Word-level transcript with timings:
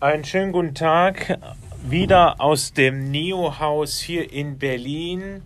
Einen 0.00 0.24
schönen 0.24 0.52
guten 0.52 0.74
Tag. 0.74 1.38
Wieder 1.82 2.40
aus 2.40 2.72
dem 2.72 3.10
Neo-Haus 3.10 3.98
hier 3.98 4.32
in 4.32 4.58
Berlin. 4.58 5.42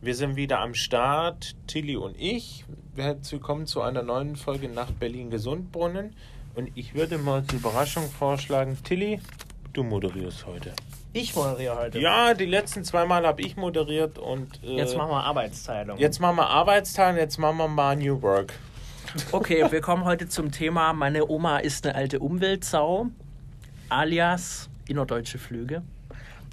Wir 0.00 0.16
sind 0.16 0.34
wieder 0.36 0.58
am 0.60 0.74
Start, 0.74 1.54
Tilly 1.68 1.96
und 1.96 2.16
ich. 2.18 2.64
Herzlich 2.96 3.32
willkommen 3.40 3.66
zu 3.66 3.80
einer 3.80 4.02
neuen 4.02 4.34
Folge 4.34 4.68
nach 4.68 4.90
Berlin 4.90 5.30
Gesundbrunnen. 5.30 6.14
Und 6.56 6.70
ich 6.74 6.94
würde 6.94 7.16
mal 7.18 7.44
zur 7.46 7.60
Überraschung 7.60 8.10
vorschlagen, 8.10 8.76
Tilly, 8.82 9.20
du 9.72 9.84
moderierst 9.84 10.46
heute. 10.46 10.72
Ich 11.12 11.36
moderiere 11.36 11.76
heute. 11.78 12.00
Ja, 12.00 12.34
die 12.34 12.46
letzten 12.46 12.82
zwei 12.84 13.04
Mal 13.06 13.24
habe 13.24 13.42
ich 13.42 13.56
moderiert 13.56 14.18
und 14.18 14.48
äh, 14.64 14.76
Jetzt 14.78 14.96
machen 14.96 15.10
wir 15.10 15.22
Arbeitsteilung. 15.22 15.98
jetzt 15.98 16.18
machen 16.20 16.36
wir 16.36 16.48
Arbeitsteil, 16.48 17.16
jetzt 17.18 17.38
machen 17.38 17.56
wir 17.58 17.68
mal 17.68 17.96
New 17.96 18.20
Work. 18.22 18.54
Okay, 19.30 19.64
wir 19.70 19.80
kommen 19.80 20.04
heute 20.04 20.28
zum 20.28 20.50
Thema 20.50 20.92
Meine 20.92 21.28
Oma 21.28 21.58
ist 21.58 21.86
eine 21.86 21.94
alte 21.94 22.18
Umweltsau, 22.18 23.08
alias 23.92 24.68
innerdeutsche 24.88 25.38
Flüge. 25.38 25.82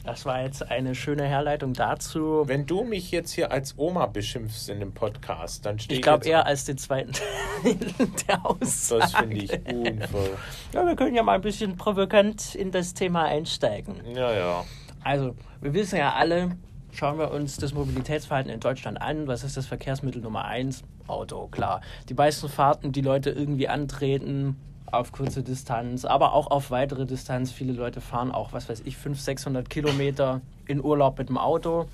Das 0.05 0.25
war 0.25 0.41
jetzt 0.43 0.63
eine 0.71 0.95
schöne 0.95 1.23
Herleitung 1.25 1.73
dazu. 1.73 2.43
Wenn 2.47 2.65
du 2.65 2.83
mich 2.83 3.11
jetzt 3.11 3.31
hier 3.31 3.51
als 3.51 3.75
Oma 3.77 4.05
beschimpfst 4.05 4.69
in 4.69 4.79
dem 4.79 4.93
Podcast, 4.93 5.65
dann 5.65 5.77
steht 5.77 5.97
Ich 5.97 6.01
glaube 6.01 6.19
jetzt- 6.25 6.27
eher 6.31 6.45
als 6.45 6.63
den 6.65 6.77
zweiten 6.77 7.11
Teil 7.11 7.75
der 8.27 8.45
Aussage. 8.45 9.01
Das 9.01 9.13
finde 9.13 9.35
ich 9.37 9.51
unvoll. 9.67 10.37
Ja, 10.73 10.85
wir 10.87 10.95
können 10.95 11.15
ja 11.15 11.21
mal 11.23 11.33
ein 11.35 11.41
bisschen 11.41 11.75
provokant 11.75 12.55
in 12.55 12.71
das 12.71 12.93
Thema 12.93 13.25
einsteigen. 13.25 13.95
Ja, 14.15 14.31
ja. 14.31 14.63
Also, 15.03 15.35
wir 15.61 15.73
wissen 15.73 15.97
ja 15.97 16.13
alle, 16.13 16.51
schauen 16.93 17.19
wir 17.19 17.31
uns 17.31 17.57
das 17.57 17.73
Mobilitätsverhalten 17.73 18.51
in 18.51 18.61
Deutschland 18.61 19.01
an. 19.01 19.27
Was 19.27 19.43
ist 19.43 19.57
das 19.57 19.65
Verkehrsmittel 19.67 20.21
Nummer 20.21 20.45
eins? 20.45 20.83
Auto, 21.07 21.47
klar. 21.47 21.81
Die 22.07 22.13
meisten 22.13 22.47
Fahrten, 22.49 22.91
die 22.93 23.01
Leute 23.01 23.31
irgendwie 23.31 23.67
antreten, 23.67 24.55
auf 24.93 25.11
kurze 25.11 25.43
Distanz, 25.43 26.05
aber 26.05 26.33
auch 26.33 26.47
auf 26.51 26.71
weitere 26.71 27.05
Distanz. 27.05 27.51
Viele 27.51 27.73
Leute 27.73 28.01
fahren 28.01 28.31
auch, 28.31 28.53
was 28.53 28.69
weiß 28.69 28.81
ich, 28.85 28.97
500, 28.97 29.23
600 29.23 29.69
Kilometer 29.69 30.41
in 30.67 30.83
Urlaub 30.83 31.17
mit 31.17 31.29
dem 31.29 31.37
Auto. 31.37 31.87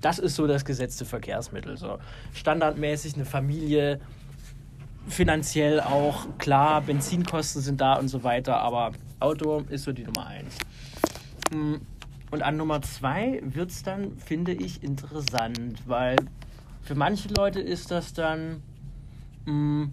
Das 0.00 0.18
ist 0.18 0.36
so 0.36 0.46
das 0.46 0.64
gesetzte 0.64 1.04
Verkehrsmittel. 1.04 1.76
So 1.76 1.98
standardmäßig 2.34 3.14
eine 3.14 3.24
Familie, 3.24 4.00
finanziell 5.08 5.80
auch 5.80 6.26
klar, 6.38 6.80
Benzinkosten 6.82 7.62
sind 7.62 7.80
da 7.80 7.94
und 7.94 8.08
so 8.08 8.22
weiter, 8.24 8.58
aber 8.58 8.92
Auto 9.20 9.64
ist 9.68 9.84
so 9.84 9.92
die 9.92 10.04
Nummer 10.04 10.26
eins. 10.26 10.58
Mm, 11.52 11.76
Und 12.30 12.42
an 12.42 12.56
Nummer 12.56 12.82
zwei 12.82 13.40
wird 13.44 13.70
es 13.70 13.82
dann, 13.82 14.18
finde 14.18 14.52
ich, 14.52 14.82
interessant, 14.82 15.82
weil 15.86 16.16
für 16.82 16.94
manche 16.94 17.28
Leute 17.28 17.60
ist 17.60 17.90
das 17.90 18.12
dann. 18.12 18.62
mm, 19.46 19.84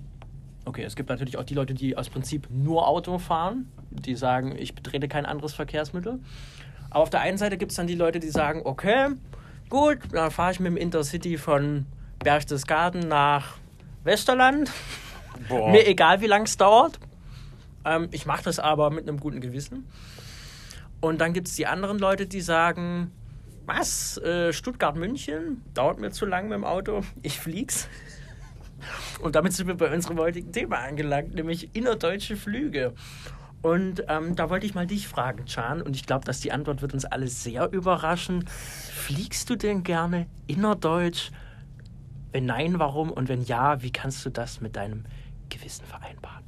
Okay, 0.65 0.83
es 0.83 0.95
gibt 0.95 1.09
natürlich 1.09 1.37
auch 1.37 1.43
die 1.43 1.53
Leute, 1.53 1.73
die 1.73 1.97
aus 1.97 2.09
Prinzip 2.09 2.47
nur 2.49 2.87
Auto 2.87 3.17
fahren, 3.17 3.69
die 3.89 4.15
sagen, 4.15 4.55
ich 4.57 4.75
betrete 4.75 5.07
kein 5.07 5.25
anderes 5.25 5.53
Verkehrsmittel. 5.53 6.19
Aber 6.89 7.01
auf 7.01 7.09
der 7.09 7.21
einen 7.21 7.37
Seite 7.37 7.57
gibt 7.57 7.71
es 7.71 7.77
dann 7.77 7.87
die 7.87 7.95
Leute, 7.95 8.19
die 8.19 8.29
sagen, 8.29 8.61
okay, 8.63 9.09
gut, 9.69 9.99
dann 10.11 10.31
fahre 10.31 10.51
ich 10.51 10.59
mit 10.59 10.71
dem 10.71 10.77
Intercity 10.77 11.37
von 11.37 11.85
Berchtesgaden 12.23 13.07
nach 13.07 13.57
Westerland. 14.03 14.71
Boah. 15.49 15.71
Mir 15.71 15.87
egal, 15.87 16.21
wie 16.21 16.27
lange 16.27 16.45
es 16.45 16.55
dauert. 16.55 16.99
Ähm, 17.85 18.07
ich 18.11 18.25
mache 18.25 18.43
das 18.43 18.59
aber 18.59 18.89
mit 18.89 19.07
einem 19.07 19.19
guten 19.19 19.41
Gewissen. 19.41 19.87
Und 21.01 21.19
dann 21.19 21.33
gibt 21.33 21.47
es 21.47 21.55
die 21.55 21.67
anderen 21.67 21.99
Leute, 21.99 22.27
die 22.27 22.41
sagen, 22.41 23.11
was, 23.65 24.17
äh, 24.19 24.53
Stuttgart-München, 24.53 25.61
dauert 25.73 25.99
mir 25.99 26.11
zu 26.11 26.25
lang 26.25 26.47
mit 26.47 26.53
dem 26.53 26.63
Auto, 26.63 27.01
ich 27.21 27.39
flieg's. 27.39 27.89
Und 29.21 29.35
damit 29.35 29.53
sind 29.53 29.67
wir 29.67 29.75
bei 29.75 29.93
unserem 29.93 30.17
heutigen 30.19 30.51
Thema 30.51 30.77
angelangt, 30.77 31.33
nämlich 31.35 31.75
innerdeutsche 31.75 32.35
Flüge. 32.35 32.93
Und 33.61 34.03
ähm, 34.09 34.35
da 34.35 34.49
wollte 34.49 34.65
ich 34.65 34.75
mal 34.75 34.85
dich 34.85 35.07
fragen, 35.07 35.45
Can, 35.45 35.81
und 35.81 35.95
ich 35.95 36.05
glaube, 36.05 36.25
dass 36.25 36.41
die 36.41 36.51
Antwort 36.51 36.81
wird 36.81 36.93
uns 36.93 37.05
alle 37.05 37.27
sehr 37.27 37.71
überraschen. 37.71 38.45
Fliegst 38.47 39.49
du 39.49 39.55
denn 39.55 39.83
gerne 39.83 40.27
innerdeutsch? 40.47 41.31
Wenn 42.33 42.45
nein, 42.45 42.79
warum? 42.79 43.09
Und 43.09 43.29
wenn 43.29 43.41
ja, 43.43 43.81
wie 43.81 43.91
kannst 43.91 44.25
du 44.25 44.29
das 44.29 44.59
mit 44.59 44.75
deinem 44.75 45.05
Gewissen 45.47 45.85
vereinbaren? 45.85 46.43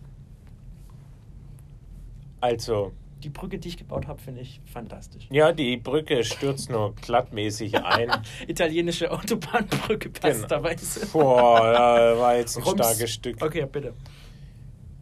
Also, 2.42 2.92
Die 3.24 3.30
Brücke, 3.30 3.58
die 3.58 3.70
ich 3.70 3.78
gebaut 3.78 4.08
habe, 4.08 4.22
finde 4.22 4.42
ich 4.42 4.62
fantastisch. 4.66 5.28
ja, 5.32 5.52
die 5.52 5.78
Brücke 5.78 6.24
stürzt 6.24 6.70
nur 6.70 6.94
glattmäßig 6.96 7.84
ein. 7.84 8.12
Italienische 8.48 9.12
Autobahnbrücke, 9.12 10.10
passterweise. 10.10 11.08
Boah, 11.08 11.74
ja, 11.74 12.20
war 12.20 12.36
jetzt 12.36 12.58
ein 12.58 12.64
Rums. 12.64 12.76
starkes 12.76 13.12
Stück. 13.14 13.42
Okay, 13.42 13.66
bitte. 13.72 13.94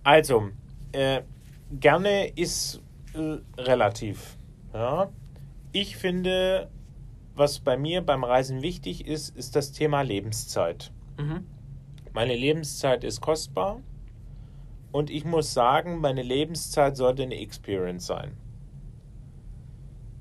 Also, 0.04 0.50
äh, 0.92 1.22
gerne 1.72 2.28
ist 2.28 2.82
äh, 3.14 3.38
relativ. 3.62 4.38
Ja. 4.74 5.10
Ich 5.72 5.98
finde, 5.98 6.70
was 7.36 7.60
bei 7.60 7.78
mir 7.78 8.02
beim 8.02 8.24
Reisen 8.24 8.62
wichtig 8.62 9.08
ist, 9.08 9.36
ist 9.36 9.56
das 9.56 9.72
Thema 9.72 10.02
Lebenszeit. 10.02 10.92
Mhm. 11.18 11.46
Meine 12.14 12.36
Lebenszeit 12.36 13.04
ist 13.04 13.22
kostbar 13.22 13.82
und 14.94 15.10
ich 15.10 15.26
muss 15.26 15.54
sagen, 15.54 16.00
meine 16.00 16.22
Lebenszeit 16.22 16.96
sollte 16.96 17.24
eine 17.24 17.36
Experience 17.36 18.06
sein. 18.06 18.38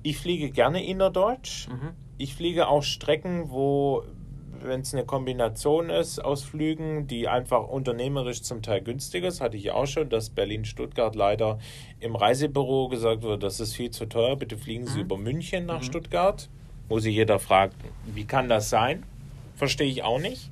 Ich 0.02 0.18
fliege 0.18 0.50
gerne 0.50 0.84
innerdeutsch. 0.84 1.68
Mhm. 1.68 1.90
Ich 2.16 2.34
fliege 2.34 2.66
auch 2.66 2.82
Strecken, 2.82 3.50
wo, 3.50 4.02
wenn 4.62 4.80
es 4.80 4.94
eine 4.94 5.04
Kombination 5.04 5.90
ist 5.90 6.18
aus 6.18 6.42
Flügen, 6.42 7.06
die 7.06 7.28
einfach 7.28 7.68
unternehmerisch 7.68 8.42
zum 8.42 8.62
Teil 8.62 8.80
günstiger 8.80 9.28
ist, 9.28 9.42
hatte 9.42 9.58
ich 9.58 9.72
auch 9.72 9.86
schon, 9.86 10.08
dass 10.08 10.30
Berlin-Stuttgart 10.30 11.14
leider 11.14 11.58
im 12.00 12.16
Reisebüro 12.16 12.88
gesagt 12.88 13.22
wurde, 13.22 13.40
das 13.40 13.60
ist 13.60 13.74
viel 13.74 13.90
zu 13.90 14.06
teuer, 14.06 14.36
bitte 14.36 14.56
fliegen 14.56 14.86
Sie 14.86 15.00
über 15.00 15.18
München 15.18 15.66
nach 15.66 15.82
Stuttgart. 15.82 16.48
Wo 16.88 16.98
sich 16.98 17.14
jeder 17.14 17.38
fragt, 17.38 17.76
wie 18.06 18.24
kann 18.24 18.48
das 18.48 18.70
sein? 18.70 19.04
Verstehe 19.54 19.86
ich 19.86 20.02
auch 20.02 20.18
nicht. 20.18 20.48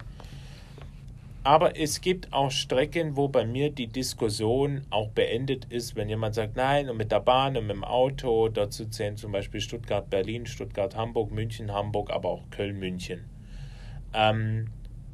Aber 1.43 1.79
es 1.79 2.03
gibt 2.03 2.33
auch 2.33 2.51
Strecken, 2.51 3.17
wo 3.17 3.29
bei 3.29 3.47
mir 3.47 3.71
die 3.71 3.87
Diskussion 3.87 4.83
auch 4.91 5.09
beendet 5.09 5.65
ist, 5.71 5.97
wenn 5.97 6.11
jemand 6.11 6.35
sagt, 6.35 6.57
nein, 6.57 6.91
und 6.91 6.99
mit 6.99 7.11
der 7.13 7.21
Bahn 7.21 7.57
und 7.57 7.67
mit 7.67 7.77
dem 7.77 7.85
Auto, 7.85 8.49
dazu 8.49 8.85
zählen 8.87 9.17
zum 9.17 9.33
Beispiel 9.33 9.61
Stuttgart-Berlin, 9.61 10.45
Stuttgart-Hamburg, 10.45 11.31
München-Hamburg, 11.31 12.11
aber 12.11 12.29
auch 12.29 12.51
Köln-München. 12.51 13.25
Ähm, 14.13 14.67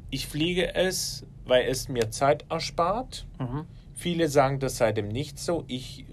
ich 0.09 0.27
fliege 0.27 0.75
es, 0.75 1.25
weil 1.45 1.65
es 1.67 1.87
mir 1.87 2.11
Zeit 2.11 2.43
erspart. 2.49 3.25
Mhm. 3.39 3.65
Viele 3.93 4.27
sagen, 4.27 4.59
das 4.59 4.77
sei 4.77 4.91
dem 4.91 5.07
nicht 5.07 5.39
so. 5.39 5.63
Ich 5.67 6.01
äh, 6.01 6.05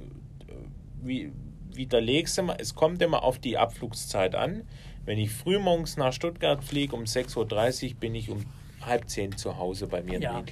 wie, 1.02 1.32
widerlege 1.72 2.26
es 2.26 2.38
immer. 2.38 2.56
Es 2.60 2.76
kommt 2.76 3.02
immer 3.02 3.24
auf 3.24 3.40
die 3.40 3.58
Abflugszeit 3.58 4.36
an. 4.36 4.62
Wenn 5.04 5.18
ich 5.18 5.30
frühmorgens 5.30 5.96
nach 5.96 6.12
Stuttgart 6.12 6.62
fliege, 6.62 6.94
um 6.94 7.02
6.30 7.02 7.94
Uhr 7.94 8.00
bin 8.00 8.14
ich 8.14 8.30
um 8.30 8.44
halb 8.86 9.08
zehn 9.08 9.36
zu 9.36 9.58
Hause 9.58 9.86
bei 9.86 10.02
mir 10.02 10.16
in 10.16 10.22
Ja. 10.22 10.42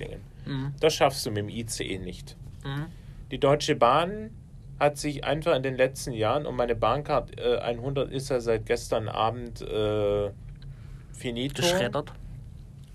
Mhm. 0.46 0.74
Das 0.80 0.94
schaffst 0.94 1.24
du 1.26 1.30
mit 1.30 1.38
dem 1.38 1.48
ICE 1.48 1.98
nicht. 1.98 2.36
Mhm. 2.64 2.86
Die 3.30 3.38
Deutsche 3.38 3.76
Bahn 3.76 4.30
hat 4.78 4.98
sich 4.98 5.24
einfach 5.24 5.54
in 5.54 5.62
den 5.62 5.76
letzten 5.76 6.12
Jahren, 6.12 6.44
und 6.44 6.56
meine 6.56 6.74
Bahncard 6.74 7.38
äh, 7.38 7.58
100 7.58 8.10
ist 8.10 8.30
ja 8.30 8.40
seit 8.40 8.66
gestern 8.66 9.08
Abend 9.08 9.62
äh, 9.62 10.30
finito 11.12 11.62
Geschreddert. 11.62 12.12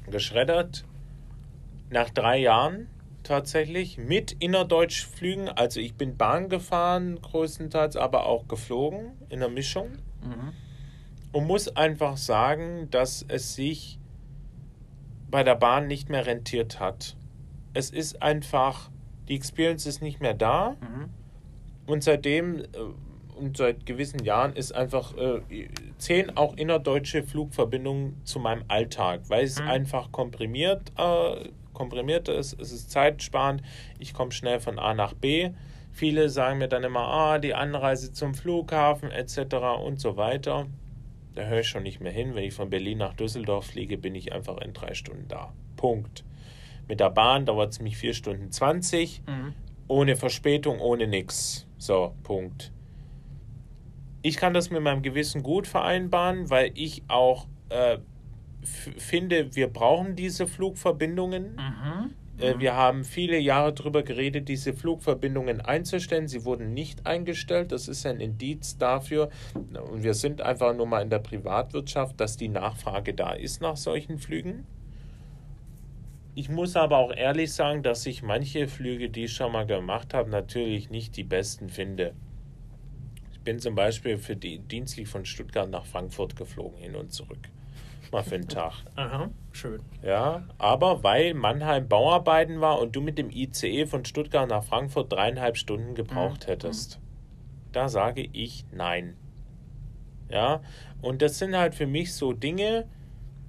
geschreddert. 0.09 0.83
Nach 1.89 2.09
drei 2.09 2.39
Jahren 2.39 2.87
tatsächlich 3.23 3.97
mit 3.97 4.33
Innerdeutschflügen. 4.33 5.49
Also 5.49 5.79
ich 5.79 5.95
bin 5.95 6.17
Bahn 6.17 6.49
gefahren 6.49 7.21
größtenteils, 7.21 7.95
aber 7.95 8.25
auch 8.25 8.47
geflogen 8.47 9.11
in 9.29 9.39
der 9.39 9.49
Mischung. 9.49 9.89
Mhm. 10.21 10.53
Und 11.31 11.45
muss 11.45 11.67
einfach 11.75 12.17
sagen, 12.17 12.89
dass 12.89 13.25
es 13.27 13.55
sich 13.55 13.96
bei 15.29 15.43
der 15.43 15.55
Bahn 15.55 15.87
nicht 15.87 16.09
mehr 16.09 16.25
rentiert 16.25 16.79
hat. 16.79 17.15
Es 17.73 17.89
ist 17.89 18.21
einfach, 18.21 18.89
die 19.27 19.35
Experience 19.35 19.85
ist 19.85 20.01
nicht 20.01 20.21
mehr 20.21 20.33
da. 20.33 20.75
Mhm. 20.81 21.09
Und 21.85 22.03
seitdem 22.03 22.59
äh, 22.59 22.65
und 23.37 23.55
seit 23.55 23.85
gewissen 23.85 24.23
Jahren 24.23 24.53
ist 24.53 24.73
einfach 24.73 25.15
äh, 25.15 25.41
zählen 25.99 26.35
auch 26.35 26.57
innerdeutsche 26.57 27.21
Flugverbindungen 27.23 28.19
zu 28.23 28.39
meinem 28.39 28.63
Alltag, 28.67 29.21
weil 29.27 29.43
es 29.43 29.61
Mhm. 29.61 29.67
einfach 29.67 30.11
komprimiert, 30.11 30.91
äh, 30.97 31.49
komprimiert 31.73 32.29
ist, 32.29 32.59
es 32.59 32.71
ist 32.71 32.89
zeitsparend, 32.89 33.61
ich 33.99 34.13
komme 34.15 34.31
schnell 34.31 34.59
von 34.59 34.79
A 34.79 34.95
nach 34.95 35.13
B. 35.13 35.51
Viele 35.91 36.29
sagen 36.29 36.57
mir 36.57 36.67
dann 36.67 36.83
immer, 36.83 37.01
ah, 37.07 37.37
die 37.39 37.53
Anreise 37.53 38.11
zum 38.11 38.33
Flughafen 38.33 39.11
etc. 39.11 39.77
und 39.83 39.99
so 39.99 40.17
weiter. 40.17 40.65
Da 41.37 41.43
höre 41.43 41.59
ich 41.59 41.67
schon 41.67 41.83
nicht 41.83 42.01
mehr 42.01 42.11
hin. 42.11 42.33
Wenn 42.33 42.45
ich 42.45 42.55
von 42.55 42.71
Berlin 42.71 42.97
nach 42.97 43.13
Düsseldorf 43.13 43.67
fliege, 43.67 43.99
bin 43.99 44.15
ich 44.15 44.33
einfach 44.33 44.57
in 44.57 44.73
drei 44.73 44.95
Stunden 44.95 45.27
da. 45.27 45.53
Punkt. 45.75 46.25
Mit 46.87 46.99
der 46.99 47.11
Bahn 47.11 47.45
dauert 47.45 47.73
es 47.73 47.79
mich 47.79 47.95
vier 47.95 48.15
Stunden 48.15 48.51
20 48.51 49.21
Mhm. 49.27 49.53
ohne 49.87 50.15
Verspätung, 50.15 50.79
ohne 50.79 51.05
nix. 51.05 51.67
So, 51.77 52.15
Punkt. 52.23 52.71
Ich 54.23 54.37
kann 54.37 54.55
das 54.55 54.71
mit 54.71 54.81
meinem 54.81 55.03
Gewissen 55.03 55.43
gut 55.43 55.67
vereinbaren, 55.67 56.49
weil 56.49 56.71
ich 56.73 57.03
auch 57.07 57.45
äh, 57.69 57.99
finde, 58.63 59.55
wir 59.55 59.67
brauchen 59.67 60.15
diese 60.15 60.47
Flugverbindungen. 60.47 61.53
Mhm. 61.55 62.13
Äh, 62.39 62.59
wir 62.59 62.75
haben 62.75 63.03
viele 63.03 63.37
Jahre 63.39 63.73
darüber 63.73 64.03
geredet, 64.03 64.47
diese 64.47 64.73
Flugverbindungen 64.73 65.61
einzustellen. 65.61 66.27
Sie 66.27 66.45
wurden 66.45 66.73
nicht 66.73 67.05
eingestellt. 67.05 67.71
Das 67.71 67.87
ist 67.87 68.05
ein 68.05 68.19
Indiz 68.19 68.77
dafür. 68.77 69.29
Und 69.53 70.03
wir 70.03 70.13
sind 70.13 70.41
einfach 70.41 70.75
nur 70.75 70.85
mal 70.85 71.01
in 71.01 71.09
der 71.09 71.19
Privatwirtschaft, 71.19 72.19
dass 72.19 72.37
die 72.37 72.49
Nachfrage 72.49 73.13
da 73.13 73.33
ist 73.33 73.61
nach 73.61 73.77
solchen 73.77 74.17
Flügen. 74.17 74.65
Ich 76.35 76.49
muss 76.49 76.75
aber 76.75 76.97
auch 76.97 77.11
ehrlich 77.11 77.51
sagen, 77.51 77.81
dass 77.81 78.05
ich 78.05 78.21
manche 78.21 78.67
Flüge, 78.67 79.09
die 79.09 79.23
ich 79.23 79.33
schon 79.33 79.51
mal 79.51 79.65
gemacht 79.65 80.13
habe, 80.13 80.29
natürlich 80.29 80.91
nicht 80.91 81.17
die 81.17 81.23
besten 81.23 81.67
finde. 81.67 82.13
Ich 83.31 83.39
bin 83.39 83.57
zum 83.57 83.73
Beispiel 83.73 84.19
für 84.19 84.35
die 84.35 84.59
dienstlich 84.59 85.07
von 85.07 85.25
Stuttgart 85.25 85.67
nach 85.67 85.85
Frankfurt 85.85 86.35
geflogen, 86.35 86.77
hin 86.77 86.95
und 86.95 87.11
zurück. 87.11 87.49
Mal 88.11 88.23
für 88.23 88.35
einen 88.35 88.47
Tag. 88.47 88.73
Aha, 88.95 89.29
schön. 89.51 89.81
Ja, 90.01 90.43
aber 90.57 91.03
weil 91.03 91.33
Mannheim 91.33 91.87
Bauarbeiten 91.87 92.61
war 92.61 92.79
und 92.79 92.95
du 92.95 93.01
mit 93.01 93.17
dem 93.17 93.29
ICE 93.29 93.85
von 93.85 94.05
Stuttgart 94.05 94.49
nach 94.49 94.63
Frankfurt 94.63 95.11
dreieinhalb 95.11 95.57
Stunden 95.57 95.95
gebraucht 95.95 96.45
Mhm. 96.47 96.51
hättest. 96.51 96.99
Da 97.71 97.89
sage 97.89 98.27
ich 98.31 98.65
nein. 98.71 99.15
Ja, 100.29 100.61
und 101.01 101.21
das 101.21 101.37
sind 101.39 101.55
halt 101.55 101.75
für 101.75 101.87
mich 101.87 102.13
so 102.13 102.33
Dinge, 102.33 102.85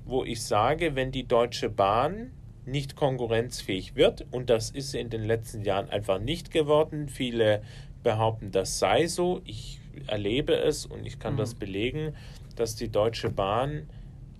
wo 0.04 0.24
ich 0.24 0.42
sage, 0.42 0.94
wenn 0.94 1.10
die 1.12 1.26
Deutsche 1.26 1.68
Bahn 1.70 2.32
nicht 2.66 2.96
konkurrenzfähig 2.96 3.96
wird, 3.96 4.26
und 4.30 4.50
das 4.50 4.70
ist 4.70 4.94
in 4.94 5.10
den 5.10 5.24
letzten 5.24 5.62
Jahren 5.62 5.88
einfach 5.88 6.18
nicht 6.20 6.50
geworden, 6.50 7.08
viele 7.08 7.62
behaupten, 8.02 8.52
das 8.52 8.78
sei 8.78 9.06
so, 9.06 9.40
ich 9.44 9.80
erlebe 10.06 10.54
es 10.54 10.86
und 10.86 11.06
ich 11.06 11.18
kann 11.18 11.36
das 11.36 11.54
belegen, 11.54 12.14
dass 12.56 12.76
die 12.76 12.88
Deutsche 12.90 13.30
Bahn 13.30 13.88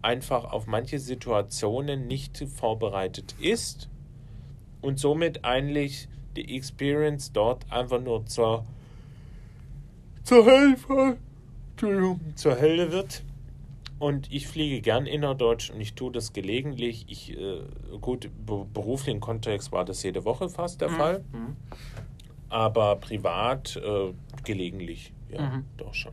einfach 0.08 0.44
auf 0.44 0.66
manche 0.66 0.98
Situationen 0.98 2.06
nicht 2.06 2.42
vorbereitet 2.56 3.34
ist 3.38 3.90
und 4.80 4.98
somit 4.98 5.44
eigentlich 5.44 6.08
die 6.34 6.56
Experience 6.56 7.30
dort 7.32 7.70
einfach 7.70 8.00
nur 8.00 8.24
zur, 8.24 8.64
zur 10.24 10.44
Hilfe, 10.44 11.18
zur 12.36 12.58
Hölle 12.60 12.90
wird. 12.90 13.22
Und 13.98 14.32
ich 14.32 14.46
fliege 14.48 14.80
gern 14.80 15.06
innerdeutsch 15.06 15.70
und 15.70 15.80
ich 15.80 15.92
tue 15.94 16.10
das 16.12 16.32
gelegentlich. 16.32 17.04
Ich, 17.08 17.36
äh, 17.36 17.60
gut, 18.00 18.30
be 18.46 18.64
beruflichen 18.72 19.20
Kontext 19.20 19.72
war 19.72 19.84
das 19.84 20.02
jede 20.04 20.24
Woche 20.24 20.48
fast 20.48 20.80
der 20.80 20.88
Fall, 20.90 21.24
Mhm. 21.32 21.56
aber 22.48 22.96
privat 22.96 23.76
äh, 23.76 24.12
gelegentlich, 24.44 25.12
ja, 25.30 25.42
Mhm. 25.42 25.64
doch 25.76 25.92
schon. 25.94 26.12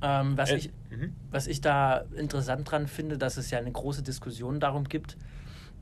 Ähm, 0.00 0.36
was, 0.38 0.50
Äh, 0.50 0.56
ich, 0.56 0.70
mhm. 0.90 1.12
was 1.30 1.46
ich 1.46 1.60
da 1.60 2.04
interessant 2.16 2.70
dran 2.70 2.86
finde, 2.86 3.18
dass 3.18 3.36
es 3.36 3.50
ja 3.50 3.58
eine 3.58 3.72
große 3.72 4.02
Diskussion 4.02 4.60
darum 4.60 4.84
gibt, 4.84 5.16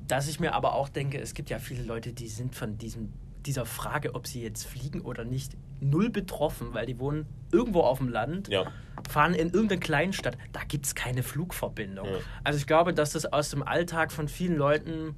dass 0.08 0.28
ich 0.28 0.40
mir 0.40 0.54
aber 0.54 0.74
auch 0.74 0.88
denke, 0.88 1.18
es 1.20 1.34
gibt 1.34 1.50
ja 1.50 1.58
viele 1.58 1.82
Leute, 1.82 2.12
die 2.12 2.28
sind 2.28 2.54
von 2.54 2.78
diesem, 2.78 3.12
dieser 3.44 3.66
Frage, 3.66 4.14
ob 4.14 4.26
sie 4.26 4.42
jetzt 4.42 4.64
fliegen 4.66 5.00
oder 5.02 5.24
nicht, 5.24 5.56
null 5.80 6.10
betroffen, 6.10 6.68
weil 6.72 6.86
die 6.86 6.98
wohnen 6.98 7.26
irgendwo 7.52 7.80
auf 7.80 7.98
dem 7.98 8.08
Land, 8.08 8.48
Ja. 8.48 8.64
fahren 9.08 9.34
in 9.34 9.50
irgendeine 9.50 9.80
Kleinstadt, 9.80 10.38
da 10.52 10.60
gibt 10.66 10.86
es 10.86 10.94
keine 10.94 11.22
Flugverbindung. 11.22 12.06
Ja. 12.06 12.16
Also 12.44 12.58
ich 12.58 12.66
glaube, 12.66 12.94
dass 12.94 13.12
das 13.12 13.26
aus 13.26 13.50
dem 13.50 13.62
Alltag 13.62 14.10
von 14.12 14.28
vielen 14.28 14.56
Leuten 14.56 15.14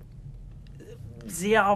sehr 1.26 1.66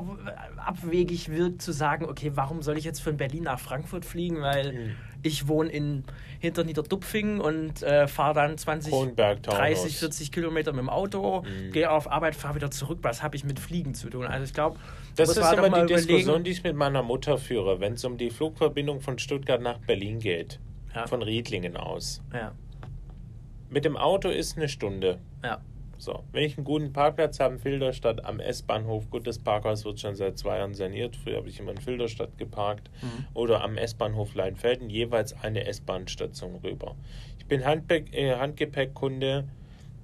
abwegig 0.57 1.29
wirkt 1.31 1.61
zu 1.63 1.73
sagen, 1.73 2.07
okay, 2.07 2.33
warum 2.35 2.63
soll 2.63 2.79
ich 2.79 2.85
jetzt 2.85 3.03
von 3.03 3.17
Berlin 3.19 3.43
nach 3.45 3.61
Frankfurt 3.61 4.05
fliegen, 4.05 4.41
weil 4.41 4.73
Mhm. 4.73 4.91
Ich 5.23 5.47
wohne 5.49 5.71
in 5.71 6.05
hinter 6.41 6.65
Niederdupfing 6.65 7.39
und 7.41 7.83
äh, 7.83 8.09
fahre 8.09 8.35
dann 8.35 8.59
20, 8.59 8.93
Kronberg, 8.93 9.43
Taunus. 9.45 9.59
30, 9.61 9.97
40 9.99 10.33
Kilometer 10.33 10.73
mit 10.73 10.81
dem 10.81 10.91
Auto, 10.91 11.43
Mhm. 11.43 11.71
gehe 11.71 11.89
auf 11.91 12.11
Arbeit, 12.11 12.35
fahre 12.35 12.57
wieder 12.57 12.71
zurück. 12.73 12.99
Was 13.03 13.23
habe 13.23 13.37
ich 13.37 13.45
mit 13.45 13.61
Fliegen 13.61 13.95
zu 13.95 14.11
tun? 14.11 14.27
Also 14.27 14.45
ich 14.45 14.53
glaube, 14.53 14.79
Das 15.15 15.29
ist 15.31 15.37
immer 15.37 15.53
die 15.53 15.67
überlegen- 15.69 15.87
Diskussion, 15.87 16.43
die 16.45 16.51
ich 16.51 16.65
mit 16.65 16.75
meiner 16.75 17.03
Mutter 17.05 17.39
führe, 17.39 17.79
wenn 17.81 17.93
es 17.93 18.05
um 18.05 18.19
die 18.19 18.31
Flugverbindung 18.31 19.01
von 19.01 19.19
Stuttgart 19.21 19.61
nach 19.61 19.79
Berlin 19.79 20.19
geht. 20.19 20.59
Ja. 20.95 21.07
Von 21.07 21.23
Riedlingen 21.23 21.77
aus. 21.77 22.21
Ja, 22.35 22.53
Mit 23.71 23.85
dem 23.87 23.97
Auto 23.97 24.29
ist 24.29 24.57
eine 24.57 24.69
Stunde. 24.69 25.19
ja. 25.43 25.61
So, 26.03 26.25
wenn 26.33 26.43
ich 26.43 26.59
einen 26.59 26.65
guten 26.65 26.93
Parkplatz 26.93 27.39
habe 27.39 27.55
in 27.55 27.61
Filderstadt 27.61 28.25
am 28.25 28.41
S-Bahnhof, 28.41 29.09
gut, 29.09 29.25
das 29.25 29.39
Parkhaus 29.39 29.85
wird 29.85 30.01
schon 30.01 30.17
seit 30.17 30.37
zwei 30.37 30.59
Jahren 30.59 30.75
saniert, 30.75 31.15
früher 31.15 31.37
habe 31.37 31.49
ich 31.49 31.61
immer 31.61 31.71
in 31.71 31.79
Filderstadt 31.79 32.37
geparkt, 32.39 32.91
Mhm. 33.03 33.27
oder 33.35 33.63
am 33.63 33.77
S-Bahnhof 33.77 34.35
Leinfelden, 34.35 34.91
jeweils 34.91 35.33
eine 35.45 35.65
S-Bahn-Station 35.65 36.57
rüber. 36.65 36.97
Ich 37.39 37.47
bin 37.47 37.65
Handbe 37.65 37.99
äh, 38.11 38.35
Handgepäckkunde, 38.35 39.45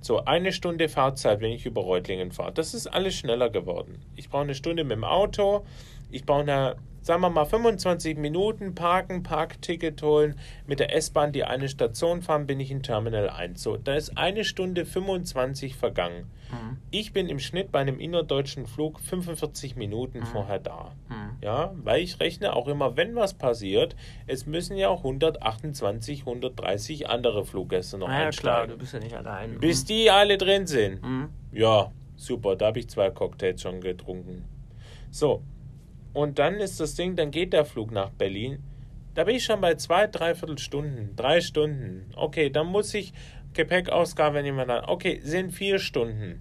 so 0.01 0.25
eine 0.25 0.53
Stunde 0.53 0.89
Fahrzeit, 0.89 1.41
wenn 1.41 1.51
ich 1.51 1.67
über 1.67 1.81
Reutlingen 1.83 2.31
fahre. 2.31 2.53
Das 2.53 2.75
ist 2.75 2.87
alles 2.87 3.17
schneller 3.17 3.51
geworden. 3.51 3.99
Ich 4.15 4.29
brauche 4.31 4.43
eine 4.45 4.55
Stunde 4.55 4.85
mit 4.85 4.93
dem 4.99 5.03
Auto, 5.03 5.65
ich 6.13 6.25
brauche 6.25 6.43
eine, 6.43 6.77
sagen 7.09 7.23
wir 7.23 7.31
mal, 7.31 7.47
25 7.47 8.19
Minuten 8.19 8.75
parken, 8.75 9.23
Parkticket 9.23 10.03
holen, 10.03 10.39
mit 10.67 10.79
der 10.79 10.95
S-Bahn 10.95 11.33
die 11.33 11.43
eine 11.43 11.71
Station 11.71 12.21
fahren, 12.21 12.47
bin 12.47 12.61
ich 12.61 12.71
in 12.71 12.83
Terminal 12.83 13.31
1. 13.31 13.63
So, 13.63 13.79
da 13.79 13.95
ist 13.95 14.19
eine 14.19 14.45
Stunde 14.45 14.85
25 14.85 15.75
vergangen. 15.75 16.31
Mhm. 16.51 16.77
Ich 16.91 17.15
bin 17.15 17.31
im 17.31 17.39
Schnitt 17.39 17.73
bei 17.73 17.79
einem 17.79 17.99
innerdeutschen 17.99 18.67
Flug 18.67 19.01
45 19.01 19.75
Minuten 19.77 20.27
vorher 20.27 20.59
da. 20.59 20.93
Ja, 21.41 21.73
weil 21.83 22.03
ich 22.03 22.21
rechne 22.21 22.55
auch 22.55 22.69
immer, 22.69 22.99
wenn 22.99 23.17
was 23.17 23.33
passiert, 23.33 23.97
es 24.27 24.45
müssen 24.45 24.77
ja 24.77 24.91
auch 24.91 24.99
128, 24.99 26.21
130 26.21 27.09
andere 27.09 27.47
Fluggäste 27.47 27.97
noch 27.97 28.09
Na 28.09 28.25
ja, 28.25 28.31
klar, 28.31 28.57
einsteigen. 28.57 28.71
du 28.73 28.77
bist 28.79 28.93
ja 28.93 28.99
nicht 29.01 29.17
allein. 29.17 29.59
Bis 29.61 29.87
die 29.87 30.11
alle 30.11 30.37
drin 30.37 30.67
sind. 30.67 31.03
Mhm. 31.03 31.31
Ja, 31.53 31.91
super, 32.17 32.55
da 32.55 32.67
habe 32.67 32.81
ich 32.81 32.89
zwei 32.91 33.09
Cocktails 33.09 33.63
schon 33.63 33.81
getrunken. 33.81 34.45
So, 35.11 35.43
und 36.13 36.39
dann 36.39 36.55
ist 36.55 36.81
das 36.81 36.95
Ding, 36.95 37.17
dann 37.17 37.31
geht 37.31 37.53
der 37.53 37.65
Flug 37.65 37.91
nach 37.91 38.11
Berlin. 38.11 38.63
Da 39.15 39.25
bin 39.25 39.37
ich 39.37 39.45
schon 39.45 39.61
bei 39.61 39.75
zwei, 39.75 40.07
dreiviertel 40.07 40.59
Stunden, 40.59 41.15
drei 41.17 41.41
Stunden. 41.41 42.11
Okay, 42.17 42.51
dann 42.51 42.69
muss 42.69 42.95
ich 42.95 43.13
Gepäckausgabe, 43.53 44.43
dann, 44.43 44.85
okay, 44.87 45.21
sind 45.23 45.51
vier 45.53 45.79
Stunden. 45.79 46.41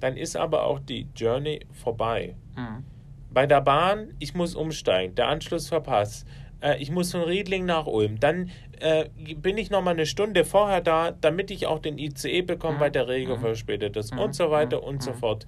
Dann 0.00 0.16
ist 0.16 0.36
aber 0.36 0.64
auch 0.64 0.80
die 0.80 1.08
Journey 1.16 1.60
vorbei. 1.72 2.36
Mhm. 2.56 2.84
Bei 3.30 3.46
der 3.46 3.62
Bahn, 3.62 4.14
ich 4.18 4.34
muss 4.34 4.54
umsteigen, 4.54 5.14
der 5.14 5.28
Anschluss 5.28 5.68
verpasst. 5.68 6.26
Äh, 6.60 6.76
ich 6.82 6.90
muss 6.90 7.10
von 7.12 7.22
Riedling 7.22 7.64
nach 7.64 7.86
Ulm. 7.86 8.20
Dann 8.20 8.50
äh, 8.80 9.08
bin 9.36 9.56
ich 9.56 9.70
noch 9.70 9.82
mal 9.82 9.92
eine 9.92 10.06
Stunde 10.06 10.44
vorher 10.44 10.80
da, 10.82 11.10
damit 11.12 11.50
ich 11.50 11.66
auch 11.66 11.78
den 11.78 11.98
ICE 11.98 12.42
bekomme, 12.42 12.76
Mhm. 12.76 12.80
weil 12.80 12.90
der 12.90 13.08
Regel 13.08 13.36
Mhm. 13.36 13.40
verspätet 13.40 13.96
ist 13.96 14.12
Mhm. 14.12 14.18
und 14.18 14.34
so 14.34 14.50
weiter 14.50 14.78
Mhm. 14.82 14.84
und 14.88 15.02
so 15.02 15.12
Mhm. 15.12 15.16
fort. 15.16 15.46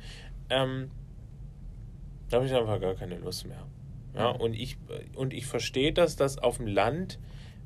Ähm, 0.48 0.90
da 2.28 2.36
habe 2.36 2.46
ich 2.46 2.54
einfach 2.54 2.80
gar 2.80 2.94
keine 2.94 3.16
Lust 3.18 3.46
mehr. 3.46 3.66
Ja, 4.14 4.30
und 4.30 4.54
ich, 4.54 4.78
und 5.14 5.34
ich 5.34 5.46
verstehe 5.46 5.92
das, 5.92 6.16
dass 6.16 6.38
auf 6.38 6.56
dem 6.56 6.66
Land, 6.66 7.18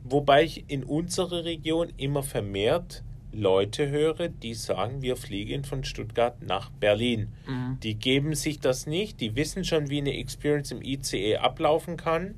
wobei 0.03 0.45
ich 0.45 0.65
in 0.69 0.83
unserer 0.83 1.45
Region 1.45 1.93
immer 1.97 2.23
vermehrt 2.23 3.05
Leute 3.33 3.89
höre, 3.89 4.29
die 4.29 4.55
sagen, 4.55 5.03
wir 5.03 5.17
fliegen 5.17 5.65
von 5.65 5.85
Stuttgart 5.85 6.43
nach 6.43 6.71
Berlin. 6.71 7.29
Mhm. 7.47 7.79
Die 7.81 7.95
geben 7.95 8.35
sich 8.35 8.59
das 8.59 8.87
nicht, 8.87 9.21
die 9.21 9.37
wissen 9.37 9.65
schon, 9.65 9.89
wie 9.89 9.99
eine 9.99 10.17
Experience 10.17 10.73
im 10.73 10.83
ICE 10.83 11.37
ablaufen 11.37 11.97
kann. 11.97 12.35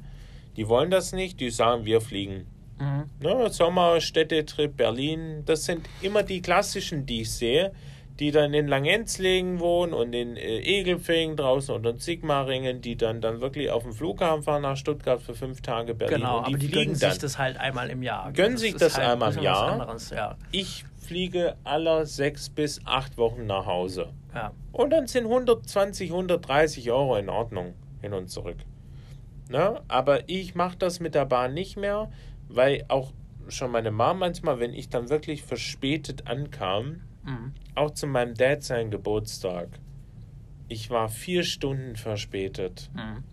Die 0.57 0.69
wollen 0.69 0.91
das 0.91 1.13
nicht, 1.13 1.41
die 1.41 1.51
sagen, 1.51 1.87
wir 1.87 2.03
fliegen. 2.03 2.47
Mhm. 2.79 3.05
Ne, 3.21 3.49
Sommer, 3.51 4.01
Städtetrip, 4.01 4.77
Berlin, 4.77 5.45
das 5.47 5.65
sind 5.65 5.89
immer 6.03 6.23
die 6.23 6.43
klassischen, 6.43 7.07
die 7.07 7.23
ich 7.23 7.31
sehe, 7.31 7.73
die 8.23 8.31
dann 8.31 8.55
in 8.55 8.69
Langenzlingen 8.69 9.59
wohnen 9.59 9.93
und 9.93 10.13
in 10.13 10.37
äh, 10.37 10.61
Egelfingen 10.61 11.37
draußen 11.37 11.75
und 11.75 11.85
in 11.85 11.99
Sigmaringen, 11.99 12.81
die 12.81 12.97
dann, 12.97 13.21
dann 13.21 13.41
wirklich 13.41 13.69
auf 13.69 13.83
dem 13.83 13.93
Flughafen 13.93 14.45
fahren 14.45 14.63
nach 14.63 14.77
Stuttgart 14.77 15.21
für 15.21 15.35
fünf 15.35 15.61
Tage 15.61 15.93
Berlin 15.93 16.19
Genau, 16.19 16.39
und 16.39 16.47
die 16.47 16.55
aber 16.55 16.59
die 16.59 16.71
gönnen 16.71 16.97
dann. 17.01 17.11
sich 17.11 17.19
das 17.19 17.37
halt 17.37 17.57
einmal 17.57 17.91
im 17.91 18.01
Jahr. 18.05 18.31
Gönnen 18.31 18.59
sich 18.59 18.77
das 18.77 18.97
halt 18.97 19.09
einmal 19.09 19.35
im 19.37 19.43
Jahr? 19.43 19.73
Anderes, 19.73 20.11
ja. 20.11 20.37
Ich 20.53 20.85
fliege 21.05 21.57
aller 21.65 22.07
sechs 22.07 22.49
bis 22.49 22.81
acht 22.85 23.19
Wochen 23.19 23.45
nach 23.47 23.67
Hause. 23.67 24.11
ja. 24.33 24.53
Und 24.71 24.91
dann 24.91 25.09
sind 25.09 25.25
120, 25.25 26.11
130 26.13 26.93
Euro 26.93 27.17
in 27.17 27.29
Ordnung 27.29 27.75
hin 28.03 28.13
und 28.13 28.29
zurück. 28.29 28.59
Ne? 29.51 29.83
Aber 29.89 30.29
ich 30.29 30.55
mache 30.55 30.77
das 30.79 31.01
mit 31.01 31.17
der 31.17 31.25
Bahn 31.27 31.55
nicht 31.55 31.77
mehr, 31.77 32.09
weil 32.49 32.85
auch 32.87 33.13
schon 33.49 33.73
meine 33.73 33.91
Mom 33.91 34.21
manchmal, 34.21 34.61
wenn 34.61 34.75
ich 34.75 34.91
dann 34.91 35.11
wirklich 35.11 35.43
verspätet 35.43 36.29
ankam, 36.29 37.01
Mhm. 37.25 37.53
auch 37.75 37.93
zu 37.93 38.07
meinem 38.07 38.35
Dad 38.35 38.63
sein 38.63 38.91
Geburtstag, 38.91 39.69
ich 40.69 40.91
war 40.91 41.09
vier 41.09 41.45
Stunden 41.45 41.97
verspätet. 41.97 42.91
Mhm. 42.95 43.25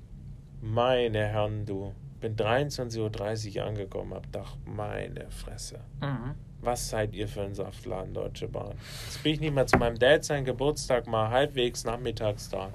Meine 0.62 1.26
Herren, 1.26 1.66
du. 1.66 1.94
Bin 2.20 2.36
23.30 2.36 3.58
Uhr 3.58 3.64
angekommen, 3.66 4.14
hab 4.14 4.24
gedacht, 4.24 4.58
meine 4.66 5.32
Fresse. 5.32 5.80
Mhm. 6.02 6.36
Was 6.62 6.90
seid 6.90 7.14
ihr 7.16 7.30
für 7.30 7.44
ein 7.44 7.54
Saftladen, 7.54 8.14
Deutsche 8.14 8.50
Bahn? 8.50 8.74
Jetzt 9.06 9.24
bin 9.24 9.34
ich 9.36 9.40
nicht 9.40 9.54
mal 9.56 9.66
zu 9.66 9.78
meinem 9.78 9.98
Dad 9.98 10.26
sein 10.26 10.44
Geburtstag 10.44 11.08
mal 11.08 11.30
halbwegs 11.30 11.86
nachmittags 11.86 12.50
da. 12.50 12.70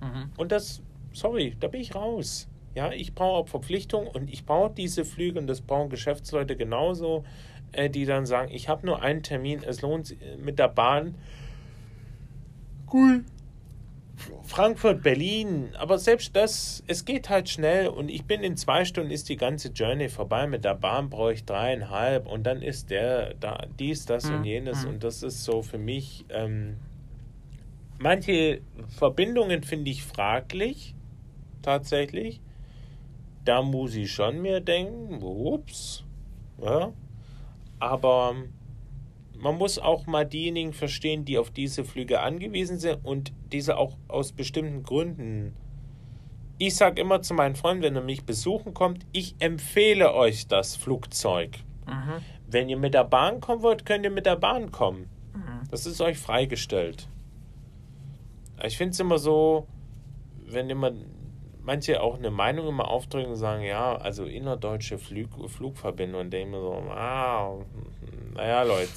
Mhm. 0.00 0.30
Und 0.38 0.50
das, 0.50 0.80
sorry, 1.12 1.54
da 1.60 1.68
bin 1.68 1.82
ich 1.82 1.94
raus. 1.94 2.48
Ja, 2.74 2.90
ich 2.90 3.14
brauche 3.14 3.36
auch 3.42 3.48
Verpflichtung 3.48 4.06
und 4.06 4.32
ich 4.32 4.46
brauche 4.46 4.72
diese 4.74 5.04
Flüge 5.04 5.38
und 5.38 5.46
das 5.46 5.60
brauchen 5.60 5.90
Geschäftsleute 5.90 6.56
genauso, 6.56 7.24
die 7.88 8.04
dann 8.04 8.26
sagen, 8.26 8.50
ich 8.52 8.68
habe 8.68 8.86
nur 8.86 9.02
einen 9.02 9.22
Termin, 9.22 9.62
es 9.64 9.82
lohnt 9.82 10.06
sich 10.06 10.20
äh, 10.22 10.36
mit 10.36 10.58
der 10.58 10.68
Bahn. 10.68 11.14
Cool. 12.92 13.24
Frankfurt, 14.44 15.02
Berlin, 15.02 15.70
aber 15.76 15.98
selbst 15.98 16.36
das, 16.36 16.84
es 16.86 17.04
geht 17.04 17.28
halt 17.28 17.48
schnell 17.48 17.88
und 17.88 18.08
ich 18.08 18.24
bin 18.24 18.42
in 18.42 18.56
zwei 18.56 18.84
Stunden 18.84 19.10
ist 19.10 19.28
die 19.28 19.36
ganze 19.36 19.68
Journey 19.68 20.08
vorbei. 20.08 20.46
Mit 20.46 20.64
der 20.64 20.74
Bahn 20.74 21.10
brauche 21.10 21.32
ich 21.32 21.44
dreieinhalb 21.44 22.26
und 22.26 22.44
dann 22.44 22.62
ist 22.62 22.90
der 22.90 23.34
da 23.34 23.66
dies, 23.78 24.06
das 24.06 24.30
Mhm. 24.30 24.36
und 24.36 24.44
jenes 24.44 24.84
Mhm. 24.84 24.90
und 24.90 25.04
das 25.04 25.22
ist 25.22 25.44
so 25.44 25.62
für 25.62 25.78
mich. 25.78 26.24
Ähm, 26.28 26.76
manche 27.98 28.60
Verbindungen 28.88 29.62
finde 29.64 29.90
ich 29.90 30.04
fraglich, 30.04 30.94
tatsächlich. 31.62 32.40
Da 33.44 33.62
muss 33.62 33.94
ich 33.94 34.12
schon 34.12 34.40
mir 34.40 34.60
denken, 34.60 35.22
ups, 35.22 36.04
ja. 36.62 36.92
Aber 37.84 38.34
man 39.36 39.58
muss 39.58 39.78
auch 39.78 40.06
mal 40.06 40.24
diejenigen 40.24 40.72
verstehen, 40.72 41.26
die 41.26 41.36
auf 41.36 41.50
diese 41.50 41.84
Flüge 41.84 42.20
angewiesen 42.20 42.78
sind 42.78 43.04
und 43.04 43.34
diese 43.52 43.76
auch 43.76 43.98
aus 44.08 44.32
bestimmten 44.32 44.82
Gründen. 44.82 45.54
Ich 46.56 46.76
sage 46.76 46.98
immer 46.98 47.20
zu 47.20 47.34
meinen 47.34 47.56
Freunden, 47.56 47.82
wenn 47.82 47.96
er 47.96 48.02
mich 48.02 48.24
besuchen 48.24 48.72
kommt, 48.72 49.04
ich 49.12 49.34
empfehle 49.38 50.14
euch 50.14 50.48
das 50.48 50.76
Flugzeug. 50.76 51.58
Mhm. 51.86 52.22
Wenn 52.48 52.70
ihr 52.70 52.78
mit 52.78 52.94
der 52.94 53.04
Bahn 53.04 53.42
kommen 53.42 53.60
wollt, 53.60 53.84
könnt 53.84 54.04
ihr 54.04 54.10
mit 54.10 54.24
der 54.24 54.36
Bahn 54.36 54.72
kommen. 54.72 55.10
Mhm. 55.34 55.68
Das 55.70 55.84
ist 55.84 56.00
euch 56.00 56.16
freigestellt. 56.16 57.08
Ich 58.64 58.78
finde 58.78 58.92
es 58.92 59.00
immer 59.00 59.18
so, 59.18 59.66
wenn 60.46 60.70
immer 60.70 60.90
manche 61.64 62.00
auch 62.00 62.18
eine 62.18 62.30
Meinung 62.30 62.68
immer 62.68 62.88
aufdrücken 62.88 63.30
und 63.30 63.36
sagen, 63.36 63.62
ja, 63.62 63.96
also 63.96 64.24
innerdeutsche 64.24 64.98
Flug, 64.98 65.50
Flugverbindung 65.50 66.22
und 66.22 66.30
denke 66.30 66.52
mir 66.56 66.60
so, 66.60 66.72
ah, 66.90 67.54
naja, 68.34 68.62
Leute. 68.62 68.90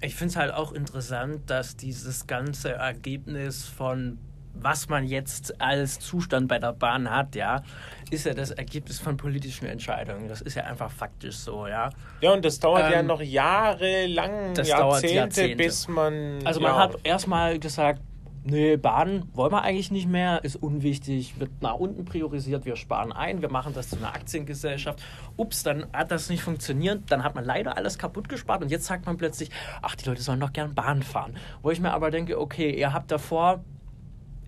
Ich 0.00 0.14
finde 0.14 0.30
es 0.32 0.36
halt 0.36 0.52
auch 0.52 0.72
interessant, 0.72 1.48
dass 1.48 1.76
dieses 1.76 2.26
ganze 2.26 2.72
Ergebnis 2.72 3.66
von 3.66 4.18
was 4.60 4.88
man 4.88 5.04
jetzt 5.04 5.60
als 5.60 5.98
Zustand 5.98 6.48
bei 6.48 6.58
der 6.58 6.72
Bahn 6.72 7.10
hat, 7.10 7.34
ja, 7.34 7.62
ist 8.10 8.26
ja 8.26 8.34
das 8.34 8.50
Ergebnis 8.50 8.98
von 8.98 9.16
politischen 9.16 9.66
Entscheidungen. 9.66 10.28
Das 10.28 10.40
ist 10.40 10.54
ja 10.54 10.64
einfach 10.64 10.90
faktisch 10.90 11.36
so, 11.36 11.66
ja. 11.66 11.90
Ja, 12.20 12.32
und 12.32 12.44
das 12.44 12.58
dauert 12.58 12.90
ja 12.90 13.00
Ähm, 13.00 13.06
noch 13.06 13.20
jahrelang, 13.20 14.54
das 14.54 14.68
dauert 14.68 15.02
Jahrzehnte, 15.02 15.14
Jahrzehnte. 15.14 15.56
bis 15.56 15.88
man. 15.88 16.38
Also 16.44 16.60
ja, 16.60 16.68
man 16.68 16.78
hat 16.78 16.96
erstmal 17.04 17.58
gesagt, 17.58 18.00
nee, 18.46 18.76
Bahn 18.76 19.28
wollen 19.34 19.52
wir 19.52 19.62
eigentlich 19.62 19.90
nicht 19.90 20.08
mehr, 20.08 20.42
ist 20.44 20.56
unwichtig, 20.56 21.38
wird 21.38 21.50
nach 21.60 21.74
unten 21.74 22.04
priorisiert, 22.04 22.64
wir 22.64 22.76
sparen 22.76 23.12
ein, 23.12 23.42
wir 23.42 23.50
machen 23.50 23.74
das 23.74 23.90
zu 23.90 23.96
einer 23.96 24.14
Aktiengesellschaft. 24.14 25.02
Ups, 25.36 25.62
dann 25.62 25.86
hat 25.92 26.10
das 26.10 26.30
nicht 26.30 26.42
funktioniert, 26.42 27.02
dann 27.08 27.24
hat 27.24 27.34
man 27.34 27.44
leider 27.44 27.76
alles 27.76 27.98
kaputt 27.98 28.28
gespart. 28.28 28.62
Und 28.62 28.70
jetzt 28.70 28.86
sagt 28.86 29.06
man 29.06 29.16
plötzlich, 29.16 29.50
ach, 29.82 29.94
die 29.96 30.08
Leute 30.08 30.22
sollen 30.22 30.40
doch 30.40 30.52
gern 30.52 30.74
Bahn 30.74 31.02
fahren. 31.02 31.36
Wo 31.62 31.70
ich 31.70 31.80
mir 31.80 31.92
aber 31.92 32.10
denke, 32.10 32.40
okay, 32.40 32.70
ihr 32.70 32.92
habt 32.92 33.10
davor 33.10 33.64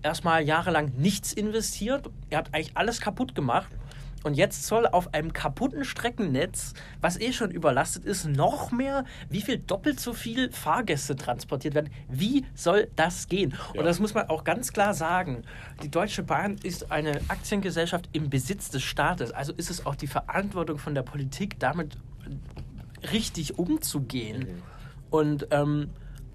erstmal 0.01 0.43
jahrelang 0.43 0.93
nichts 0.97 1.33
investiert, 1.33 2.09
ihr 2.29 2.37
habt 2.37 2.53
eigentlich 2.53 2.75
alles 2.75 3.01
kaputt 3.01 3.35
gemacht. 3.35 3.69
Und 4.23 4.33
jetzt 4.33 4.65
soll 4.65 4.85
auf 4.87 5.13
einem 5.13 5.33
kaputten 5.33 5.85
Streckennetz, 5.85 6.73
was 7.01 7.19
eh 7.19 7.31
schon 7.31 7.51
überlastet 7.51 8.05
ist, 8.05 8.25
noch 8.25 8.71
mehr, 8.71 9.05
wie 9.29 9.41
viel 9.41 9.57
doppelt 9.57 9.99
so 9.99 10.13
viel 10.13 10.51
Fahrgäste 10.51 11.15
transportiert 11.15 11.73
werden. 11.73 11.89
Wie 12.09 12.45
soll 12.53 12.89
das 12.95 13.27
gehen? 13.27 13.53
Ja. 13.73 13.79
Und 13.79 13.85
das 13.85 13.99
muss 13.99 14.13
man 14.13 14.29
auch 14.29 14.43
ganz 14.43 14.73
klar 14.73 14.93
sagen. 14.93 15.43
Die 15.83 15.89
Deutsche 15.89 16.23
Bahn 16.23 16.57
ist 16.63 16.91
eine 16.91 17.21
Aktiengesellschaft 17.29 18.09
im 18.11 18.29
Besitz 18.29 18.69
des 18.69 18.83
Staates. 18.83 19.31
Also 19.31 19.53
ist 19.53 19.69
es 19.69 19.85
auch 19.85 19.95
die 19.95 20.07
Verantwortung 20.07 20.77
von 20.77 20.95
der 20.95 21.03
Politik, 21.03 21.59
damit 21.59 21.97
richtig 23.11 23.57
umzugehen. 23.57 24.39
Mhm. 24.39 24.63
Und 25.09 25.47
ähm, 25.51 25.89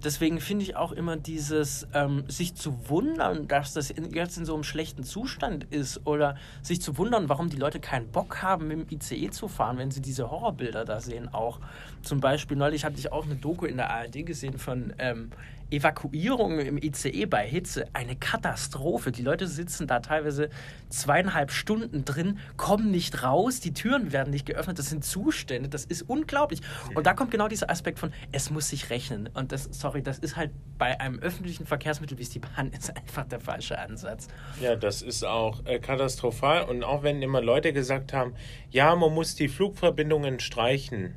deswegen 0.05 0.39
finde 0.39 0.63
ich 0.63 0.75
auch 0.75 0.91
immer 0.91 1.17
dieses, 1.17 1.87
ähm, 1.93 2.23
sich 2.27 2.55
zu 2.55 2.89
wundern, 2.89 3.47
dass 3.47 3.73
das 3.73 3.89
in, 3.89 4.13
jetzt 4.13 4.37
in 4.37 4.45
so 4.45 4.53
einem 4.53 4.63
schlechten 4.63 5.03
Zustand 5.03 5.65
ist 5.65 6.05
oder 6.05 6.35
sich 6.61 6.81
zu 6.81 6.97
wundern, 6.97 7.27
warum 7.27 7.49
die 7.49 7.57
Leute 7.57 7.79
keinen 7.79 8.07
Bock 8.09 8.41
haben, 8.41 8.67
mit 8.67 8.79
dem 8.79 8.97
ICE 8.97 9.31
zu 9.31 9.47
fahren, 9.47 9.77
wenn 9.77 9.91
sie 9.91 10.01
diese 10.01 10.29
Horrorbilder 10.29 10.85
da 10.85 11.01
sehen. 11.01 11.33
Auch 11.33 11.59
zum 12.03 12.19
Beispiel, 12.19 12.55
neulich 12.55 12.85
hatte 12.85 12.97
ich 12.99 13.11
auch 13.11 13.25
eine 13.25 13.35
Doku 13.35 13.65
in 13.65 13.77
der 13.77 13.89
ARD 13.89 14.25
gesehen 14.25 14.57
von 14.59 14.93
ähm, 14.99 15.31
Evakuierungen 15.71 16.59
im 16.59 16.77
ICE 16.77 17.25
bei 17.25 17.47
Hitze. 17.47 17.87
Eine 17.93 18.15
Katastrophe. 18.15 19.11
Die 19.11 19.23
Leute 19.23 19.47
sitzen 19.47 19.87
da 19.87 19.99
teilweise 19.99 20.49
zweieinhalb 20.89 21.51
Stunden 21.51 22.05
drin, 22.05 22.39
kommen 22.55 22.91
nicht 22.91 23.23
raus, 23.23 23.59
die 23.59 23.73
Türen 23.73 24.11
werden 24.11 24.31
nicht 24.31 24.45
geöffnet. 24.45 24.77
Das 24.77 24.89
sind 24.89 25.03
Zustände, 25.03 25.69
das 25.69 25.85
ist 25.85 26.03
unglaublich. 26.03 26.61
Und 26.93 27.07
da 27.07 27.13
kommt 27.13 27.31
genau 27.31 27.47
dieser 27.47 27.69
Aspekt 27.69 27.99
von, 27.99 28.13
es 28.31 28.51
muss 28.51 28.69
sich 28.69 28.89
rechnen. 28.89 29.29
Und 29.33 29.51
das, 29.51 29.67
sorry, 29.71 29.94
das 30.01 30.19
ist 30.19 30.35
halt 30.35 30.51
bei 30.77 30.99
einem 30.99 31.19
öffentlichen 31.19 31.65
Verkehrsmittel, 31.65 32.17
wie 32.17 32.23
es 32.23 32.29
die 32.29 32.39
Bahn 32.39 32.71
ist, 32.71 32.95
einfach 32.97 33.25
der 33.25 33.39
falsche 33.39 33.77
Ansatz. 33.77 34.27
Ja, 34.61 34.75
das 34.75 35.01
ist 35.01 35.23
auch 35.23 35.65
äh, 35.65 35.79
katastrophal. 35.79 36.63
Und 36.63 36.83
auch 36.83 37.03
wenn 37.03 37.21
immer 37.21 37.41
Leute 37.41 37.73
gesagt 37.73 38.13
haben, 38.13 38.33
ja, 38.69 38.95
man 38.95 39.13
muss 39.13 39.35
die 39.35 39.47
Flugverbindungen 39.47 40.39
streichen, 40.39 41.15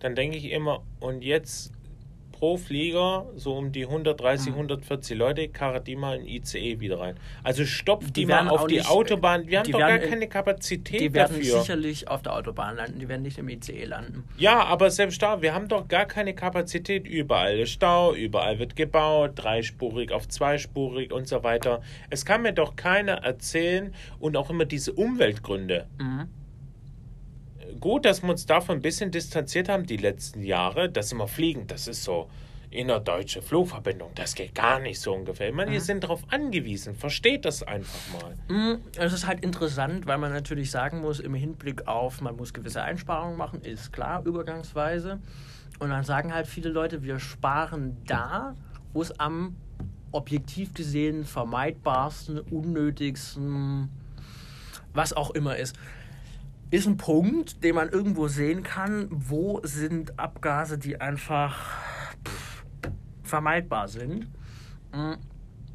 dann 0.00 0.14
denke 0.14 0.36
ich 0.36 0.50
immer, 0.50 0.82
und 1.00 1.22
jetzt 1.22 1.72
pro 2.34 2.56
Flieger 2.56 3.26
so 3.36 3.54
um 3.56 3.70
die 3.70 3.86
130, 3.86 4.52
140 4.52 5.16
Leute, 5.16 5.48
karret 5.48 5.86
die 5.86 5.94
mal 5.94 6.18
in 6.18 6.26
ICE 6.26 6.80
wieder 6.80 6.98
rein. 6.98 7.14
Also 7.44 7.64
stopft 7.64 8.08
die, 8.16 8.22
Die 8.22 8.26
mal 8.26 8.48
auf 8.48 8.66
die 8.66 8.76
nicht- 8.78 8.90
Autobahn. 8.90 9.46
Wir 9.46 9.60
haben 9.60 9.70
doch 9.70 9.78
gar 9.78 9.98
keine 9.98 10.26
Kapazität 10.26 11.00
Die 11.00 11.14
werden 11.14 11.36
dafür. 11.38 11.60
sicherlich 11.60 12.08
auf 12.08 12.22
der 12.22 12.34
Autobahn 12.34 12.76
landen, 12.76 12.98
die 12.98 13.08
werden 13.08 13.22
nicht 13.22 13.38
im 13.38 13.48
ICE 13.48 13.84
landen. 13.84 14.24
Ja, 14.36 14.64
aber 14.64 14.90
selbst 14.90 15.22
da, 15.22 15.40
wir 15.42 15.54
haben 15.54 15.68
doch 15.68 15.86
gar 15.86 16.06
keine 16.06 16.34
Kapazität. 16.34 17.06
Überall 17.06 17.60
ist 17.60 17.70
Stau, 17.70 18.14
überall 18.14 18.58
wird 18.58 18.74
gebaut, 18.74 19.32
dreispurig 19.36 20.10
auf 20.10 20.26
zweispurig 20.28 21.12
und 21.12 21.28
so 21.28 21.42
weiter. 21.44 21.82
Es 22.10 22.24
kann 22.24 22.42
mir 22.42 22.52
doch 22.52 22.74
keiner 22.74 23.14
erzählen 23.24 23.94
und 24.18 24.36
auch 24.36 24.50
immer 24.50 24.64
diese 24.64 24.92
Umweltgründe. 24.92 25.86
Mhm. 25.98 26.28
Gut, 27.80 28.04
dass 28.04 28.22
wir 28.22 28.30
uns 28.30 28.46
davon 28.46 28.76
ein 28.76 28.82
bisschen 28.82 29.10
distanziert 29.10 29.68
haben 29.68 29.86
die 29.86 29.96
letzten 29.96 30.42
Jahre, 30.42 30.88
dass 30.90 31.12
immer 31.12 31.28
fliegen, 31.28 31.66
das 31.66 31.88
ist 31.88 32.04
so 32.04 32.28
innerdeutsche 32.70 33.40
Flugverbindung, 33.40 34.10
das 34.14 34.34
geht 34.34 34.54
gar 34.54 34.80
nicht 34.80 35.00
so 35.00 35.14
ungefähr. 35.14 35.48
Ich 35.48 35.54
meine, 35.54 35.70
wir 35.70 35.80
sind 35.80 36.02
darauf 36.02 36.22
angewiesen, 36.30 36.94
versteht 36.96 37.44
das 37.44 37.62
einfach 37.62 38.00
mal. 38.20 38.34
Mm, 38.48 38.80
Es 38.98 39.12
ist 39.12 39.26
halt 39.26 39.44
interessant, 39.44 40.06
weil 40.06 40.18
man 40.18 40.32
natürlich 40.32 40.70
sagen 40.70 41.00
muss, 41.00 41.20
im 41.20 41.34
Hinblick 41.34 41.86
auf, 41.86 42.20
man 42.20 42.36
muss 42.36 42.52
gewisse 42.52 42.82
Einsparungen 42.82 43.36
machen, 43.38 43.62
ist 43.62 43.92
klar, 43.92 44.24
übergangsweise. 44.24 45.20
Und 45.78 45.90
dann 45.90 46.04
sagen 46.04 46.34
halt 46.34 46.46
viele 46.46 46.68
Leute, 46.70 47.02
wir 47.02 47.18
sparen 47.18 47.96
da, 48.06 48.54
wo 48.92 49.02
es 49.02 49.18
am 49.20 49.56
objektiv 50.12 50.74
gesehen 50.74 51.24
vermeidbarsten, 51.24 52.40
unnötigsten, 52.40 53.88
was 54.92 55.12
auch 55.12 55.30
immer 55.30 55.56
ist. 55.56 55.76
Ist 56.70 56.86
ein 56.86 56.96
Punkt, 56.96 57.62
den 57.62 57.76
man 57.76 57.88
irgendwo 57.88 58.26
sehen 58.28 58.62
kann, 58.62 59.08
wo 59.10 59.60
sind 59.62 60.18
Abgase, 60.18 60.76
die 60.78 61.00
einfach 61.00 61.56
pff, 62.26 62.64
vermeidbar 63.22 63.88
sind. 63.88 64.26
Mm, 64.92 65.14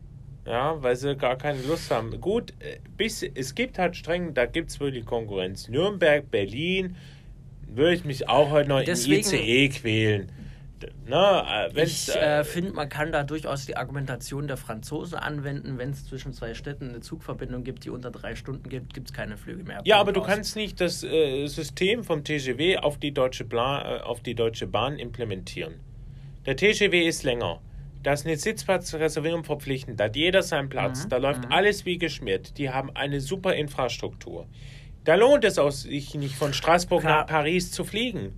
Ja, 0.49 0.83
weil 0.83 0.97
sie 0.97 1.15
gar 1.15 1.37
keine 1.37 1.61
Lust 1.63 1.91
haben. 1.91 2.19
Gut, 2.21 2.53
äh, 2.61 2.79
bis, 2.97 3.23
es 3.23 3.55
gibt 3.55 3.79
halt 3.79 3.97
streng, 3.97 4.33
da 4.33 4.47
gibt 4.47 4.71
es 4.71 4.81
wirklich 4.81 5.05
Konkurrenz. 5.05 5.69
Nürnberg, 5.69 6.31
Berlin, 6.31 6.97
würde 7.67 7.95
ich 7.95 8.05
mich 8.05 8.29
auch 8.29 8.51
heute 8.51 8.69
noch 8.71 8.83
Deswegen- 8.83 9.29
in 9.29 9.43
ICE 9.43 9.69
quälen. 9.69 10.33
Na, 11.07 11.67
äh, 11.67 11.75
wenn's, 11.75 12.09
Ich 12.09 12.15
äh, 12.17 12.45
finde, 12.45 12.73
man 12.73 12.89
kann 12.89 13.11
da 13.11 13.25
durchaus 13.25 13.67
die 13.67 13.77
Argumentation 13.77 14.47
der 14.47 14.57
Franzosen 14.57 15.19
anwenden. 15.19 15.77
Wenn 15.77 15.91
es 15.91 16.07
zwischen 16.07 16.33
zwei 16.33 16.55
Städten 16.55 16.91
eine 16.91 17.01
Zugverbindung 17.01 17.65
gibt, 17.65 17.85
die 17.85 17.91
unter 17.91 18.11
drei 18.11 18.37
Stunden 18.37 18.69
gibt, 18.69 18.95
gibt 18.95 19.09
es 19.11 19.13
keine 19.13 19.37
Flüge 19.37 19.65
mehr. 19.65 19.81
Ja, 19.85 19.99
aber 19.99 20.13
du 20.13 20.23
kannst 20.23 20.55
nicht 20.57 20.81
das 20.81 21.03
äh, 21.03 21.47
System 21.49 22.05
vom 22.05 22.23
TGW 22.25 22.79
auf 22.79 22.97
die, 22.99 23.13
Deutsche 23.13 23.45
Bla 23.45 23.97
äh, 23.97 24.01
auf 24.03 24.21
die 24.23 24.35
Deutsche 24.37 24.67
Bahn 24.69 24.99
implementieren. 24.99 25.75
Der 26.47 26.57
TGW 26.57 27.07
ist 27.07 27.25
länger. 27.25 27.61
Da 28.09 28.15
ist 28.15 28.25
eine 28.25 28.39
Sitzplatzreservierung 28.39 29.45
verpflichtend, 29.45 30.01
da 30.01 30.05
hat 30.05 30.17
jeder 30.17 30.43
seinen 30.43 30.71
Platz, 30.71 31.05
Mhm, 31.05 31.09
da 31.11 31.17
läuft 31.19 31.53
alles 31.53 31.85
wie 31.85 31.99
geschmiert. 31.99 32.57
Die 32.57 32.71
haben 32.71 32.91
eine 32.97 33.21
super 33.21 33.55
Infrastruktur. 33.55 34.47
Da 35.05 35.15
lohnt 35.15 35.45
es 35.45 35.59
auch 35.59 35.71
sich 35.73 36.15
nicht 36.15 36.35
von 36.35 36.55
Straßburg 36.55 37.03
Klar. 37.03 37.19
nach 37.19 37.27
Paris 37.27 37.71
zu 37.71 37.85
fliegen. 37.85 38.33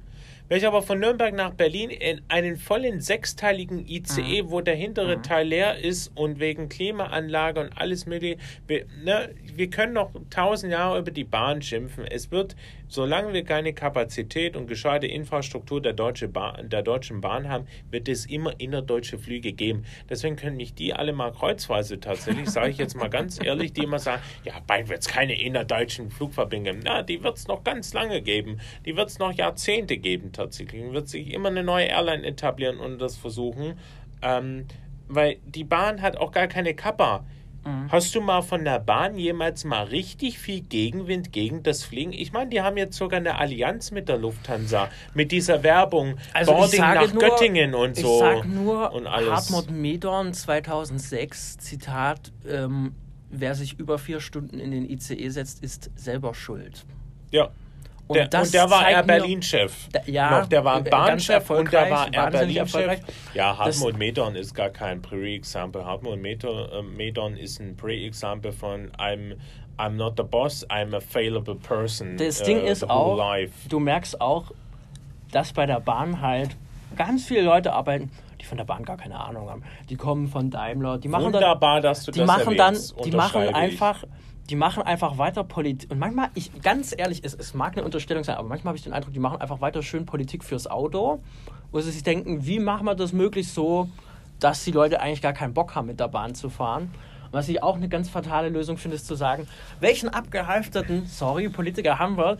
Wenn 0.48 0.58
ich 0.58 0.66
aber 0.66 0.82
von 0.82 0.98
Nürnberg 0.98 1.32
nach 1.32 1.52
Berlin 1.52 1.90
in 1.90 2.20
einen 2.26 2.56
vollen 2.56 3.00
sechsteiligen 3.00 3.86
ICE, 3.86 4.50
wo 4.50 4.60
der 4.60 4.74
hintere 4.74 5.22
Teil 5.22 5.46
leer 5.46 5.78
ist 5.78 6.10
und 6.16 6.40
wegen 6.40 6.68
Klimaanlage 6.68 7.60
und 7.60 7.78
alles 7.78 8.06
mögliche, 8.06 8.38
wir, 8.66 8.86
ne, 9.04 9.32
wir 9.54 9.70
können 9.70 9.92
noch 9.92 10.10
tausend 10.30 10.72
Jahre 10.72 10.98
über 10.98 11.12
die 11.12 11.22
Bahn 11.22 11.62
schimpfen. 11.62 12.04
Es 12.04 12.32
wird, 12.32 12.56
solange 12.90 13.32
wir 13.32 13.44
keine 13.44 13.72
Kapazität 13.72 14.56
und 14.56 14.66
gescheite 14.66 15.06
Infrastruktur 15.06 15.80
der, 15.80 15.94
Deutsche 15.94 16.28
Bahn, 16.28 16.68
der 16.68 16.82
Deutschen 16.82 17.20
Bahn 17.20 17.48
haben, 17.48 17.66
wird 17.90 18.08
es 18.08 18.26
immer 18.26 18.58
innerdeutsche 18.58 19.18
Flüge 19.18 19.52
geben. 19.52 19.84
Deswegen 20.10 20.36
können 20.36 20.56
nicht 20.56 20.78
die 20.78 20.92
alle 20.92 21.12
mal 21.12 21.32
kreuzweise 21.32 22.00
tatsächlich, 22.00 22.50
sage 22.50 22.70
ich 22.70 22.78
jetzt 22.78 22.96
mal 22.96 23.08
ganz 23.08 23.42
ehrlich, 23.42 23.72
die 23.72 23.84
immer 23.84 24.00
sagen, 24.00 24.20
ja, 24.44 24.54
bald 24.66 24.88
wird 24.88 25.00
es 25.00 25.08
keine 25.08 25.40
innerdeutschen 25.40 26.10
Flugverbindungen. 26.10 26.82
Na, 26.84 27.02
die 27.02 27.22
wird 27.22 27.38
es 27.38 27.48
noch 27.48 27.64
ganz 27.64 27.94
lange 27.94 28.20
geben. 28.20 28.60
Die 28.84 28.96
wird 28.96 29.08
es 29.08 29.18
noch 29.18 29.32
Jahrzehnte 29.32 29.96
geben 29.96 30.32
tatsächlich. 30.32 30.92
Wird 30.92 31.08
sich 31.08 31.32
immer 31.32 31.48
eine 31.48 31.62
neue 31.62 31.86
Airline 31.86 32.26
etablieren 32.26 32.78
und 32.78 32.98
das 32.98 33.16
versuchen. 33.16 33.78
Ähm, 34.20 34.66
weil 35.08 35.38
die 35.44 35.64
Bahn 35.64 36.02
hat 36.02 36.16
auch 36.16 36.32
gar 36.32 36.48
keine 36.48 36.74
Kappa. 36.74 37.24
Hast 37.88 38.14
du 38.14 38.20
mal 38.20 38.42
von 38.42 38.64
der 38.64 38.78
Bahn 38.78 39.16
jemals 39.18 39.64
mal 39.64 39.84
richtig 39.84 40.38
viel 40.38 40.60
Gegenwind 40.60 41.32
gegen 41.32 41.62
das 41.62 41.84
Fliegen? 41.84 42.12
Ich 42.12 42.32
meine, 42.32 42.50
die 42.50 42.60
haben 42.60 42.76
jetzt 42.76 42.96
sogar 42.96 43.18
eine 43.20 43.38
Allianz 43.38 43.90
mit 43.90 44.08
der 44.08 44.18
Lufthansa, 44.18 44.88
mit 45.14 45.32
dieser 45.32 45.62
Werbung, 45.62 46.16
Also 46.32 46.52
ich 46.52 46.58
Boarding 46.58 46.80
sage 46.80 47.06
nach 47.06 47.12
nur, 47.12 47.22
Göttingen 47.22 47.74
und 47.74 47.98
ich 47.98 48.04
so. 48.04 48.18
sag 48.18 48.44
nur, 48.46 48.92
und 48.92 49.06
alles. 49.06 49.30
Hartmut 49.30 49.70
Medorn 49.70 50.32
2006, 50.32 51.58
Zitat, 51.58 52.32
ähm, 52.48 52.94
wer 53.30 53.54
sich 53.54 53.78
über 53.78 53.98
vier 53.98 54.20
Stunden 54.20 54.58
in 54.58 54.70
den 54.70 54.88
ICE 54.88 55.28
setzt, 55.28 55.62
ist 55.62 55.90
selber 55.96 56.34
schuld. 56.34 56.84
Ja. 57.30 57.50
Und 58.10 58.16
der, 58.16 58.26
das 58.26 58.48
und 58.48 58.54
der 58.54 58.68
war 58.68 58.90
Air 58.90 59.04
Berlin-Chef. 59.04 59.72
Ja, 60.06 60.40
Noch, 60.40 60.48
der 60.48 60.64
war 60.64 60.84
äh, 60.84 60.90
Bahnchef 60.90 61.48
und 61.48 61.72
der 61.72 61.90
war 61.92 62.12
Air 62.12 62.30
Berlin-Chef. 62.32 63.00
Ja, 63.34 63.56
Hartmut 63.56 63.96
Medorn 63.98 64.34
ist 64.34 64.52
gar 64.52 64.70
kein 64.70 65.00
Pre-Example. 65.00 65.86
Hartmut 65.86 66.18
äh, 66.18 66.82
Medorn 66.82 67.36
ist 67.36 67.60
ein 67.60 67.76
Pre-Example 67.76 68.50
von 68.50 68.90
I'm, 68.98 69.36
I'm 69.78 69.90
not 69.90 70.14
the 70.16 70.24
boss, 70.24 70.66
I'm 70.68 70.92
a 70.96 71.00
failable 71.00 71.54
person. 71.54 72.16
Das 72.16 72.40
äh, 72.40 72.46
Ding 72.46 72.64
ist 72.64 72.80
the 72.80 72.86
whole 72.86 72.92
auch, 72.92 73.16
life. 73.16 73.68
du 73.68 73.78
merkst 73.78 74.20
auch, 74.20 74.50
dass 75.30 75.52
bei 75.52 75.66
der 75.66 75.78
Bahn 75.78 76.20
halt 76.20 76.56
ganz 76.96 77.24
viele 77.26 77.42
Leute 77.42 77.72
arbeiten, 77.72 78.10
die 78.40 78.44
von 78.44 78.58
der 78.58 78.64
Bahn 78.64 78.84
gar 78.84 78.96
keine 78.96 79.20
Ahnung 79.20 79.48
haben. 79.48 79.62
Die 79.88 79.94
kommen 79.94 80.26
von 80.26 80.50
Daimler, 80.50 80.98
die 80.98 81.06
machen 81.06 81.26
dann, 81.26 81.34
Wunderbar, 81.34 81.80
dass 81.80 82.06
du 82.06 82.10
die 82.10 82.18
das 82.18 82.26
machen 82.26 82.56
dann, 82.56 82.76
die 83.04 83.12
machen 83.12 83.54
einfach, 83.54 84.02
die 84.50 84.56
machen 84.56 84.82
einfach 84.82 85.16
weiter 85.16 85.44
Politik. 85.44 85.90
Und 85.92 86.00
manchmal, 86.00 86.30
ich 86.34 86.60
ganz 86.60 86.92
ehrlich, 86.96 87.20
es, 87.22 87.34
es 87.34 87.54
mag 87.54 87.76
eine 87.76 87.84
Unterstellung 87.84 88.24
sein, 88.24 88.36
aber 88.36 88.48
manchmal 88.48 88.70
habe 88.72 88.78
ich 88.78 88.82
den 88.82 88.92
Eindruck, 88.92 89.12
die 89.14 89.20
machen 89.20 89.40
einfach 89.40 89.60
weiter 89.60 89.82
schön 89.82 90.06
Politik 90.06 90.42
fürs 90.42 90.66
Auto, 90.66 91.22
wo 91.70 91.80
sie 91.80 91.92
sich 91.92 92.02
denken, 92.02 92.44
wie 92.44 92.58
machen 92.58 92.84
wir 92.84 92.96
das 92.96 93.12
möglichst 93.12 93.54
so, 93.54 93.88
dass 94.40 94.64
die 94.64 94.72
Leute 94.72 95.00
eigentlich 95.00 95.22
gar 95.22 95.34
keinen 95.34 95.54
Bock 95.54 95.76
haben, 95.76 95.86
mit 95.86 96.00
der 96.00 96.08
Bahn 96.08 96.34
zu 96.34 96.50
fahren. 96.50 96.90
Und 97.26 97.32
was 97.32 97.48
ich 97.48 97.62
auch 97.62 97.76
eine 97.76 97.88
ganz 97.88 98.08
fatale 98.08 98.48
Lösung 98.48 98.76
finde, 98.76 98.96
ist 98.96 99.06
zu 99.06 99.14
sagen, 99.14 99.46
welchen 99.78 100.08
abgehalfterten, 100.08 101.06
sorry, 101.06 101.48
Politiker 101.48 102.00
haben 102.00 102.16
wir, 102.16 102.38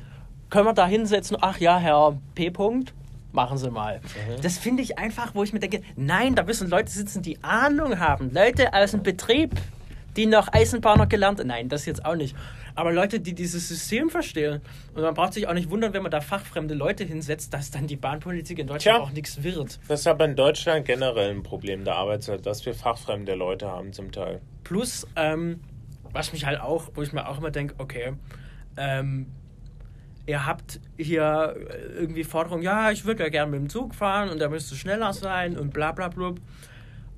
können 0.49 0.67
wir 0.67 0.73
da 0.73 0.87
hinsetzen, 0.87 1.37
ach 1.41 1.59
ja, 1.59 1.79
Herr 1.79 2.19
P. 2.35 2.49
-Punkt, 2.49 2.89
machen 3.31 3.57
Sie 3.57 3.71
mal. 3.71 4.01
Das 4.43 4.59
finde 4.59 4.83
ich 4.83 4.99
einfach, 4.99 5.37
wo 5.37 5.45
ich 5.45 5.53
mir 5.53 5.61
denke, 5.61 5.83
nein, 5.95 6.35
da 6.35 6.43
müssen 6.43 6.69
Leute 6.69 6.91
sitzen, 6.91 7.23
die 7.23 7.41
Ahnung 7.45 8.01
haben. 8.01 8.35
Leute 8.35 8.75
aus 8.75 8.91
dem 8.91 9.05
Betrieb, 9.05 9.53
die 10.17 10.27
noch 10.27 10.53
Eisenbahner 10.53 11.07
gelernt. 11.07 11.41
Nein, 11.45 11.69
das 11.69 11.87
jetzt 11.87 12.05
auch 12.05 12.15
nicht. 12.15 12.37
Aber 12.75 12.93
Leute, 12.93 13.21
die 13.21 13.35
dieses 13.35 13.69
System 13.69 14.11
verstehen. 14.11 14.61
Und 14.95 15.03
man 15.03 15.15
braucht 15.15 15.35
sich 15.35 15.49
auch 15.49 15.55
nicht 15.55 15.71
wundern, 15.71 15.93
wenn 15.93 16.03
man 16.03 16.11
da 16.11 16.21
fachfremde 16.21 16.75
Leute 16.75 17.05
hinsetzt, 17.05 17.53
dass 17.53 17.71
dann 17.71 17.87
die 17.87 17.97
Bahnpolitik 17.97 18.59
in 18.59 18.67
Deutschland 18.67 18.99
Tja. 18.99 19.05
auch 19.05 19.13
nichts 19.13 19.43
wird. 19.43 19.79
Das 19.89 20.01
ist 20.01 20.07
aber 20.07 20.25
in 20.25 20.37
Deutschland 20.37 20.87
generell 20.87 21.31
ein 21.31 21.43
Problem 21.43 21.85
der 21.85 21.97
Arbeitszeit, 21.97 22.45
dass 22.47 22.65
wir 22.67 22.75
fachfremde 22.75 23.35
Leute 23.35 23.69
haben 23.69 23.93
zum 23.93 24.13
Teil. 24.13 24.41
Plus, 24.65 25.07
ähm, 25.17 25.61
was 26.13 26.33
mich 26.33 26.47
halt 26.47 26.61
auch, 26.61 26.91
wo 26.95 27.03
ich 27.03 27.13
mir 27.13 27.29
auch 27.29 27.39
immer 27.39 27.51
denke, 27.51 27.75
okay, 27.79 28.15
ähm, 28.77 29.27
ihr 30.27 30.47
habt 30.47 30.81
hier 30.97 31.57
irgendwie 31.95 32.25
Forderungen, 32.25 32.63
ja, 32.63 32.91
ich 32.91 33.05
würde 33.05 33.25
ja 33.25 33.29
gerne 33.29 33.51
mit 33.51 33.61
dem 33.61 33.69
Zug 33.69 33.95
fahren 33.95 34.29
und 34.31 34.39
der 34.39 34.49
müsste 34.49 34.75
schneller 34.75 35.13
sein 35.13 35.59
und 35.59 35.73
bla 35.73 35.93
bla 35.93 36.09
bla. 36.09 36.35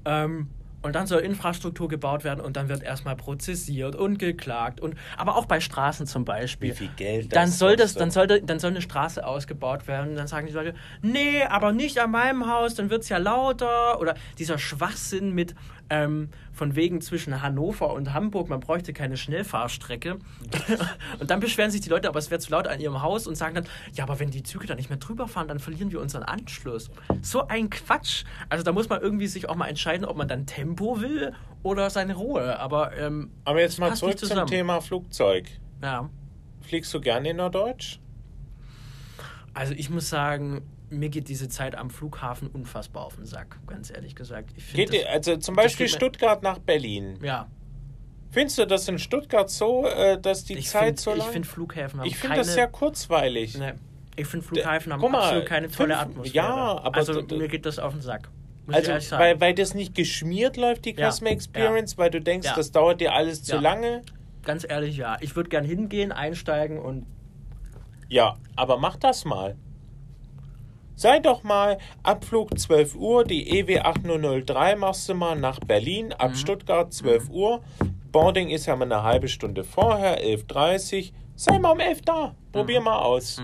Ähm, 0.05 0.49
und 0.83 0.95
dann 0.95 1.07
soll 1.07 1.21
Infrastruktur 1.21 1.89
gebaut 1.89 2.25
werden 2.25 2.41
und 2.41 2.57
dann 2.57 2.69
wird 2.69 2.83
erstmal 2.83 3.17
prozessiert 3.17 3.95
und 3.97 4.19
geklagt. 4.19 4.81
Und, 4.81 4.95
aber 5.17 5.37
auch 5.37 5.47
bei 5.47 5.61
Straßen 5.61 6.07
zum 6.07 6.25
Beispiel. 6.25 6.71
Wie 6.71 6.75
viel 6.75 6.91
Geld 6.97 7.35
dann 7.35 7.49
soll 7.49 7.77
das, 7.77 7.95
dann 7.95 8.11
sollte, 8.11 8.43
dann 8.43 8.59
soll 8.59 8.71
eine 8.71 8.83
Straße 8.83 9.25
ausgebaut 9.25 9.87
werden. 9.87 10.17
Dann 10.17 10.27
sagen 10.27 10.47
die 10.47 10.53
Leute, 10.53 10.75
nee, 11.01 11.43
aber 11.45 11.73
nicht 11.73 11.99
an 11.99 12.11
meinem 12.11 12.49
Haus, 12.49 12.75
dann 12.75 12.91
wird 12.91 13.03
es 13.03 13.09
ja 13.09 13.19
lauter. 13.19 14.01
Oder 14.01 14.15
dieser 14.39 14.59
Schwachsinn 14.59 15.33
mit 15.33 15.55
ähm, 15.91 16.29
von 16.53 16.77
wegen 16.77 17.01
zwischen 17.01 17.43
Hannover 17.43 17.93
und 17.93 18.13
Hamburg, 18.13 18.49
man 18.49 18.61
bräuchte 18.61 18.93
keine 18.93 19.17
Schnellfahrstrecke. 19.17 20.19
und 21.21 21.31
dann 21.31 21.41
beschweren 21.41 21.71
sich 21.71 21.81
die 21.81 21.89
Leute, 21.89 22.09
aber 22.09 22.19
es 22.19 22.31
wäre 22.31 22.41
zu 22.41 22.51
laut 22.51 22.67
an 22.67 22.81
ihrem 22.81 23.03
Haus 23.03 23.27
und 23.27 23.37
sagen 23.37 23.55
dann, 23.55 23.67
ja, 23.95 24.05
aber 24.05 24.21
wenn 24.21 24.31
die 24.31 24.43
Züge 24.43 24.67
da 24.67 24.75
nicht 24.75 24.91
mehr 24.91 24.99
drüber 24.99 25.29
fahren, 25.29 25.49
dann 25.49 25.59
verlieren 25.59 25.93
wir 25.93 26.01
unseren 26.01 26.23
Anschluss. 26.23 26.91
So 27.21 27.47
ein 27.47 27.71
Quatsch. 27.71 28.25
Also 28.49 28.65
da 28.65 28.73
muss 28.73 28.89
man 28.89 29.01
irgendwie 29.01 29.27
sich 29.27 29.49
auch 29.49 29.57
mal 29.57 29.69
entscheiden, 29.69 30.05
ob 30.05 30.17
man 30.17 30.29
dann 30.29 30.47
Tempo 30.47 31.01
will 31.01 31.33
oder 31.63 31.91
seine 31.91 32.15
Ruhe. 32.15 32.59
Aber 32.59 32.97
ähm, 32.97 33.31
Aber 33.45 33.61
jetzt 33.61 33.79
mal 33.79 33.95
zurück 33.95 34.19
zum. 34.19 34.47
Thema 34.47 34.81
Flugzeug. 34.81 35.49
ja. 35.83 36.09
Fliegst 36.63 36.95
du 36.95 37.01
gerne 37.01 37.31
in 37.31 37.37
Norddeutsch? 37.37 37.99
Also 39.53 39.75
ich 39.75 39.91
muss 39.91 40.09
sagen, 40.09 40.63
mir 40.93 41.09
geht 41.09 41.29
diese 41.29 41.49
Zeit 41.49 41.75
am 41.75 41.91
Flughafen 41.91 42.49
unfassbar 42.49 43.05
auf 43.05 43.17
den 43.17 43.25
Sack, 43.27 43.59
ganz 43.67 43.91
ehrlich 43.91 44.15
gesagt. 44.15 44.51
Ich 44.57 44.65
find 44.65 44.77
Geht 44.77 44.93
dir, 44.93 45.05
das, 45.05 45.13
also 45.13 45.37
zum 45.39 45.57
Beispiel 45.57 45.89
Stuttgart 45.89 46.43
nach 46.43 46.59
Berlin. 46.59 47.19
ja, 47.23 47.49
Findest 48.31 48.57
du 48.59 48.67
das 48.67 48.89
in 48.89 48.99
Stuttgart 48.99 49.51
so, 49.51 49.85
äh, 49.87 50.19
dass 50.19 50.45
die 50.45 50.55
ich 50.55 50.69
Zeit 50.69 50.85
finde 50.85 51.03
so 51.03 51.11
lang... 51.11 51.19
ich 51.21 51.25
find 51.27 51.47
Flughäfen 51.47 52.01
haben 52.01 52.07
Ich 52.07 52.17
finde 52.17 52.37
das 52.39 52.55
sehr 52.55 52.67
kurzweilig. 52.69 53.59
ne, 53.59 53.75
ich 54.17 54.27
finde 54.27 54.47
Flughäfen 54.47 54.93
haben 54.93 55.01
guck 55.01 55.11
mal, 55.13 55.21
absolut 55.23 55.47
keine 55.47 55.69
tolle 55.71 55.95
fünf- 55.95 56.03
Atmosphäre. 56.03 56.35
ja, 56.47 56.79
aber 56.83 56.97
Also 56.97 57.21
d- 57.21 57.27
d- 57.27 57.37
mir 57.37 57.49
geht 57.49 57.67
das 57.67 57.79
auf 57.79 57.93
den 57.93 58.01
Sack. 58.01 58.31
Muss 58.67 58.77
Also, 58.77 59.17
weil, 59.19 59.39
weil 59.41 59.55
das 59.55 59.75
nicht 59.75 59.95
geschmiert 59.95 60.57
läuft, 60.57 60.85
die 60.87 60.95
Ja, 60.95 61.11
Customer 61.11 61.31
Experience, 61.31 61.99
weil 61.99 62.11
du 62.11 62.21
denkst, 62.21 62.47
Ja. 62.47 62.55
das 62.55 62.71
dauert 62.73 63.01
dir 63.03 63.13
alles 63.13 63.43
zu 63.43 63.57
Ja. 63.57 63.61
lange. 63.61 64.03
Ganz 64.45 64.65
ehrlich, 64.69 64.97
ja. 64.97 65.17
Ich 65.21 65.37
würde 65.37 65.51
gern 65.51 65.65
hingehen, 65.65 66.11
einsteigen 66.13 66.79
und 66.79 67.05
Ja, 68.09 68.37
aber 68.57 68.79
mach 68.79 68.97
das 68.97 69.25
mal. 69.25 69.57
Sei 70.95 71.19
doch 71.19 71.43
mal 71.43 71.79
Abflug 72.03 72.59
12 72.59 72.95
Uhr, 72.95 73.25
die 73.25 73.59
EW 73.59 73.81
8003 73.81 74.77
machst 74.77 75.09
du 75.09 75.15
mal 75.15 75.37
nach 75.37 75.59
Berlin, 75.61 76.07
Mhm. 76.07 76.13
ab 76.13 76.37
Stuttgart 76.37 76.93
12 76.93 77.29
Uhr. 77.31 77.63
Boarding 78.13 78.51
ist 78.51 78.67
ja 78.67 78.77
mal 78.77 78.85
eine 78.85 79.03
halbe 79.03 79.29
Stunde 79.29 79.65
vorher, 79.65 80.23
11.30 80.23 81.11
Uhr. 81.13 81.17
Sei 81.35 81.59
mal 81.59 81.71
um 81.71 81.81
11 81.81 82.03
da. 82.03 82.35
Probier 82.53 82.81
mal 82.81 82.99
aus. 82.99 83.41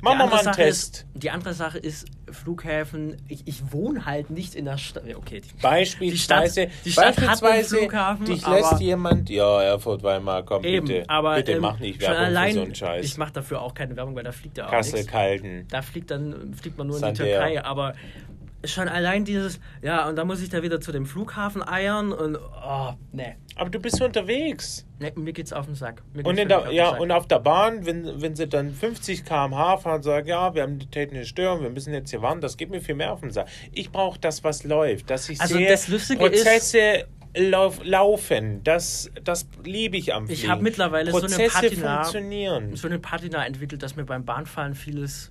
Mach 0.00 0.12
Die 0.12 0.16
mal 0.18 0.24
andere 0.24 0.28
mal 0.30 0.36
einen 0.38 0.44
Sache 0.44 0.56
Test. 0.56 0.96
Ist, 0.96 1.06
die 1.14 1.30
andere 1.30 1.54
Sache 1.54 1.78
ist, 1.78 2.06
Flughäfen, 2.32 3.16
ich, 3.28 3.42
ich 3.46 3.72
wohne 3.72 4.06
halt 4.06 4.30
nicht 4.30 4.54
in 4.54 4.64
der 4.64 4.78
Stadt. 4.78 5.04
Okay, 5.16 5.40
die, 5.40 5.48
Beispielsweise, 5.62 6.66
Die 6.66 6.70
Stadt- 6.70 6.84
die 6.84 6.92
Stadt 6.92 7.06
hat 7.06 7.18
einen 7.18 7.26
beispielsweise 7.40 7.76
Flughafen, 7.78 8.24
dich 8.26 8.46
lässt 8.46 8.80
jemand, 8.80 9.30
ja, 9.30 9.62
Erfurt, 9.62 10.02
Weimar, 10.02 10.42
komm 10.44 10.64
Eben, 10.64 10.86
bitte, 10.86 11.08
aber 11.10 11.36
bitte 11.36 11.52
ähm, 11.52 11.60
mach 11.62 11.78
nicht 11.78 12.00
Werbung 12.00 12.16
allein, 12.18 12.48
für 12.50 12.54
so 12.54 12.62
einen 12.64 12.74
Scheiß. 12.74 13.04
Ich 13.06 13.18
mache 13.18 13.32
dafür 13.32 13.62
auch 13.62 13.74
keine 13.74 13.96
Werbung, 13.96 14.14
weil 14.16 14.24
da 14.24 14.32
fliegt 14.32 14.58
ja 14.58 14.66
auch 14.66 14.70
Kassel, 14.70 14.94
nichts. 15.00 15.10
Kalten. 15.12 15.66
Da 15.70 15.82
fliegt 15.82 16.10
dann 16.10 16.54
fliegt 16.54 16.78
man 16.78 16.86
nur 16.86 16.96
in 16.96 17.02
die. 17.02 17.12
Türkei, 17.14 17.64
aber 17.64 17.94
schon 18.64 18.88
allein 18.88 19.24
dieses, 19.24 19.60
ja, 19.82 20.08
und 20.08 20.16
dann 20.16 20.26
muss 20.26 20.42
ich 20.42 20.48
da 20.48 20.62
wieder 20.62 20.80
zu 20.80 20.90
dem 20.92 21.06
Flughafen 21.06 21.62
eiern 21.66 22.12
und 22.12 22.36
oh, 22.36 22.92
ne. 23.12 23.36
Aber 23.56 23.70
du 23.70 23.78
bist 23.80 24.00
unterwegs. 24.02 24.84
ne 24.98 25.12
mir 25.16 25.32
geht's 25.32 25.52
auf 25.52 25.66
den 25.66 25.74
Sack. 25.74 26.02
Und, 26.24 26.38
in 26.38 26.48
der, 26.48 26.70
ja, 26.72 26.90
und 26.96 27.10
auf 27.12 27.26
der 27.28 27.38
Bahn, 27.40 27.86
wenn, 27.86 28.20
wenn 28.20 28.34
sie 28.36 28.48
dann 28.48 28.72
50 28.72 29.24
km/h 29.24 29.78
fahren, 29.78 30.02
sagen, 30.02 30.26
ja, 30.28 30.54
wir 30.54 30.62
haben 30.62 30.78
die 30.78 30.86
technische 30.90 31.26
Störung, 31.26 31.62
wir 31.62 31.70
müssen 31.70 31.92
jetzt 31.92 32.10
hier 32.10 32.22
warten, 32.22 32.40
das 32.40 32.56
geht 32.56 32.70
mir 32.70 32.80
viel 32.80 32.94
mehr 32.96 33.12
auf 33.12 33.20
den 33.20 33.30
Sack. 33.30 33.48
Ich 33.72 33.90
brauche 33.90 34.18
das, 34.18 34.42
was 34.44 34.64
läuft, 34.64 35.10
dass 35.10 35.28
ich 35.28 35.40
Also 35.40 35.54
sehe, 35.56 35.68
das 35.68 35.88
Lustige 35.88 36.26
ist- 36.26 36.44
Prozesse 36.44 37.06
lauf, 37.36 37.80
laufen, 37.84 38.62
das, 38.64 39.10
das 39.22 39.46
liebe 39.64 39.96
ich 39.96 40.14
am 40.14 40.24
Ich 40.28 40.40
Fliegen. 40.40 40.52
hab 40.52 40.62
mittlerweile 40.62 41.10
so 41.12 41.18
eine 41.18 41.26
Prozesse 41.26 41.50
Patina- 41.68 41.96
funktionieren. 42.02 42.74
so 42.76 42.88
eine 42.88 42.98
Patina 42.98 43.46
entwickelt, 43.46 43.82
dass 43.82 43.94
mir 43.96 44.04
beim 44.04 44.24
Bahnfahren 44.24 44.74
vieles. 44.74 45.28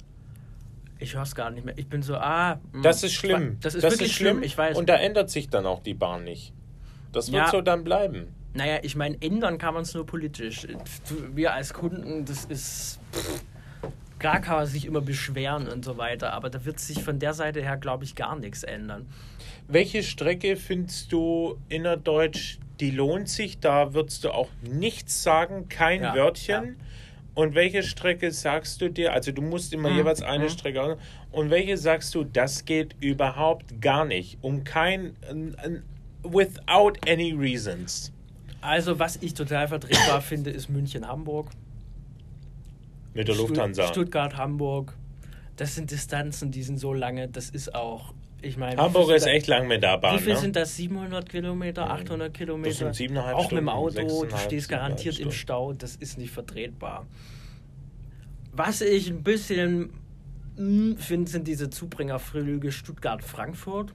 Ich 1.00 1.14
höre 1.16 1.24
es 1.24 1.36
gar 1.36 1.50
nicht 1.52 1.66
mehr. 1.66 1.78
Ich 1.78 1.88
bin 1.88 2.02
so, 2.02 2.16
ah. 2.16 2.60
mh, 2.74 2.82
Das 2.82 3.04
ist 3.04 3.14
schlimm. 3.14 3.58
Das 3.62 3.76
ist 3.76 3.84
wirklich 3.84 4.16
schlimm, 4.16 4.42
ich 4.44 4.58
weiß. 4.58 4.78
Und 4.78 4.90
da 4.90 4.96
ändert 4.96 5.30
sich 5.30 5.50
dann 5.50 5.66
auch 5.66 5.82
die 5.82 5.94
Bahn 5.94 6.24
nicht. 6.24 6.54
Das 7.12 7.32
wird 7.32 7.46
Ja. 7.46 7.52
so 7.52 7.62
dann 7.62 7.84
bleiben. 7.84 8.28
Naja, 8.54 8.80
ich 8.82 8.96
meine, 8.96 9.22
ändern 9.22 9.58
kann 9.60 9.74
man 9.76 9.84
es 9.84 9.94
nur 9.94 10.06
politisch. 10.06 10.66
Wir 11.34 11.54
als 11.54 11.74
Kunden, 11.74 12.26
das 12.26 12.46
ist. 12.46 13.00
Pff, 13.14 13.44
klar 14.18 14.40
kann 14.42 14.56
man 14.58 14.66
sich 14.66 14.86
immer 14.86 15.02
beschweren 15.02 15.68
und 15.68 15.86
so 15.86 15.98
weiter, 15.98 16.34
aber 16.34 16.50
da 16.50 16.66
wird 16.66 16.80
sich 16.80 17.04
von 17.04 17.20
der 17.20 17.34
Seite 17.36 17.62
her, 17.62 17.78
glaube 17.78 18.04
ich, 18.04 18.16
gar 18.16 18.36
nichts 18.36 18.64
ändern. 18.64 19.06
Welche 19.68 20.02
Strecke 20.02 20.56
findest 20.56 21.12
du 21.12 21.60
innerdeutsch, 21.70 22.58
die 22.80 22.90
lohnt 22.92 23.30
sich? 23.30 23.60
Da 23.60 23.94
würdest 23.94 24.24
du 24.24 24.32
auch 24.32 24.50
nichts 24.62 25.22
sagen, 25.22 25.70
kein 25.70 26.02
Ja, 26.02 26.16
Wörtchen. 26.16 26.66
ja. 26.66 26.72
Und 27.38 27.54
welche 27.54 27.84
Strecke 27.84 28.32
sagst 28.32 28.82
du 28.82 28.90
dir? 28.90 29.14
Also 29.14 29.32
du 29.32 29.44
musst 29.44 29.72
immer 29.72 29.92
Mhm, 29.92 29.98
jeweils 29.98 30.24
eine 30.24 30.46
mhm. 30.46 30.50
Strecke. 30.50 30.82
aus- 30.82 30.98
Und 31.32 31.52
welche 31.52 31.78
sagst 31.78 32.16
du, 32.16 32.24
das 32.24 32.66
geht 32.66 32.96
überhaupt 33.00 33.80
gar 33.80 34.06
nicht? 34.06 34.40
Um 34.42 34.64
kein, 34.64 35.16
without 36.24 36.94
any 37.08 37.34
reasons. 37.34 38.12
Also, 38.60 38.98
was 38.98 39.18
ich 39.18 39.36
total 39.36 39.68
vertretbar 39.68 40.20
finde, 40.32 40.50
ist 40.50 40.68
München-Hamburg. 40.70 41.52
Mit 43.14 43.28
der 43.28 43.36
Lufthansa. 43.36 43.88
Stuttgart-Hamburg. 43.88 44.94
Das 45.58 45.76
sind 45.76 45.92
Distanzen, 45.92 46.50
die 46.50 46.64
sind 46.64 46.80
so 46.80 46.92
lange. 46.92 47.28
Das 47.28 47.52
ist 47.52 47.76
auch, 47.76 48.16
ich 48.42 48.58
meine. 48.58 48.78
Hamburg 48.82 49.12
ist 49.12 49.26
da- 49.26 49.32
echt 49.32 49.48
lang 49.48 49.68
mit 49.68 49.84
der 49.84 49.98
Bahn. 49.98 50.18
Wie 50.18 50.24
viel 50.24 50.34
ne? 50.34 50.40
sind 50.40 50.56
das? 50.56 50.76
700 50.76 51.28
Kilometer, 51.30 51.90
800 51.90 52.34
Kilometer? 52.34 52.74
sind 52.74 52.96
siebeneinhalb 52.96 53.36
Auch 53.36 53.52
mit 53.52 53.62
dem 53.62 53.68
Stunden, 53.70 54.00
Auto, 54.12 54.26
du 54.26 54.38
stehst 54.38 54.70
garantiert 54.70 55.20
im 55.20 55.32
Stau. 55.32 55.74
Das 55.74 55.96
ist 55.96 56.18
nicht 56.18 56.32
vertretbar. 56.32 57.08
Was 58.52 58.82
ich 58.82 59.10
ein 59.10 59.24
bisschen 59.24 59.92
mm, 60.58 60.96
finde, 60.96 61.30
sind 61.30 61.48
diese 61.48 61.70
Zubringerflüge 61.70 62.72
Stuttgart-Frankfurt 62.72 63.94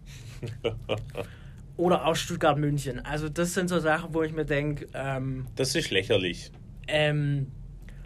oder 1.77 2.07
auch 2.07 2.15
Stuttgart-München. 2.15 3.05
Also, 3.05 3.29
das 3.29 3.55
sind 3.55 3.69
so 3.69 3.79
Sachen, 3.81 4.15
wo 4.15 4.23
ich 4.23 4.33
mir 4.33 4.45
denke, 4.45 4.87
ähm, 4.95 5.47
Das 5.57 5.75
ist 5.75 5.91
lächerlich, 5.91 6.51
ähm, 6.87 7.49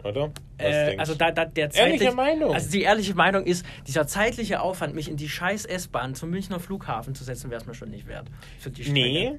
oder? 0.07 0.31
Äh, 0.57 0.97
also 0.97 1.13
da, 1.15 1.31
da 1.31 1.45
der 1.45 1.73
Ehrliche 1.75 1.97
zeitlich- 2.05 2.13
Meinung. 2.15 2.53
Also 2.53 2.71
die 2.71 2.81
ehrliche 2.81 3.13
Meinung 3.13 3.43
ist, 3.45 3.65
dieser 3.85 4.07
zeitliche 4.07 4.61
Aufwand, 4.61 4.95
mich 4.95 5.09
in 5.09 5.17
die 5.17 5.29
scheiß 5.29 5.65
S-Bahn 5.65 6.15
zum 6.15 6.29
Münchner 6.29 6.59
Flughafen 6.59 7.13
zu 7.15 7.23
setzen, 7.23 7.49
wäre 7.51 7.61
es 7.61 7.67
mir 7.67 7.73
schon 7.75 7.89
nicht 7.89 8.07
wert. 8.07 8.27
Für 8.59 8.69
die 8.71 8.83
Strecke. 8.83 8.99
Nee. 8.99 9.33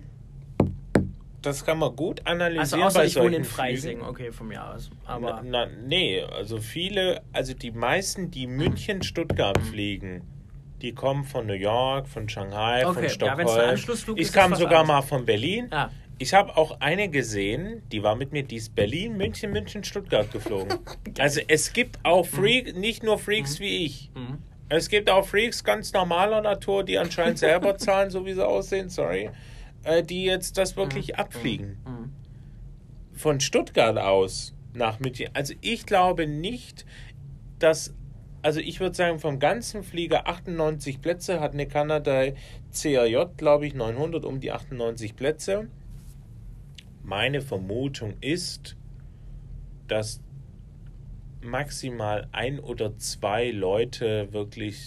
Das 1.40 1.64
kann 1.64 1.78
man 1.78 1.94
gut 1.94 2.20
Also 2.24 2.32
analysieren 2.44 2.82
außer 2.82 2.98
bei 2.98 3.06
ich 3.06 3.16
wohne 3.16 3.36
in 3.36 3.44
Freising, 3.44 3.98
Flügen. 3.98 4.08
okay, 4.10 4.32
vom 4.32 4.50
Jahr 4.50 4.74
aus. 4.74 4.90
Aber 5.06 5.40
Na, 5.44 5.66
na, 5.66 5.72
nee, 5.86 6.20
also 6.22 6.58
viele, 6.58 7.22
also 7.32 7.54
die 7.54 7.70
meisten, 7.70 8.30
die 8.32 8.48
München-Stuttgart 8.48 9.58
fliegen, 9.62 10.22
die 10.82 10.92
kommen 10.94 11.22
von 11.24 11.46
New 11.46 11.52
York, 11.54 12.08
von 12.08 12.28
Shanghai, 12.28 12.84
Okay, 12.84 12.94
von 12.94 13.02
ja, 13.04 13.08
Stockholm. 13.08 13.70
Anschlussflug 13.70 14.18
ich 14.18 14.26
ist, 14.26 14.32
kam 14.32 14.54
sogar 14.56 14.84
mal 14.84 15.00
von 15.02 15.24
Berlin. 15.24 15.68
Ah. 15.70 15.90
Ich 16.20 16.34
habe 16.34 16.56
auch 16.56 16.80
eine 16.80 17.08
gesehen, 17.08 17.82
die 17.92 18.02
war 18.02 18.16
mit 18.16 18.32
mir, 18.32 18.42
die 18.42 18.56
ist 18.56 18.74
Berlin, 18.74 19.16
München, 19.16 19.52
München, 19.52 19.84
Stuttgart 19.84 20.30
geflogen. 20.32 20.78
also 21.18 21.40
es 21.46 21.72
gibt 21.72 21.98
auch 22.02 22.26
Freaks, 22.26 22.72
nicht 22.74 23.04
nur 23.04 23.18
Freaks 23.18 23.60
wie 23.60 23.84
ich. 23.84 24.10
Mhm. 24.14 24.38
Es 24.68 24.88
gibt 24.88 25.08
auch 25.08 25.24
Freaks 25.24 25.62
ganz 25.62 25.92
normaler 25.92 26.42
Natur, 26.42 26.84
die 26.84 26.98
anscheinend 26.98 27.38
selber 27.38 27.78
zahlen, 27.78 28.10
so 28.10 28.26
wie 28.26 28.34
sie 28.34 28.46
aussehen, 28.46 28.88
sorry, 28.88 29.30
äh, 29.84 30.02
die 30.02 30.24
jetzt 30.24 30.58
das 30.58 30.76
wirklich 30.76 31.16
abfliegen. 31.16 31.78
Mhm. 31.86 32.12
Von 33.16 33.40
Stuttgart 33.40 33.96
aus 33.96 34.54
nach 34.74 34.98
München. 34.98 35.30
Also 35.34 35.54
ich 35.60 35.86
glaube 35.86 36.26
nicht, 36.26 36.84
dass, 37.60 37.94
also 38.42 38.58
ich 38.58 38.80
würde 38.80 38.96
sagen, 38.96 39.20
vom 39.20 39.38
ganzen 39.38 39.84
Flieger 39.84 40.26
98 40.26 41.00
Plätze 41.00 41.38
hat 41.40 41.52
eine 41.52 41.68
Kanada 41.68 42.24
CRJ, 42.72 43.36
glaube 43.36 43.66
ich, 43.68 43.74
900 43.74 44.24
um 44.24 44.40
die 44.40 44.50
98 44.50 45.14
Plätze. 45.14 45.68
Meine 47.08 47.40
Vermutung 47.40 48.14
ist, 48.20 48.76
dass 49.86 50.20
maximal 51.40 52.28
ein 52.32 52.58
oder 52.60 52.98
zwei 52.98 53.50
Leute 53.50 54.30
wirklich 54.32 54.78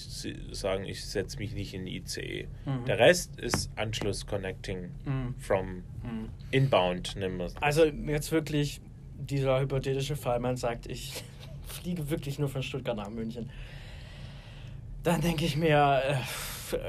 sagen, 0.51 0.85
ich 0.85 1.03
setze 1.03 1.39
mich 1.39 1.55
nicht 1.55 1.73
in 1.73 1.87
ICE. 1.87 2.47
Mhm. 2.65 2.85
Der 2.85 2.99
Rest 2.99 3.39
ist 3.39 3.71
Anschluss-Connecting 3.75 4.91
Mhm. 5.03 5.35
from 5.39 5.67
Mhm. 6.03 6.29
inbound, 6.51 7.15
nehmen 7.15 7.39
wir 7.39 7.45
es. 7.45 7.57
Also 7.57 7.85
jetzt 7.85 8.31
wirklich 8.31 8.81
dieser 9.17 9.59
hypothetische 9.59 10.15
Fall, 10.15 10.39
man 10.39 10.57
sagt, 10.57 10.85
ich 10.85 11.23
fliege 11.65 12.11
wirklich 12.11 12.37
nur 12.37 12.49
von 12.49 12.61
Stuttgart 12.61 12.97
nach 12.97 13.09
München. 13.09 13.49
Dann 15.01 15.21
denke 15.21 15.45
ich 15.45 15.57
mir, 15.57 16.01
äh, 16.05 16.15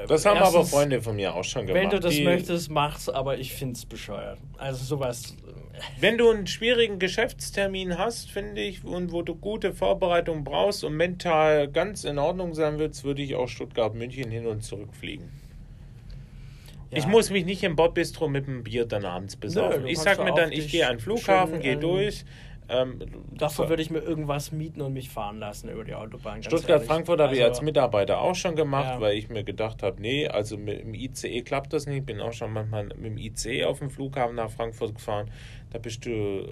Das 0.07 0.25
haben 0.25 0.37
aber 0.37 0.45
erstens, 0.57 0.69
Freunde 0.71 1.01
von 1.01 1.15
mir 1.15 1.33
auch 1.35 1.43
schon 1.43 1.65
gemacht. 1.67 1.81
Wenn 1.83 1.89
du 1.89 1.99
das 1.99 2.13
die, 2.13 2.23
möchtest, 2.23 2.69
mach's, 2.69 3.09
aber 3.09 3.37
ich 3.37 3.53
finde 3.53 3.73
es 3.75 3.85
bescheuert. 3.85 4.39
Also 4.57 4.83
sowas. 4.83 5.35
Wenn 5.99 6.17
du 6.17 6.29
einen 6.29 6.45
schwierigen 6.47 6.99
Geschäftstermin 6.99 7.97
hast, 7.97 8.29
finde 8.29 8.61
ich, 8.61 8.83
und 8.83 9.11
wo 9.11 9.21
du 9.23 9.35
gute 9.35 9.73
Vorbereitung 9.73 10.43
brauchst 10.43 10.83
und 10.83 10.95
mental 10.95 11.67
ganz 11.67 12.03
in 12.03 12.19
Ordnung 12.19 12.53
sein 12.53 12.77
willst, 12.79 13.03
würde 13.03 13.21
ich 13.21 13.35
auch 13.35 13.47
Stuttgart-München 13.47 14.29
hin 14.29 14.45
und 14.45 14.63
zurück 14.63 14.93
fliegen. 14.93 15.31
ja. 16.91 16.97
Ich 16.99 17.07
muss 17.07 17.31
mich 17.31 17.45
nicht 17.45 17.63
im 17.63 17.75
Bordbistro 17.75 18.27
mit 18.27 18.45
dem 18.47 18.63
Bier 18.63 18.85
dann 18.85 19.03
abends 19.03 19.35
besaufen. 19.35 19.81
du 19.83 19.87
ich 19.89 19.97
sag 19.99 20.23
mir 20.23 20.33
dann, 20.33 20.51
ich 20.51 20.69
gehe 20.69 20.87
an 20.87 20.97
den 20.97 20.99
Flughafen, 21.01 21.59
gehe 21.59 21.73
an- 21.73 21.81
durch. 21.81 22.23
Ähm, 22.73 22.99
Dafür 23.37 23.69
würde 23.69 23.81
ich 23.81 23.89
mir 23.89 23.99
irgendwas 23.99 24.51
mieten 24.51 24.81
und 24.81 24.93
mich 24.93 25.09
fahren 25.09 25.39
lassen 25.39 25.69
über 25.69 25.83
die 25.83 25.93
Autobahn. 25.95 26.35
ganz 26.35 26.45
Stuttgart, 26.45 26.69
ehrlich. 26.69 26.87
Frankfurt 26.87 27.19
habe 27.19 27.35
ich 27.35 27.41
Also, 27.41 27.51
als 27.53 27.61
Mitarbeiter 27.61 28.19
auch 28.21 28.35
schon 28.35 28.55
gemacht, 28.55 28.95
Ja. 28.95 29.01
weil 29.01 29.15
ich 29.17 29.29
mir 29.29 29.43
gedacht 29.43 29.83
habe, 29.83 30.01
nee, 30.01 30.27
also 30.27 30.57
mit 30.57 30.81
dem 30.81 30.93
ICE 30.93 31.41
klappt 31.43 31.73
das 31.73 31.85
nicht. 31.85 31.97
Ich 31.99 32.05
bin 32.05 32.19
auch 32.21 32.33
schon 32.33 32.51
manchmal 32.53 32.85
mit 32.85 33.05
dem 33.05 33.17
ICE 33.17 33.65
auf 33.65 33.79
dem 33.79 33.89
Flughafen 33.89 34.35
nach 34.35 34.49
Frankfurt 34.49 34.95
gefahren. 34.95 35.29
Da 35.71 35.79
bist 35.79 36.05
du. 36.05 36.45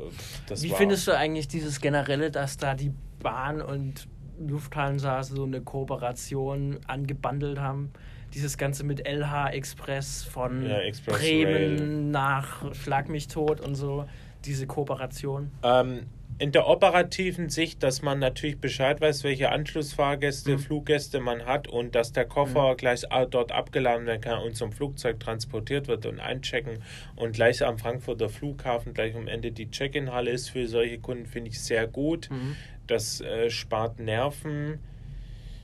Das 0.48 0.64
Wie 0.64 0.70
findest 0.70 1.08
du 1.08 1.16
eigentlich 1.18 1.48
dieses 1.48 1.80
generelle, 1.82 2.32
dass 2.32 2.58
da 2.58 2.74
die 2.76 2.92
Bahn 3.22 3.62
und 3.62 4.08
Lufthansa 4.40 5.24
so 5.24 5.44
eine 5.44 5.62
Kooperation 5.62 6.80
angebandelt 6.88 7.60
haben? 7.60 7.92
Dieses 8.34 8.58
Ganze 8.58 8.86
mit 8.86 9.06
LH 9.06 9.50
Express 9.50 10.24
von 10.24 10.66
Ja, 10.66 10.78
Express 10.80 11.18
Bremen 11.20 11.54
Rail. 11.54 11.82
nach 12.12 12.74
Schlag 12.74 13.10
mich 13.10 13.28
tot 13.28 13.60
und 13.60 13.76
so. 13.76 14.06
Diese 14.46 14.68
Kooperation. 14.68 15.52
Ähm, 15.64 16.08
in 16.40 16.52
der 16.52 16.68
operativen 16.68 17.50
Sicht, 17.50 17.84
dass 17.84 18.02
man 18.02 18.18
natürlich 18.18 18.58
Bescheid 18.60 19.00
weiß, 19.00 19.24
welche 19.24 19.50
Anschlussfahrgäste, 19.52 20.54
Mhm. 20.54 20.60
Fluggäste 20.60 21.20
man 21.20 21.46
hat 21.46 21.68
und 21.68 21.94
dass 21.94 22.14
der 22.14 22.26
Koffer 22.26 22.74
gleich 22.76 23.12
a- 23.12 23.26
dort 23.26 23.52
abgeladen 23.52 24.08
werden 24.08 24.22
kann 24.22 24.42
und 24.42 24.56
zum 24.56 24.72
Flugzeug 24.72 25.20
transportiert 25.20 25.88
wird 25.88 26.08
und 26.08 26.20
einchecken 26.20 26.80
und 27.16 27.34
gleich 27.34 27.64
am 27.64 27.78
Frankfurter 27.78 28.28
Flughafen 28.30 28.96
gleich 28.96 29.16
am 29.16 29.28
Ende 29.28 29.52
die 29.52 29.70
Check-in-Halle 29.70 30.32
ist 30.32 30.50
für 30.50 30.68
solche 30.68 30.98
Kunden, 30.98 31.28
finde 31.28 31.52
ich 31.52 31.60
sehr 31.62 31.86
gut. 31.86 32.30
Mhm. 32.32 32.56
Das 32.88 33.22
äh, 33.22 33.52
spart 33.52 34.00
Nerven. 34.00 34.80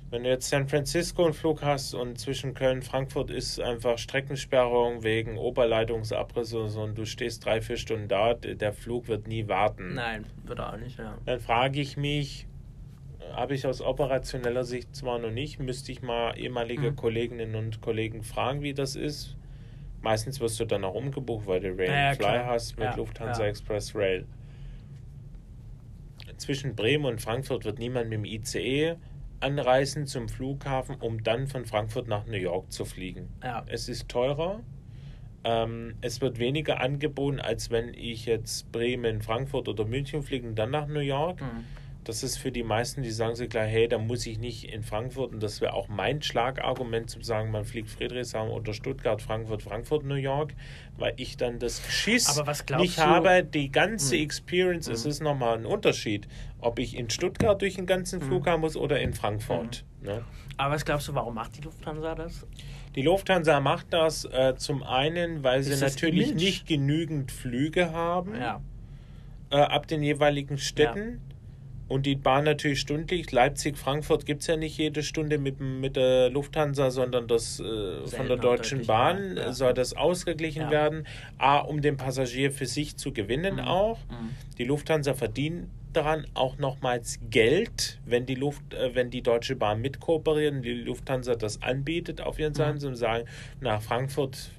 Wenn 0.09 0.23
du 0.23 0.29
jetzt 0.29 0.47
San 0.49 0.69
Francisco 0.69 1.25
einen 1.25 1.33
Flug 1.33 1.61
hast 1.63 1.93
und 1.93 2.17
zwischen 2.17 2.53
Köln 2.53 2.77
und 2.77 2.83
Frankfurt 2.83 3.29
ist 3.29 3.59
einfach 3.59 3.97
Streckensperrung 3.97 5.03
wegen 5.03 5.37
Oberleitungsabriss 5.37 6.53
oder 6.53 6.69
so 6.69 6.81
und 6.81 6.97
du 6.97 7.05
stehst 7.05 7.43
drei, 7.45 7.59
vier 7.59 7.75
Stunden 7.75 8.07
da, 8.07 8.33
der 8.33 8.71
Flug 8.71 9.09
wird 9.09 9.27
nie 9.27 9.49
warten. 9.49 9.95
Nein, 9.95 10.25
wird 10.45 10.61
auch 10.61 10.77
nicht, 10.77 10.97
ja. 10.97 11.17
Dann 11.25 11.41
frage 11.41 11.81
ich 11.81 11.97
mich, 11.97 12.47
habe 13.33 13.53
ich 13.53 13.67
aus 13.67 13.81
operationeller 13.81 14.63
Sicht 14.63 14.95
zwar 14.95 15.19
noch 15.19 15.31
nicht, 15.31 15.59
müsste 15.59 15.91
ich 15.91 16.01
mal 16.01 16.37
ehemalige 16.39 16.91
Mhm. 16.91 16.95
Kolleginnen 16.95 17.55
und 17.55 17.81
Kollegen 17.81 18.23
fragen, 18.23 18.61
wie 18.61 18.73
das 18.73 18.95
ist. 18.95 19.35
Meistens 20.01 20.39
wirst 20.39 20.57
du 20.61 20.65
dann 20.65 20.85
auch 20.85 20.93
umgebucht, 20.95 21.47
weil 21.47 21.59
du 21.59 21.75
Rail 21.77 21.89
Ja, 21.89 22.13
Fly 22.13 22.17
klar. 22.25 22.45
hast 22.45 22.77
mit 22.77 22.85
Ja, 22.85 22.95
Lufthansa 22.95 23.43
ja. 23.43 23.49
Express 23.49 23.93
Rail. 23.93 24.25
Zwischen 26.37 26.75
Bremen 26.75 27.05
und 27.05 27.19
Frankfurt 27.21 27.65
wird 27.65 27.77
niemand 27.79 28.09
mit 28.09 28.19
dem 28.19 28.25
ICE 28.25 28.95
anreisen 29.39 30.07
zum 30.07 30.29
Flughafen, 30.29 30.95
um 30.95 31.23
dann 31.23 31.47
von 31.47 31.65
Frankfurt 31.65 32.07
nach 32.07 32.25
New 32.25 32.37
York 32.37 32.71
zu 32.71 32.85
fliegen. 32.85 33.29
Ja. 33.43 33.63
Es 33.67 33.89
ist 33.89 34.09
teurer. 34.09 34.61
Ähm, 35.43 35.95
es 36.01 36.21
wird 36.21 36.39
weniger 36.39 36.79
angeboten, 36.79 37.39
als 37.39 37.69
wenn 37.69 37.93
ich 37.93 38.25
jetzt 38.25 38.71
Bremen, 38.71 39.21
Frankfurt 39.21 39.67
oder 39.67 39.85
München 39.85 40.23
fliege 40.23 40.47
und 40.47 40.55
dann 40.55 40.71
nach 40.71 40.87
New 40.87 40.99
York. 40.99 41.41
Mhm. 41.41 41.65
Das 42.07 42.23
ist 42.23 42.37
für 42.37 42.53
die 42.53 42.63
meisten, 42.63 43.01
die 43.03 43.11
sagen 43.11 43.35
sich 43.35 43.49
gleich, 43.49 43.69
hey, 43.69 43.89
da 43.89 43.97
muss 43.97 44.25
ich 44.25 44.39
nicht 44.39 44.71
in 44.73 44.81
Frankfurt. 44.81 45.33
Und 45.33 45.43
das 45.43 45.59
wäre 45.59 45.73
auch 45.73 45.89
mein 45.89 46.21
Schlagargument 46.21 47.09
zu 47.09 47.21
sagen, 47.21 47.51
man 47.51 47.65
fliegt 47.65 47.89
Friedrichshafen 47.89 48.49
oder 48.49 48.73
Stuttgart, 48.73 49.21
Frankfurt, 49.21 49.61
Frankfurt, 49.61 50.05
New 50.05 50.15
York, 50.15 50.53
weil 50.97 51.11
ich 51.17 51.35
dann 51.35 51.59
das 51.59 51.83
Geschiss 51.85 52.29
Aber 52.37 52.47
was 52.47 52.65
glaubst 52.65 52.81
nicht 52.85 52.97
du- 52.97 53.01
habe. 53.03 53.43
Die 53.43 53.69
ganze 53.73 54.15
Hm. 54.15 54.23
Experience, 54.23 54.87
es 54.87 55.03
Hm. 55.03 55.11
ist 55.11 55.21
nochmal 55.21 55.57
ein 55.57 55.65
Unterschied, 55.65 56.29
ob 56.61 56.79
ich 56.79 56.95
in 56.95 57.09
Stuttgart 57.09 57.61
durch 57.61 57.75
den 57.75 57.85
ganzen 57.85 58.21
Hm. 58.21 58.27
Flug 58.27 58.47
haben 58.47 58.61
muss 58.61 58.77
oder 58.77 59.01
in 59.01 59.13
Frankfurt. 59.13 59.83
Ne? 60.01 60.23
Aber 60.55 60.75
was 60.75 60.85
glaubst 60.85 61.09
du, 61.09 61.13
warum 61.13 61.35
macht 61.35 61.57
die 61.57 61.61
Lufthansa 61.61 62.15
das? 62.15 62.47
Die 62.95 63.01
Lufthansa 63.01 63.59
macht 63.59 63.87
das 63.91 64.23
äh, 64.23 64.55
zum 64.55 64.81
einen, 64.81 65.43
weil 65.43 65.61
sie 65.61 65.73
Ist 65.73 65.81
das 65.81 65.95
natürlich 65.95 66.29
Image? 66.29 66.41
nicht 66.41 66.67
genügend 66.67 67.33
Flüge 67.33 67.91
haben 67.91 68.33
Ja. 68.39 68.61
äh, 69.51 69.57
ab 69.57 69.87
den 69.87 70.01
jeweiligen 70.03 70.57
Städten. 70.57 71.19
Und 71.87 72.05
die 72.05 72.15
Bahn 72.15 72.43
natürlich 72.43 72.81
stündlich. 72.81 73.31
Leipzig, 73.31 73.77
Frankfurt 73.77 74.25
gibt 74.25 74.41
es 74.41 74.47
ja 74.47 74.57
nicht 74.57 74.77
jede 74.77 75.03
Stunde 75.03 75.37
mit, 75.37 75.59
mit 75.61 75.95
der 75.95 76.29
Lufthansa, 76.29 76.91
sondern 76.91 77.27
das 77.27 77.59
äh, 77.59 78.05
von 78.07 78.27
der 78.27 78.37
Deutschen 78.37 78.85
Bahn 78.85 79.35
mehr, 79.35 79.43
ja. 79.45 79.53
soll 79.53 79.73
das 79.73 79.95
ausgeglichen 79.95 80.63
Ja. 80.63 80.71
werden. 80.71 81.07
A, 81.37 81.59
um 81.59 81.81
den 81.81 81.95
Passagier 81.95 82.51
für 82.51 82.65
sich 82.65 82.97
zu 82.97 83.13
gewinnen 83.13 83.55
Mhm. 83.55 83.61
auch. 83.61 83.99
Mhm. 84.09 84.29
Die 84.57 84.65
Lufthansa 84.65 85.13
verdient 85.13 85.67
daran, 85.93 86.25
auch 86.33 86.57
nochmals 86.57 87.19
Geld, 87.29 87.99
wenn 88.05 88.25
die 88.25 88.35
Luft, 88.35 88.73
äh, 88.73 88.93
wenn 88.93 89.09
die 89.09 89.21
Deutsche 89.21 89.55
Bahn 89.55 89.81
mitkooperiert 89.81 90.63
die 90.63 90.73
Lufthansa 90.73 91.35
das 91.35 91.61
anbietet 91.61 92.21
auf 92.21 92.37
ihren 92.37 92.53
Seiten, 92.53 92.79
mhm. 92.79 92.87
und 92.87 92.95
sagen, 92.95 93.25
nach 93.61 93.81
Frankfurt 93.81 94.51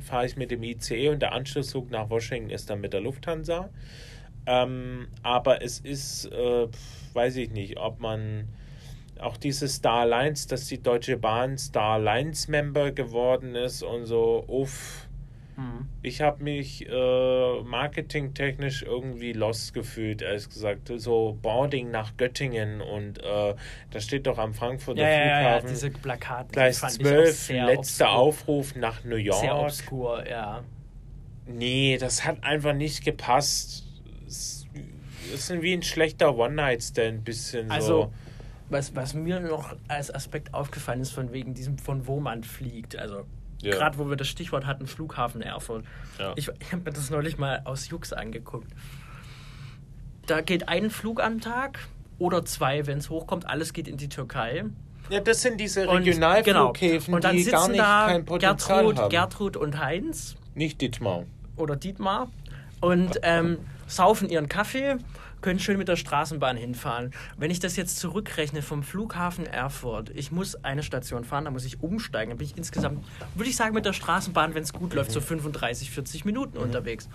fahre 0.00 0.26
ich 0.26 0.36
mit 0.36 0.50
dem 0.52 0.62
ICE 0.62 1.08
und 1.08 1.20
der 1.20 1.32
Anschlusszug 1.32 1.90
nach 1.90 2.08
Washington 2.08 2.50
ist 2.50 2.70
dann 2.70 2.80
mit 2.80 2.92
der 2.92 3.00
Lufthansa. 3.00 3.68
Ähm, 4.46 5.08
aber 5.22 5.62
es 5.62 5.80
ist, 5.80 6.26
äh, 6.26 6.68
weiß 7.12 7.36
ich 7.36 7.50
nicht, 7.50 7.78
ob 7.78 8.00
man 8.00 8.48
auch 9.20 9.36
diese 9.36 9.68
Star 9.68 10.00
Alliance, 10.02 10.48
dass 10.48 10.66
die 10.66 10.82
Deutsche 10.82 11.16
Bahn 11.16 11.58
Star 11.58 11.94
Alliance 11.94 12.50
Member 12.50 12.92
geworden 12.92 13.54
ist 13.54 13.82
und 13.82 14.06
so, 14.06 14.44
uff. 14.46 15.08
Mhm. 15.56 15.88
Ich 16.02 16.20
habe 16.20 16.44
mich 16.44 16.88
äh, 16.88 17.62
marketingtechnisch 17.62 18.84
irgendwie 18.84 19.32
lost 19.32 19.74
gefühlt, 19.74 20.22
ehrlich 20.22 20.48
gesagt. 20.48 20.92
So 20.94 21.36
Boarding 21.42 21.90
nach 21.90 22.16
Göttingen 22.16 22.80
und 22.80 23.18
äh, 23.24 23.54
da 23.90 24.00
steht 24.00 24.28
doch 24.28 24.38
am 24.38 24.54
Frankfurter 24.54 25.02
ja, 25.02 25.08
Flughafen. 25.08 25.66
Ja, 25.66 25.72
diese 25.72 25.90
Plakate. 25.90 26.52
Gleis 26.52 26.80
12, 26.80 27.50
letzter 27.50 27.76
obskur. 27.76 28.08
Aufruf 28.10 28.76
nach 28.76 29.02
New 29.02 29.16
York. 29.16 29.40
Sehr 29.40 29.58
obskur, 29.58 30.28
ja. 30.28 30.62
Nee, 31.46 31.96
das 31.98 32.24
hat 32.24 32.44
einfach 32.44 32.74
nicht 32.74 33.04
gepasst. 33.04 33.87
Ist 35.34 35.50
wie 35.62 35.72
ein 35.72 35.82
schlechter 35.82 36.36
One-Night-Stand, 36.36 37.24
bisschen 37.24 37.70
also, 37.70 37.86
so 37.86 38.12
was, 38.70 38.94
was 38.94 39.14
mir 39.14 39.40
noch 39.40 39.74
als 39.88 40.14
Aspekt 40.14 40.54
aufgefallen 40.54 41.00
ist, 41.00 41.12
von 41.12 41.32
wegen 41.32 41.54
diesem, 41.54 41.78
von 41.78 42.06
wo 42.06 42.20
man 42.20 42.44
fliegt. 42.44 42.96
Also 42.96 43.24
ja. 43.62 43.74
gerade 43.74 43.98
wo 43.98 44.08
wir 44.08 44.16
das 44.16 44.28
Stichwort 44.28 44.66
hatten, 44.66 44.86
Flughafen 44.86 45.42
Erfurt. 45.42 45.84
Ja. 46.18 46.32
Ich, 46.36 46.50
ich 46.60 46.72
habe 46.72 46.82
mir 46.84 46.92
das 46.92 47.10
neulich 47.10 47.38
mal 47.38 47.62
aus 47.64 47.88
Jux 47.88 48.12
angeguckt. 48.12 48.70
Da 50.26 50.42
geht 50.42 50.68
ein 50.68 50.90
Flug 50.90 51.22
am 51.22 51.40
Tag 51.40 51.78
oder 52.18 52.44
zwei, 52.44 52.86
wenn 52.86 52.98
es 52.98 53.08
hochkommt. 53.08 53.48
Alles 53.48 53.72
geht 53.72 53.88
in 53.88 53.96
die 53.96 54.08
Türkei. 54.08 54.64
Ja, 55.08 55.20
das 55.20 55.40
sind 55.40 55.58
diese 55.58 55.88
Regionalflughäfen, 55.88 57.14
und, 57.14 57.22
genau. 57.22 57.32
und 57.32 57.38
die 57.38 57.50
gar 57.50 57.68
nicht 57.68 57.80
da 57.80 58.06
kein 58.08 58.24
Potenzial 58.26 58.82
Gertrud, 58.82 58.98
haben. 58.98 59.10
Gertrud 59.10 59.56
und 59.56 59.78
Heinz. 59.78 60.36
Nicht 60.54 60.82
Dietmar. 60.82 61.24
Oder 61.56 61.76
Dietmar. 61.76 62.28
Und 62.80 63.18
ähm, 63.22 63.58
saufen 63.88 64.28
ihren 64.28 64.48
Kaffee 64.48 64.96
können 65.40 65.60
schön 65.60 65.78
mit 65.78 65.88
der 65.88 65.96
Straßenbahn 65.96 66.56
hinfahren. 66.56 67.12
Wenn 67.36 67.50
ich 67.50 67.60
das 67.60 67.76
jetzt 67.76 67.98
zurückrechne 67.98 68.62
vom 68.62 68.82
Flughafen 68.82 69.46
Erfurt, 69.46 70.10
ich 70.14 70.32
muss 70.32 70.56
eine 70.64 70.82
Station 70.82 71.24
fahren, 71.24 71.44
da 71.44 71.50
muss 71.50 71.64
ich 71.64 71.80
umsteigen, 71.82 72.30
dann 72.30 72.38
bin 72.38 72.46
ich 72.46 72.56
insgesamt, 72.56 73.04
würde 73.34 73.50
ich 73.50 73.56
sagen, 73.56 73.74
mit 73.74 73.84
der 73.84 73.92
Straßenbahn, 73.92 74.54
wenn 74.54 74.62
es 74.62 74.72
gut 74.72 74.94
läuft, 74.94 75.12
so 75.12 75.20
35, 75.20 75.90
40 75.90 76.24
Minuten 76.24 76.58
mhm. 76.58 76.64
unterwegs. 76.64 77.08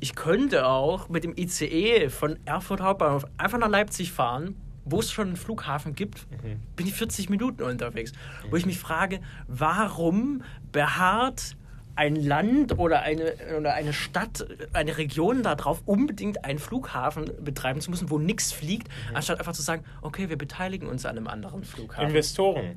Ich 0.00 0.14
könnte 0.14 0.66
auch 0.66 1.08
mit 1.08 1.24
dem 1.24 1.34
ICE 1.36 2.10
von 2.10 2.38
Erfurt 2.44 2.80
Hauptbahnhof 2.80 3.24
einfach 3.38 3.58
nach 3.58 3.68
Leipzig 3.68 4.12
fahren, 4.12 4.56
wo 4.84 5.00
es 5.00 5.10
schon 5.10 5.28
einen 5.28 5.36
Flughafen 5.36 5.94
gibt, 5.94 6.30
mhm. 6.30 6.60
bin 6.76 6.86
ich 6.86 6.94
40 6.94 7.30
Minuten 7.30 7.62
unterwegs. 7.62 8.12
Mhm. 8.12 8.50
Wo 8.50 8.56
ich 8.56 8.66
mich 8.66 8.78
frage, 8.78 9.20
warum 9.48 10.42
beharrt 10.72 11.56
ein 11.96 12.16
Land 12.16 12.78
oder 12.78 13.02
eine, 13.02 13.34
oder 13.58 13.74
eine 13.74 13.92
Stadt, 13.92 14.46
eine 14.72 14.96
Region 14.98 15.42
darauf, 15.42 15.82
unbedingt 15.86 16.44
einen 16.44 16.58
Flughafen 16.58 17.30
betreiben 17.42 17.80
zu 17.80 17.90
müssen, 17.90 18.10
wo 18.10 18.18
nichts 18.18 18.52
fliegt, 18.52 18.88
mhm. 18.88 19.16
anstatt 19.16 19.38
einfach 19.38 19.52
zu 19.52 19.62
sagen, 19.62 19.84
okay, 20.02 20.28
wir 20.28 20.38
beteiligen 20.38 20.88
uns 20.88 21.06
an 21.06 21.16
einem 21.16 21.28
anderen 21.28 21.64
Flughafen. 21.64 22.08
Investoren. 22.08 22.76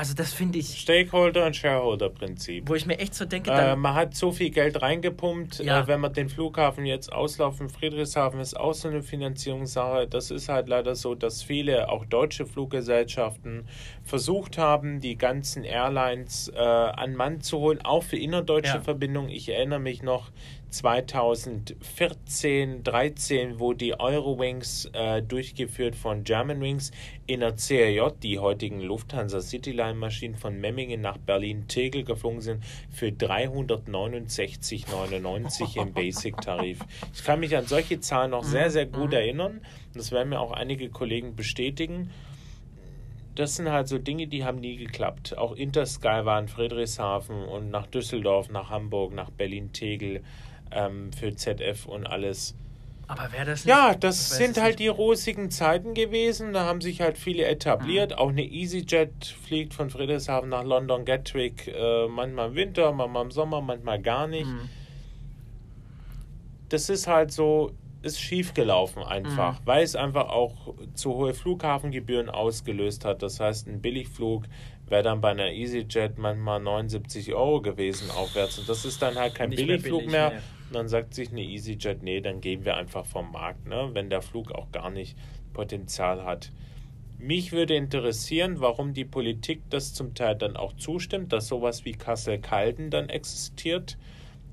Also 0.00 0.14
das 0.14 0.32
finde 0.32 0.58
ich. 0.58 0.80
Stakeholder- 0.80 1.44
und 1.44 1.54
Shareholder-Prinzip. 1.54 2.66
Wo 2.66 2.74
ich 2.74 2.86
mir 2.86 2.98
echt 2.98 3.14
so 3.14 3.26
denke, 3.26 3.50
äh, 3.50 3.76
man 3.76 3.92
hat 3.92 4.14
so 4.14 4.32
viel 4.32 4.48
Geld 4.48 4.80
reingepumpt, 4.80 5.58
ja. 5.58 5.82
äh, 5.82 5.88
wenn 5.88 6.00
man 6.00 6.14
den 6.14 6.30
Flughafen 6.30 6.86
jetzt 6.86 7.12
auslaufen, 7.12 7.68
Friedrichshafen 7.68 8.40
ist 8.40 8.58
auch 8.58 8.72
so 8.72 8.88
eine 8.88 9.02
Finanzierungssache. 9.02 10.06
Das 10.08 10.30
ist 10.30 10.48
halt 10.48 10.70
leider 10.70 10.94
so, 10.94 11.14
dass 11.14 11.42
viele, 11.42 11.90
auch 11.90 12.06
deutsche 12.06 12.46
Fluggesellschaften, 12.46 13.68
versucht 14.02 14.56
haben, 14.56 15.00
die 15.00 15.18
ganzen 15.18 15.64
Airlines 15.64 16.48
äh, 16.48 16.58
an 16.58 17.14
Mann 17.14 17.42
zu 17.42 17.58
holen, 17.58 17.82
auch 17.84 18.02
für 18.02 18.16
innerdeutsche 18.16 18.76
ja. 18.76 18.80
Verbindungen. 18.80 19.28
Ich 19.28 19.50
erinnere 19.50 19.80
mich 19.80 20.02
noch, 20.02 20.30
2014, 20.70 22.84
13, 22.84 23.58
wo 23.58 23.72
die 23.72 23.98
Eurowings 23.98 24.84
äh, 24.92 25.22
durchgeführt 25.22 25.96
von 25.96 26.24
Germanwings 26.24 26.90
in 27.26 27.40
der 27.40 27.56
CRJ, 27.56 28.10
die 28.22 28.38
heutigen 28.38 28.80
Lufthansa 28.80 29.40
Cityline 29.40 29.94
Maschinen 29.94 30.36
von 30.36 30.60
Memmingen 30.60 31.00
nach 31.00 31.16
Berlin-Tegel 31.18 32.04
geflogen 32.04 32.40
sind, 32.40 32.62
für 32.90 33.08
369,99 33.08 35.80
im 35.80 35.92
Basic-Tarif. 35.92 36.78
Ich 37.12 37.24
kann 37.24 37.40
mich 37.40 37.56
an 37.56 37.66
solche 37.66 37.98
Zahlen 38.00 38.30
noch 38.30 38.44
sehr, 38.44 38.70
sehr 38.70 38.86
gut 38.86 39.10
mhm. 39.10 39.16
erinnern. 39.16 39.60
Das 39.94 40.12
werden 40.12 40.28
mir 40.28 40.38
auch 40.40 40.52
einige 40.52 40.88
Kollegen 40.88 41.34
bestätigen 41.36 42.10
das 43.36 43.56
sind 43.56 43.70
halt 43.70 43.88
so 43.88 43.98
Dinge, 43.98 44.26
die 44.26 44.44
haben 44.44 44.58
nie 44.58 44.76
geklappt. 44.76 45.38
Auch 45.38 45.54
Intersky 45.54 46.24
war 46.24 46.38
in 46.38 46.48
Friedrichshafen 46.48 47.44
und 47.44 47.70
nach 47.70 47.86
Düsseldorf, 47.86 48.50
nach 48.50 48.70
Hamburg, 48.70 49.14
nach 49.14 49.30
Berlin-Tegel 49.30 50.22
ähm, 50.70 51.12
für 51.12 51.34
ZF 51.34 51.86
und 51.86 52.06
alles. 52.06 52.54
Aber 53.06 53.32
wäre 53.32 53.46
das 53.46 53.64
nicht, 53.64 53.74
Ja, 53.74 53.94
das 53.94 54.30
sind 54.36 54.56
halt 54.56 54.78
nicht. 54.78 54.80
die 54.80 54.88
rosigen 54.88 55.50
Zeiten 55.50 55.94
gewesen. 55.94 56.52
Da 56.52 56.64
haben 56.64 56.80
sich 56.80 57.00
halt 57.00 57.18
viele 57.18 57.44
etabliert. 57.44 58.12
Mhm. 58.12 58.16
Auch 58.18 58.28
eine 58.28 58.44
EasyJet 58.44 59.26
fliegt 59.44 59.74
von 59.74 59.90
Friedrichshafen 59.90 60.48
nach 60.48 60.62
London 60.62 61.04
Gatwick. 61.04 61.66
Äh, 61.66 62.06
manchmal 62.06 62.50
im 62.50 62.54
Winter, 62.54 62.92
manchmal 62.92 63.24
im 63.24 63.30
Sommer, 63.32 63.60
manchmal 63.60 64.00
gar 64.00 64.28
nicht. 64.28 64.46
Mhm. 64.46 64.68
Das 66.68 66.88
ist 66.88 67.08
halt 67.08 67.32
so, 67.32 67.72
ist 68.02 68.20
schief 68.20 68.54
gelaufen 68.54 69.02
einfach, 69.02 69.60
mhm. 69.60 69.66
weil 69.66 69.82
es 69.82 69.96
einfach 69.96 70.28
auch 70.28 70.74
zu 70.94 71.14
hohe 71.14 71.34
Flughafengebühren 71.34 72.30
ausgelöst 72.30 73.04
hat. 73.04 73.22
Das 73.22 73.40
heißt, 73.40 73.66
ein 73.66 73.80
Billigflug 73.82 74.44
wäre 74.86 75.02
dann 75.02 75.20
bei 75.20 75.30
einer 75.30 75.50
EasyJet 75.50 76.18
manchmal 76.18 76.60
79 76.60 77.34
Euro 77.34 77.60
gewesen 77.60 78.10
aufwärts. 78.10 78.58
Und 78.58 78.68
das 78.68 78.84
ist 78.84 79.02
dann 79.02 79.16
halt 79.16 79.34
kein 79.34 79.50
Billigflug 79.50 80.06
mehr, 80.06 80.30
billig, 80.30 80.42
mehr, 80.42 80.42
und 80.70 80.76
dann 80.76 80.88
sagt 80.88 81.14
sich 81.14 81.32
eine 81.32 81.42
EasyJet, 81.42 82.04
nee, 82.04 82.20
dann 82.20 82.40
gehen 82.40 82.64
wir 82.64 82.76
einfach 82.76 83.04
vom 83.04 83.32
Markt, 83.32 83.66
ne? 83.66 83.90
wenn 83.92 84.08
der 84.08 84.22
Flug 84.22 84.52
auch 84.52 84.70
gar 84.70 84.88
nicht 84.88 85.16
Potenzial 85.52 86.24
hat. 86.24 86.52
Mich 87.18 87.50
würde 87.50 87.74
interessieren, 87.74 88.60
warum 88.60 88.94
die 88.94 89.04
Politik 89.04 89.62
das 89.68 89.92
zum 89.92 90.14
Teil 90.14 90.36
dann 90.36 90.56
auch 90.56 90.72
zustimmt, 90.74 91.32
dass 91.32 91.48
sowas 91.48 91.84
wie 91.84 91.92
Kassel-Calden 91.92 92.90
dann 92.90 93.08
existiert. 93.08 93.98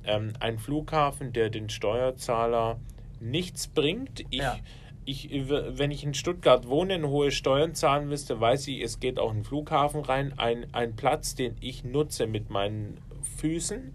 Ähm, 0.04 0.34
ein 0.40 0.58
Flughafen, 0.58 1.34
der 1.34 1.52
den 1.52 1.70
Steuerzahler 1.70 2.80
nichts 3.20 3.68
bringt. 3.68 4.22
Ich, 4.32 4.40
ja. 4.40 4.58
ich, 5.06 5.30
wenn 5.32 5.92
ich 5.92 6.04
in 6.04 6.16
Stuttgart 6.16 6.68
wohne 6.68 6.96
und 6.96 7.08
hohe 7.10 7.30
Steuern 7.30 7.76
zahlen 7.76 8.10
müsste, 8.10 8.42
weiß 8.42 8.68
ich, 8.70 8.82
es 8.82 9.00
geht 9.00 9.20
auch 9.20 9.32
ein 9.32 9.44
Flughafen 9.44 10.02
rein. 10.02 10.34
Ein, 10.38 10.66
ein 10.74 10.96
Platz, 10.96 11.36
den 11.36 11.56
ich 11.62 11.84
nutze 11.84 12.26
mit 12.26 12.50
meinen 12.50 12.98
Füßen 13.38 13.94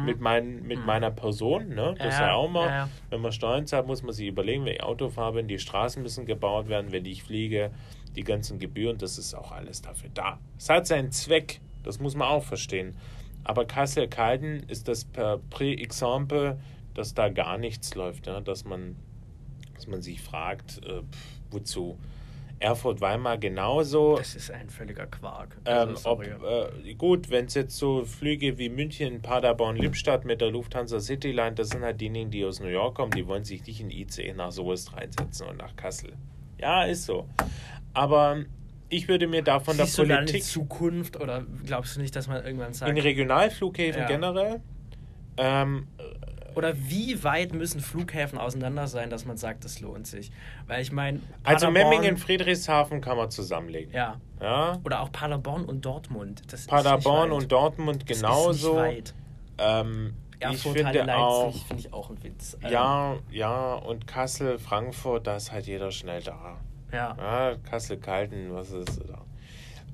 mhm. 0.00 0.04
mit, 0.04 0.20
mein, 0.20 0.62
mit 0.62 0.78
mhm. 0.78 0.86
meiner 0.86 1.10
Person. 1.10 1.68
Ne? 1.68 1.94
Das 1.98 2.06
ja, 2.06 2.08
ist 2.08 2.18
ja 2.20 2.32
auch 2.34 2.50
mal, 2.50 2.68
ja. 2.68 2.88
wenn 3.10 3.20
man 3.20 3.32
Steuern 3.32 3.66
zahlt, 3.66 3.86
muss 3.86 4.02
man 4.02 4.12
sich 4.12 4.26
überlegen, 4.26 4.64
wenn 4.64 4.74
ich 4.74 4.82
Auto 4.82 5.08
fahre, 5.08 5.42
die 5.44 5.58
Straßen 5.58 6.02
müssen 6.02 6.26
gebaut 6.26 6.68
werden, 6.68 6.92
wenn 6.92 7.04
ich 7.04 7.22
fliege, 7.22 7.70
die 8.16 8.24
ganzen 8.24 8.58
Gebühren, 8.58 8.98
das 8.98 9.18
ist 9.18 9.34
auch 9.34 9.52
alles 9.52 9.82
dafür 9.82 10.10
da. 10.14 10.38
Es 10.58 10.68
hat 10.68 10.86
seinen 10.86 11.10
Zweck, 11.10 11.60
das 11.82 11.98
muss 11.98 12.14
man 12.14 12.28
auch 12.28 12.44
verstehen. 12.44 12.96
Aber 13.42 13.66
Kassel-Calden 13.66 14.64
ist 14.68 14.88
das 14.88 15.04
per 15.04 15.38
Prä-Exemple, 15.50 16.58
dass 16.94 17.14
da 17.14 17.28
gar 17.28 17.58
nichts 17.58 17.94
läuft, 17.94 18.26
ja? 18.26 18.40
dass, 18.40 18.64
man, 18.64 18.96
dass 19.74 19.86
man 19.86 20.00
sich 20.00 20.20
fragt, 20.20 20.80
äh, 20.86 21.02
wozu. 21.50 21.98
Erfurt-Weimar 22.60 23.38
genauso. 23.38 24.16
Das 24.16 24.34
ist 24.34 24.50
ein 24.50 24.68
völliger 24.68 25.06
Quark. 25.06 25.56
Ähm, 25.64 25.90
also, 25.90 26.10
ob, 26.10 26.22
äh, 26.22 26.94
gut, 26.94 27.30
wenn 27.30 27.46
es 27.46 27.54
jetzt 27.54 27.76
so 27.76 28.04
Flüge 28.04 28.58
wie 28.58 28.68
München, 28.68 29.22
Paderborn, 29.22 29.76
Lippstadt 29.76 30.24
mit 30.24 30.40
der 30.40 30.50
Lufthansa 30.50 31.00
Cityline, 31.00 31.54
das 31.54 31.68
sind 31.70 31.82
halt 31.82 32.00
diejenigen, 32.00 32.30
die 32.30 32.44
aus 32.44 32.60
New 32.60 32.68
York 32.68 32.94
kommen, 32.96 33.12
die 33.12 33.26
wollen 33.26 33.44
sich 33.44 33.66
nicht 33.66 33.80
in 33.80 33.90
ICE 33.90 34.32
nach 34.34 34.52
Soest 34.52 34.96
reinsetzen 34.96 35.46
und 35.48 35.58
nach 35.58 35.76
Kassel. 35.76 36.12
Ja, 36.58 36.84
ist 36.84 37.04
so. 37.04 37.28
Aber 37.92 38.44
ich 38.88 39.08
würde 39.08 39.26
mir 39.26 39.42
da 39.42 39.60
von 39.60 39.76
Siehst 39.76 39.98
der 39.98 40.04
Politik. 40.04 40.34
Du 40.34 40.38
da 40.38 40.44
Zukunft 40.44 41.20
oder 41.20 41.44
glaubst 41.64 41.96
du 41.96 42.00
nicht, 42.00 42.14
dass 42.14 42.28
man 42.28 42.44
irgendwann 42.44 42.72
sagt. 42.72 42.90
In 42.90 42.98
Regionalflughäfen 42.98 44.02
ja. 44.02 44.08
generell. 44.08 44.60
Ähm, 45.36 45.88
oder 46.54 46.74
wie 46.76 47.22
weit 47.24 47.52
müssen 47.52 47.80
Flughäfen 47.80 48.38
auseinander 48.38 48.86
sein, 48.86 49.10
dass 49.10 49.24
man 49.24 49.36
sagt, 49.36 49.64
das 49.64 49.80
lohnt 49.80 50.06
sich? 50.06 50.30
Weil 50.66 50.82
ich 50.82 50.92
meine. 50.92 51.20
Also 51.42 51.70
Memmingen, 51.70 52.16
Friedrichshafen 52.16 53.00
kann 53.00 53.16
man 53.16 53.30
zusammenlegen. 53.30 53.92
Ja. 53.92 54.20
ja. 54.40 54.78
Oder 54.84 55.00
auch 55.00 55.12
Paderborn 55.12 55.64
und 55.64 55.84
Dortmund. 55.84 56.42
Das 56.50 56.66
Paderborn 56.66 57.32
und 57.32 57.50
Dortmund 57.50 58.06
genauso. 58.06 58.48
Das 58.48 58.56
ist 58.56 58.64
nicht 58.64 58.74
weit. 58.76 59.14
Ähm, 59.58 60.14
Erfurt, 60.40 60.76
ich 60.76 60.86
finde 60.86 61.16
auch, 61.16 61.66
finde 61.66 61.80
ich 61.80 61.92
auch 61.92 62.10
ein 62.10 62.22
Witz. 62.22 62.56
Ja, 62.68 63.14
ähm, 63.14 63.20
ja, 63.30 63.74
und 63.74 64.06
Kassel, 64.06 64.58
Frankfurt, 64.58 65.26
da 65.26 65.36
ist 65.36 65.52
halt 65.52 65.66
jeder 65.66 65.90
schnell 65.90 66.22
da. 66.22 66.58
Ja. 66.92 67.16
ja 67.16 67.56
Kassel, 67.68 67.98
Kalten, 67.98 68.52
was 68.52 68.70
ist 68.70 69.00
da? 69.08 69.22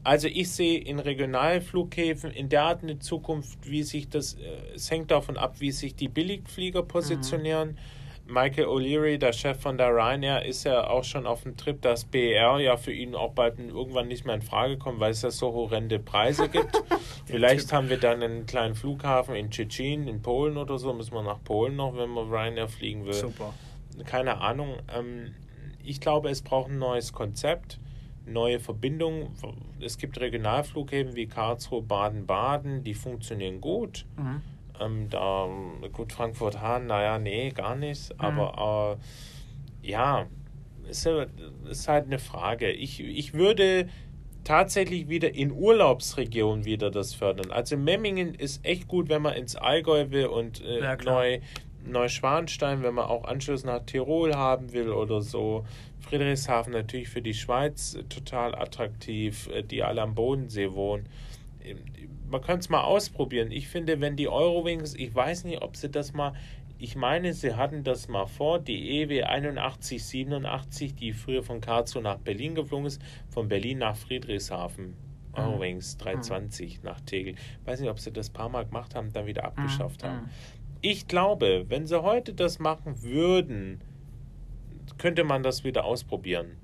Also 0.02 0.28
ich 0.28 0.50
sehe 0.50 0.78
in 0.78 0.98
Regionalflughäfen 0.98 2.30
in 2.30 2.48
der 2.48 2.62
Art 2.62 2.82
eine 2.82 2.98
Zukunft, 2.98 3.70
wie 3.70 3.82
sich 3.82 4.08
das, 4.08 4.34
äh, 4.34 4.74
es 4.74 4.90
hängt 4.90 5.10
davon 5.10 5.36
ab, 5.36 5.56
wie 5.58 5.72
sich 5.72 5.94
die 5.94 6.08
Billigflieger 6.08 6.82
positionieren. 6.82 7.70
Mhm. 7.70 7.76
Michael 8.30 8.66
O'Leary, 8.66 9.18
der 9.18 9.32
Chef 9.32 9.60
von 9.60 9.76
der 9.76 9.88
Ryanair, 9.88 10.44
ist 10.44 10.64
ja 10.64 10.86
auch 10.88 11.02
schon 11.04 11.26
auf 11.26 11.42
dem 11.42 11.56
Trip, 11.56 11.82
dass 11.82 12.04
BR 12.04 12.60
ja 12.60 12.76
für 12.76 12.92
ihn 12.92 13.14
auch 13.14 13.32
bald 13.32 13.58
irgendwann 13.58 14.08
nicht 14.08 14.24
mehr 14.24 14.36
in 14.36 14.42
Frage 14.42 14.78
kommt, 14.78 15.00
weil 15.00 15.10
es 15.10 15.22
ja 15.22 15.30
so 15.30 15.52
horrende 15.52 15.98
Preise 15.98 16.48
gibt. 16.52 16.82
Vielleicht 17.26 17.72
haben 17.72 17.90
wir 17.90 17.98
dann 17.98 18.22
einen 18.22 18.46
kleinen 18.46 18.74
Flughafen 18.74 19.34
in 19.34 19.50
Tschetschen, 19.50 20.06
in 20.06 20.22
Polen 20.22 20.56
oder 20.56 20.78
so. 20.78 20.92
Müssen 20.92 21.14
wir 21.14 21.22
nach 21.22 21.42
Polen 21.42 21.76
noch, 21.76 21.96
wenn 21.96 22.08
man 22.08 22.30
Ryanair 22.30 22.68
fliegen 22.68 23.04
will. 23.04 23.14
Super. 23.14 23.52
Keine 24.06 24.40
Ahnung. 24.40 24.76
Ähm, 24.96 25.34
ich 25.84 26.00
glaube, 26.00 26.30
es 26.30 26.42
braucht 26.42 26.70
ein 26.70 26.78
neues 26.78 27.12
Konzept, 27.12 27.78
neue 28.30 28.60
Verbindungen. 28.60 29.28
Es 29.80 29.98
gibt 29.98 30.20
Regionalflughäfen 30.20 31.16
wie 31.16 31.26
Karlsruhe, 31.26 31.82
Baden-Baden, 31.82 32.84
die 32.84 32.94
funktionieren 32.94 33.60
gut. 33.60 34.06
Mhm 34.16 34.42
ähm, 34.80 35.08
da, 35.10 35.48
gut, 35.92 36.12
Frankfurt-Hahn, 36.12 36.86
naja, 36.86 37.18
nee, 37.18 37.50
gar 37.50 37.76
nicht. 37.76 38.12
Mhm. 38.14 38.20
Aber 38.20 38.98
äh, 39.82 39.88
ja, 39.88 40.26
ist, 40.88 41.06
ist 41.68 41.88
halt 41.88 42.06
eine 42.06 42.18
Frage. 42.18 42.70
Ich, 42.70 43.00
ich 43.00 43.34
würde 43.34 43.88
tatsächlich 44.42 45.08
wieder 45.08 45.34
in 45.34 45.52
Urlaubsregionen 45.52 46.64
wieder 46.64 46.90
das 46.90 47.14
fördern. 47.14 47.50
Also 47.50 47.76
Memmingen 47.76 48.34
ist 48.34 48.64
echt 48.64 48.88
gut, 48.88 49.08
wenn 49.08 49.22
man 49.22 49.34
ins 49.34 49.54
Allgäu 49.54 50.10
will 50.10 50.26
und 50.26 50.64
äh, 50.64 50.80
ja, 50.80 50.96
Neu, 50.96 51.40
Neuschwanstein, 51.84 52.82
wenn 52.82 52.94
man 52.94 53.06
auch 53.06 53.24
Anschluss 53.24 53.64
nach 53.64 53.84
Tirol 53.84 54.34
haben 54.34 54.72
will 54.72 54.90
oder 54.90 55.20
so. 55.20 55.64
Friedrichshafen 56.00 56.72
natürlich 56.72 57.08
für 57.08 57.22
die 57.22 57.34
Schweiz 57.34 57.98
total 58.08 58.54
attraktiv, 58.54 59.48
äh, 59.48 59.62
die 59.62 59.82
alle 59.82 60.02
am 60.02 60.14
Bodensee 60.14 60.72
wohnen 60.72 61.08
man 62.30 62.40
kann 62.40 62.58
es 62.58 62.68
mal 62.68 62.82
ausprobieren. 62.82 63.50
Ich 63.50 63.68
finde, 63.68 64.00
wenn 64.00 64.16
die 64.16 64.28
Eurowings, 64.28 64.94
ich 64.94 65.14
weiß 65.14 65.44
nicht, 65.44 65.62
ob 65.62 65.76
sie 65.76 65.90
das 65.90 66.12
mal, 66.12 66.32
ich 66.78 66.96
meine, 66.96 67.34
sie 67.34 67.54
hatten 67.54 67.84
das 67.84 68.08
mal 68.08 68.26
vor, 68.26 68.58
die 68.58 69.02
EW 69.02 69.24
8187, 69.24 70.94
die 70.94 71.12
früher 71.12 71.42
von 71.42 71.60
Karlsruhe 71.60 72.02
nach 72.02 72.18
Berlin 72.18 72.54
geflogen 72.54 72.86
ist, 72.86 73.02
von 73.28 73.48
Berlin 73.48 73.78
nach 73.78 73.96
Friedrichshafen. 73.96 74.86
Mhm. 74.86 75.34
Eurowings 75.34 75.96
320 75.98 76.78
mhm. 76.78 76.84
nach 76.84 77.00
Tegel. 77.00 77.34
Ich 77.34 77.66
weiß 77.66 77.80
nicht, 77.80 77.90
ob 77.90 77.98
sie 77.98 78.12
das 78.12 78.30
ein 78.30 78.32
paar 78.32 78.48
Mal 78.48 78.64
gemacht 78.64 78.94
haben, 78.94 79.12
dann 79.12 79.26
wieder 79.26 79.44
abgeschafft 79.44 80.02
mhm. 80.02 80.06
haben. 80.06 80.30
Ich 80.82 81.08
glaube, 81.08 81.66
wenn 81.68 81.86
sie 81.86 82.02
heute 82.02 82.34
das 82.34 82.58
machen 82.58 83.02
würden, 83.02 83.80
könnte 84.98 85.24
man 85.24 85.42
das 85.42 85.64
wieder 85.64 85.84
ausprobieren. 85.84 86.56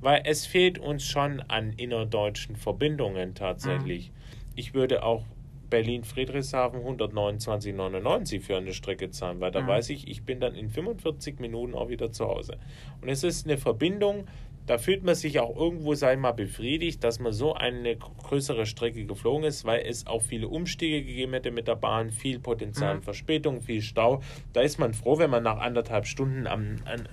Weil 0.00 0.22
es 0.24 0.46
fehlt 0.46 0.78
uns 0.78 1.04
schon 1.04 1.40
an 1.42 1.72
innerdeutschen 1.74 2.56
Verbindungen 2.56 3.34
tatsächlich. 3.34 4.10
Mhm 4.10 4.22
ich 4.54 4.74
würde 4.74 5.02
auch 5.02 5.24
Berlin-Friedrichshafen 5.70 6.80
129,99 6.80 8.40
für 8.40 8.56
eine 8.56 8.74
Strecke 8.74 9.10
zahlen, 9.10 9.40
weil 9.40 9.50
da 9.50 9.62
mhm. 9.62 9.68
weiß 9.68 9.90
ich, 9.90 10.06
ich 10.06 10.22
bin 10.24 10.38
dann 10.38 10.54
in 10.54 10.68
45 10.68 11.38
Minuten 11.40 11.74
auch 11.74 11.88
wieder 11.88 12.12
zu 12.12 12.26
Hause. 12.26 12.58
Und 13.00 13.08
es 13.08 13.24
ist 13.24 13.46
eine 13.46 13.56
Verbindung, 13.56 14.26
da 14.66 14.78
fühlt 14.78 15.02
man 15.02 15.14
sich 15.14 15.40
auch 15.40 15.56
irgendwo, 15.56 15.94
sei 15.94 16.16
mal, 16.16 16.32
befriedigt, 16.32 17.02
dass 17.02 17.18
man 17.18 17.32
so 17.32 17.54
eine 17.54 17.96
größere 17.96 18.64
Strecke 18.64 19.04
geflogen 19.04 19.44
ist, 19.44 19.64
weil 19.64 19.84
es 19.84 20.06
auch 20.06 20.22
viele 20.22 20.48
Umstiege 20.48 21.04
gegeben 21.04 21.32
hätte 21.32 21.50
mit 21.50 21.66
der 21.66 21.74
Bahn, 21.74 22.10
viel 22.10 22.38
Potenzial 22.38 22.96
mhm. 22.96 23.02
Verspätung, 23.02 23.60
viel 23.60 23.82
Stau. 23.82 24.22
Da 24.52 24.60
ist 24.60 24.78
man 24.78 24.94
froh, 24.94 25.18
wenn 25.18 25.30
man 25.30 25.42
nach 25.42 25.58
anderthalb 25.58 26.06
Stunden 26.06 26.46
am, 26.46 26.76
an, 26.84 27.08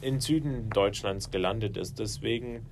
in 0.00 0.20
Süden 0.20 0.70
Deutschlands 0.70 1.30
gelandet 1.30 1.76
ist. 1.76 1.98
Deswegen 1.98 2.64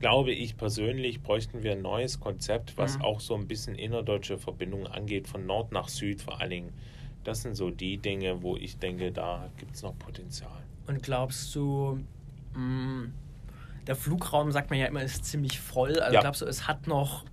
glaube 0.00 0.32
ich 0.32 0.56
persönlich, 0.56 1.22
bräuchten 1.22 1.62
wir 1.62 1.72
ein 1.72 1.82
neues 1.82 2.18
Konzept, 2.18 2.76
was 2.76 2.98
mhm. 2.98 3.04
auch 3.04 3.20
so 3.20 3.36
ein 3.36 3.46
bisschen 3.46 3.76
innerdeutsche 3.76 4.36
Verbindungen 4.36 4.88
angeht, 4.88 5.28
von 5.28 5.46
Nord 5.46 5.70
nach 5.70 5.88
Süd 5.88 6.20
vor 6.20 6.40
allen 6.40 6.50
Dingen. 6.50 6.72
Das 7.22 7.42
sind 7.42 7.54
so 7.54 7.70
die 7.70 7.98
Dinge, 7.98 8.42
wo 8.42 8.56
ich 8.56 8.78
denke, 8.78 9.12
da 9.12 9.48
gibt 9.58 9.76
es 9.76 9.82
noch 9.84 9.96
Potenzial. 9.96 10.50
Und 10.88 11.04
glaubst 11.04 11.54
du, 11.54 12.00
mh, 12.54 12.60
mm, 12.60 13.12
der 13.86 13.96
Flugraum, 13.96 14.52
sagt 14.52 14.70
man 14.70 14.78
ja 14.78 14.86
immer, 14.86 15.02
ist 15.02 15.24
ziemlich 15.24 15.60
voll. 15.60 15.98
Also 15.98 16.14
ja. 16.14 16.20
glaubst 16.20 16.40
du, 16.40 16.46
es 16.46 16.68
hat 16.68 16.86
noch 16.86 17.24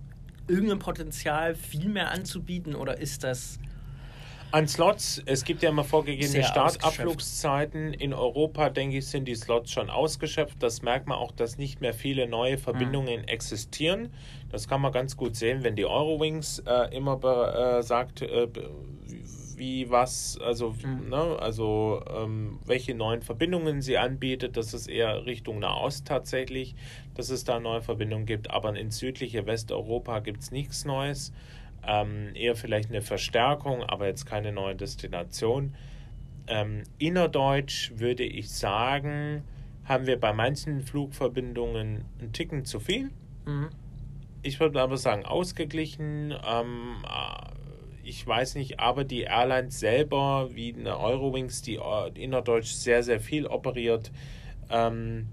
irgendein 0.48 0.80
Potenzial, 0.80 1.54
viel 1.54 1.88
mehr 1.88 2.10
anzubieten 2.10 2.74
oder 2.74 2.98
ist 2.98 3.22
das 3.22 3.60
an 4.52 4.66
Slots, 4.66 5.22
es 5.26 5.44
gibt 5.44 5.62
ja 5.62 5.68
immer 5.68 5.84
vorgegebene 5.84 6.42
Startabflugszeiten. 6.42 7.94
In 7.94 8.12
Europa, 8.12 8.68
denke 8.68 8.98
ich, 8.98 9.06
sind 9.06 9.26
die 9.26 9.36
Slots 9.36 9.70
schon 9.70 9.90
ausgeschöpft. 9.90 10.60
Das 10.60 10.82
merkt 10.82 11.06
man 11.06 11.18
auch, 11.18 11.30
dass 11.30 11.56
nicht 11.56 11.80
mehr 11.80 11.94
viele 11.94 12.26
neue 12.26 12.58
Verbindungen 12.58 13.20
mhm. 13.20 13.28
existieren. 13.28 14.12
Das 14.50 14.66
kann 14.66 14.80
man 14.80 14.90
ganz 14.90 15.16
gut 15.16 15.36
sehen, 15.36 15.62
wenn 15.62 15.76
die 15.76 15.86
Eurowings 15.86 16.58
äh, 16.66 16.94
immer 16.96 17.22
äh, 17.22 17.82
sagt, 17.82 18.22
äh, 18.22 18.48
wie 19.60 19.90
was, 19.90 20.38
also, 20.42 20.74
mhm. 20.82 21.10
ne, 21.10 21.38
also 21.38 22.02
ähm, 22.10 22.58
welche 22.64 22.94
neuen 22.94 23.22
Verbindungen 23.22 23.82
sie 23.82 23.98
anbietet. 23.98 24.56
Das 24.56 24.74
ist 24.74 24.88
eher 24.88 25.26
Richtung 25.26 25.60
Nahost 25.60 26.08
tatsächlich, 26.08 26.74
dass 27.14 27.30
es 27.30 27.44
da 27.44 27.60
neue 27.60 27.82
Verbindungen 27.82 28.26
gibt. 28.26 28.50
Aber 28.50 28.76
in 28.76 28.90
südliche 28.90 29.46
Westeuropa 29.46 30.18
gibt 30.20 30.40
es 30.40 30.50
nichts 30.50 30.84
Neues 30.84 31.32
ähm, 31.86 32.30
eher 32.34 32.56
vielleicht 32.56 32.90
eine 32.90 33.02
Verstärkung, 33.02 33.82
aber 33.82 34.06
jetzt 34.06 34.26
keine 34.26 34.52
neue 34.52 34.76
Destination. 34.76 35.74
Ähm, 36.46 36.82
innerdeutsch 36.98 37.92
würde 37.96 38.24
ich 38.24 38.50
sagen, 38.50 39.42
haben 39.84 40.06
wir 40.06 40.18
bei 40.18 40.32
manchen 40.32 40.80
Flugverbindungen 40.80 42.04
einen 42.18 42.32
Ticken 42.32 42.64
zu 42.64 42.80
viel. 42.80 43.10
Mhm. 43.46 43.70
Ich 44.42 44.58
würde 44.58 44.80
aber 44.80 44.96
sagen, 44.96 45.24
ausgeglichen. 45.26 46.34
Ähm, 46.46 47.04
äh, 47.04 47.49
ich 48.10 48.26
weiß 48.26 48.56
nicht, 48.56 48.80
aber 48.80 49.04
die 49.04 49.22
Airlines 49.22 49.78
selber, 49.78 50.50
wie 50.52 50.74
eine 50.74 50.98
Eurowings, 50.98 51.62
die 51.62 51.76
äh, 51.76 52.10
innerdeutsch 52.14 52.72
sehr, 52.72 53.04
sehr 53.04 53.20
viel 53.20 53.46
operiert, 53.46 54.10
ähm, 54.68 55.28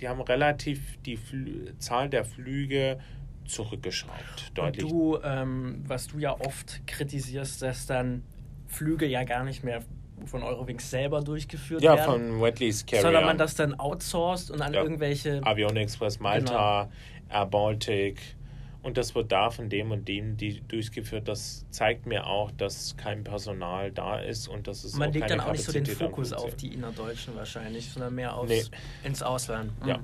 die 0.00 0.08
haben 0.08 0.20
relativ 0.20 0.98
die 1.02 1.16
Flü 1.16 1.72
Zahl 1.78 2.10
der 2.10 2.24
Flüge 2.24 2.98
zurückgeschraubt. 3.46 4.50
Deutlich. 4.54 4.84
Und 4.84 4.90
du, 4.90 5.18
ähm, 5.22 5.84
was 5.86 6.08
du 6.08 6.18
ja 6.18 6.38
oft 6.40 6.84
kritisierst, 6.88 7.62
dass 7.62 7.86
dann 7.86 8.24
Flüge 8.66 9.06
ja 9.06 9.22
gar 9.22 9.44
nicht 9.44 9.62
mehr 9.62 9.82
von 10.26 10.42
Eurowings 10.42 10.90
selber 10.90 11.20
durchgeführt 11.20 11.82
ja, 11.82 11.94
werden. 11.96 12.30
Ja, 12.30 12.32
von 12.32 12.42
Wetleys 12.42 12.84
Carrier. 12.84 13.02
Sondern 13.02 13.24
man 13.26 13.38
das 13.38 13.54
dann 13.54 13.78
outsourced 13.78 14.50
und 14.50 14.60
an 14.60 14.74
ja. 14.74 14.82
irgendwelche... 14.82 15.40
Avion 15.44 15.76
Express 15.76 16.18
Malta, 16.18 16.90
genau. 17.28 17.40
Air 17.40 17.46
Baltic 17.46 18.36
und 18.84 18.98
das 18.98 19.14
wird 19.14 19.32
da 19.32 19.48
von 19.48 19.70
dem 19.70 19.90
und 19.90 20.06
dem 20.06 20.36
die 20.36 20.60
durchgeführt. 20.60 21.26
Das 21.26 21.64
zeigt 21.70 22.04
mir 22.04 22.26
auch, 22.26 22.50
dass 22.50 22.96
kein 22.98 23.24
Personal 23.24 23.90
da 23.90 24.18
ist 24.18 24.46
und 24.46 24.68
dass 24.68 24.84
es 24.84 24.94
Man 24.94 25.10
legt 25.10 25.30
dann 25.30 25.40
auch 25.40 25.52
nicht 25.52 25.64
so 25.64 25.72
den 25.72 25.86
Fokus 25.86 26.34
auf 26.34 26.54
die 26.54 26.74
Innerdeutschen 26.74 27.34
wahrscheinlich, 27.34 27.90
sondern 27.90 28.14
mehr 28.14 28.36
aufs, 28.36 28.50
nee. 28.50 28.62
ins 29.02 29.22
Ausland. 29.22 29.72
Mhm. 29.80 29.88
Ja. 29.88 30.00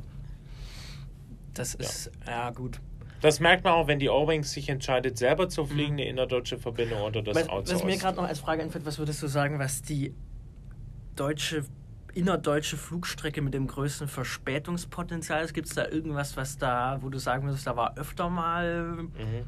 Das 1.52 1.74
ist, 1.74 2.10
ja, 2.26 2.32
ja 2.32 2.50
gut. 2.50 2.80
Das 3.20 3.38
merkt 3.38 3.64
man 3.64 3.74
auch, 3.74 3.86
wenn 3.86 3.98
die 3.98 4.08
O-Wings 4.08 4.50
sich 4.50 4.70
entscheidet, 4.70 5.18
selber 5.18 5.50
zu 5.50 5.66
fliegen, 5.66 5.92
mhm. 5.92 6.00
eine 6.00 6.08
innerdeutsche 6.08 6.56
Verbindung 6.56 7.02
oder 7.02 7.20
das 7.20 7.36
was, 7.36 7.70
Was 7.70 7.84
mir 7.84 7.98
gerade 7.98 8.16
noch 8.16 8.24
als 8.24 8.40
Frage 8.40 8.62
einfällt, 8.62 8.86
was 8.86 8.98
würdest 8.98 9.22
du 9.22 9.26
sagen, 9.26 9.58
was 9.58 9.82
die 9.82 10.14
deutsche 11.16 11.66
innerdeutsche 12.14 12.76
Flugstrecke 12.76 13.42
mit 13.42 13.54
dem 13.54 13.66
größten 13.66 14.08
Verspätungspotenzial 14.08 15.44
ist? 15.44 15.54
Gibt 15.54 15.68
es 15.68 15.74
da 15.74 15.88
irgendwas, 15.88 16.36
was 16.36 16.58
da, 16.58 16.98
wo 17.00 17.08
du 17.08 17.18
sagen 17.18 17.46
würdest, 17.46 17.66
da 17.66 17.76
war 17.76 17.96
öfter 17.98 18.28
mal 18.28 18.94
mhm. 18.94 19.44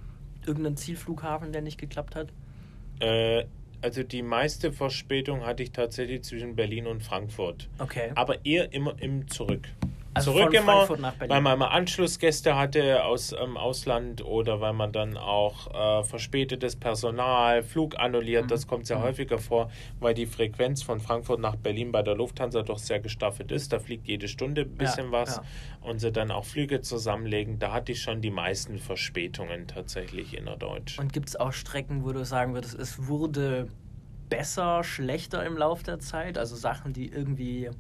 irgendein 0.47 0.77
Zielflughafen, 0.77 1.53
der 1.53 1.63
nicht 1.63 1.79
geklappt 1.79 2.17
hat? 2.17 2.29
Äh, 3.01 3.45
also 3.83 4.03
die 4.05 4.23
meiste 4.23 4.73
Verspätung 4.73 5.45
hatte 5.45 5.63
ich 5.63 5.73
tatsächlich 5.73 6.23
zwischen 6.23 6.55
Berlin 6.55 6.87
und 6.87 7.03
Frankfurt. 7.03 7.69
Okay. 7.79 8.13
Aber 8.15 8.45
eher 8.45 8.73
immer 8.73 8.95
im 9.01 9.29
Zurück. 9.29 9.69
Also 10.15 10.33
zurück 10.33 10.53
immer, 10.53 10.89
weil 10.89 11.41
man 11.41 11.59
mal 11.59 11.69
Anschlussgäste 11.69 12.55
hatte 12.57 13.05
aus 13.05 13.33
ähm, 13.33 13.57
Ausland 13.57 14.23
oder 14.25 14.61
weil 14.61 14.75
man 14.75 14.93
dann 14.93 15.17
auch 15.17 16.03
äh, 16.03 16.05
verspätetes 16.05 16.77
Personal, 16.77 17.63
Flug 17.63 17.99
annulliert, 17.99 18.45
mhm. 18.45 18.49
das 18.49 18.67
kommt 18.67 18.87
sehr 18.87 18.99
mhm. 18.99 19.05
häufiger 19.05 19.39
vor, 19.39 19.71
weil 20.01 20.13
die 20.13 20.27
Frequenz 20.27 20.83
von 20.83 21.01
Frankfurt 21.01 21.41
nach 21.41 21.57
Berlin 21.57 21.93
bei 21.93 22.03
der 22.03 22.15
Lufthansa 22.15 22.63
doch 22.63 22.79
sehr 22.79 23.01
gestaffelt 23.01 23.51
ist. 23.53 23.73
Da 23.73 23.79
fliegt 23.79 24.07
jede 24.07 24.29
Stunde 24.29 24.63
ein 24.63 24.77
bisschen 24.77 25.07
ja, 25.07 25.13
was 25.13 25.37
ja. 25.37 25.43
und 25.81 26.01
sie 26.01 26.13
dann 26.13 26.31
auch 26.31 26.45
Flüge 26.45 26.83
zusammenlegen. 26.83 27.59
Da 27.59 27.73
hatte 27.73 27.93
ich 27.93 28.03
schon 28.03 28.21
die 28.21 28.31
meisten 28.31 28.79
Verspätungen 28.79 29.67
tatsächlich 29.67 30.37
innerdeutsch. 30.37 30.99
Und 30.99 31.13
gibt 31.13 31.29
es 31.29 31.37
auch 31.37 31.53
Strecken, 31.53 32.05
wo 32.05 32.13
du 32.13 32.25
sagen 32.25 32.53
würdest, 32.55 32.79
es 32.79 33.07
wurde 33.09 33.69
besser, 34.29 34.85
schlechter 34.85 35.45
im 35.45 35.57
Laufe 35.57 35.85
der 35.85 35.99
Zeit? 36.01 36.37
Also 36.37 36.57
Sachen, 36.57 36.93
die 36.93 37.09
irgendwie 37.09 37.71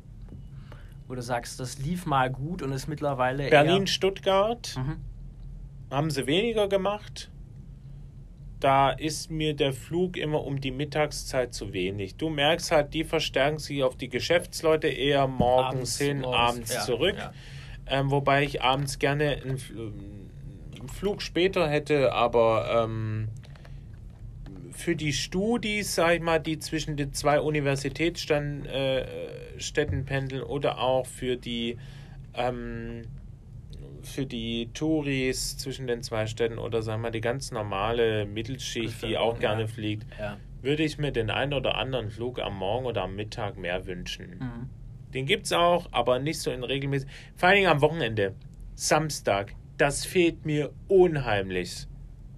wo 1.12 1.16
du 1.16 1.20
sagst, 1.20 1.60
das 1.60 1.78
lief 1.78 2.06
mal 2.06 2.30
gut 2.30 2.62
und 2.62 2.72
ist 2.72 2.88
mittlerweile. 2.88 3.50
Berlin-Stuttgart 3.50 4.74
mhm. 4.78 4.96
haben 5.90 6.10
sie 6.10 6.26
weniger 6.26 6.68
gemacht. 6.68 7.30
Da 8.60 8.92
ist 8.92 9.30
mir 9.30 9.54
der 9.54 9.74
Flug 9.74 10.16
immer 10.16 10.42
um 10.42 10.58
die 10.58 10.70
Mittagszeit 10.70 11.52
zu 11.52 11.74
wenig. 11.74 12.16
Du 12.16 12.30
merkst 12.30 12.72
halt, 12.72 12.94
die 12.94 13.04
verstärken 13.04 13.58
sich 13.58 13.82
auf 13.82 13.98
die 13.98 14.08
Geschäftsleute 14.08 14.88
eher 14.88 15.26
morgens 15.26 15.74
abends, 15.74 15.98
hin, 15.98 16.20
morgens, 16.20 16.38
abends 16.38 16.74
ja, 16.74 16.80
zurück. 16.80 17.16
Ja. 17.18 17.32
Ähm, 17.88 18.10
wobei 18.10 18.44
ich 18.44 18.62
abends 18.62 18.98
gerne 18.98 19.32
einen, 19.32 19.60
einen, 20.74 20.88
Flug 20.88 21.20
später 21.20 21.68
hätte, 21.68 22.12
aber 22.12 22.84
ähm, 22.84 23.28
für 24.72 24.96
die 24.96 25.12
Studis, 25.12 25.94
sag 25.94 26.14
ich 26.14 26.20
mal, 26.20 26.38
die 26.38 26.58
zwischen 26.58 26.96
den 26.96 27.12
zwei 27.12 27.40
Universitätsstädten 27.40 28.66
äh, 28.66 30.02
pendeln 30.04 30.42
oder 30.42 30.78
auch 30.78 31.06
für 31.06 31.36
die 31.36 31.78
ähm, 32.34 33.02
für 34.02 34.26
die 34.26 34.70
Touris 34.74 35.56
zwischen 35.58 35.86
den 35.86 36.02
zwei 36.02 36.26
Städten 36.26 36.58
oder 36.58 36.82
sagen 36.82 37.02
wir 37.02 37.10
die 37.10 37.20
ganz 37.20 37.52
normale 37.52 38.26
Mittelschicht, 38.26 39.02
die 39.02 39.16
auch 39.16 39.38
gerne 39.38 39.62
ja. 39.62 39.66
fliegt, 39.68 40.06
ja. 40.18 40.36
würde 40.60 40.82
ich 40.82 40.98
mir 40.98 41.12
den 41.12 41.30
einen 41.30 41.54
oder 41.54 41.76
anderen 41.76 42.10
Flug 42.10 42.40
am 42.40 42.56
Morgen 42.56 42.86
oder 42.86 43.02
am 43.02 43.14
Mittag 43.14 43.56
mehr 43.56 43.86
wünschen. 43.86 44.38
Mhm. 44.40 44.70
Den 45.14 45.26
gibt 45.26 45.46
es 45.46 45.52
auch, 45.52 45.88
aber 45.92 46.18
nicht 46.18 46.40
so 46.40 46.50
in 46.50 46.64
regelmäßig. 46.64 47.08
Vor 47.36 47.50
allem 47.50 47.66
am 47.66 47.80
Wochenende. 47.80 48.34
Samstag. 48.74 49.54
Das 49.76 50.04
fehlt 50.04 50.44
mir 50.46 50.72
unheimlich. 50.88 51.86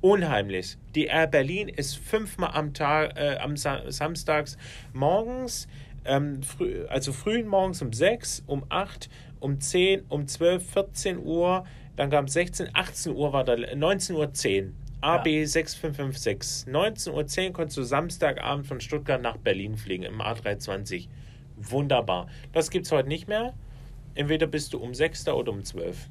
Unheimlich. 0.04 0.76
Die 0.94 1.06
Air 1.06 1.28
Berlin 1.28 1.66
ist 1.66 1.96
fünfmal 1.96 2.50
am 2.52 2.74
Tag, 2.74 3.16
äh, 3.16 3.38
am 3.38 3.56
Sa 3.56 3.90
Samstags 3.90 4.58
morgens, 4.92 5.66
ähm, 6.04 6.42
früh, 6.42 6.84
also 6.88 7.10
frühen 7.10 7.48
morgens 7.48 7.80
um 7.80 7.90
6, 7.90 8.42
um 8.46 8.66
8, 8.68 9.08
um 9.40 9.58
10, 9.58 10.02
um 10.10 10.26
12, 10.26 10.62
14 10.72 11.24
Uhr, 11.24 11.64
dann 11.96 12.10
kam 12.10 12.28
16, 12.28 12.68
18 12.74 13.14
Uhr 13.14 13.32
war 13.32 13.44
da, 13.44 13.56
19 13.56 14.14
Uhr 14.16 14.30
10. 14.30 14.76
AB 15.00 15.26
ja. 15.26 15.46
6556. 15.46 16.70
19.10 16.70 17.46
Uhr 17.46 17.52
konntest 17.54 17.78
du 17.78 17.82
Samstagabend 17.82 18.66
von 18.66 18.82
Stuttgart 18.82 19.22
nach 19.22 19.38
Berlin 19.38 19.78
fliegen 19.78 20.02
im 20.02 20.20
A320. 20.20 21.08
Wunderbar. 21.56 22.26
Das 22.52 22.68
gibt 22.68 22.84
es 22.84 22.92
heute 22.92 23.08
nicht 23.08 23.26
mehr. 23.26 23.54
Entweder 24.14 24.48
bist 24.48 24.74
du 24.74 24.78
um 24.80 24.92
6 24.92 25.26
oder 25.28 25.50
um 25.50 25.64
12. 25.64 26.10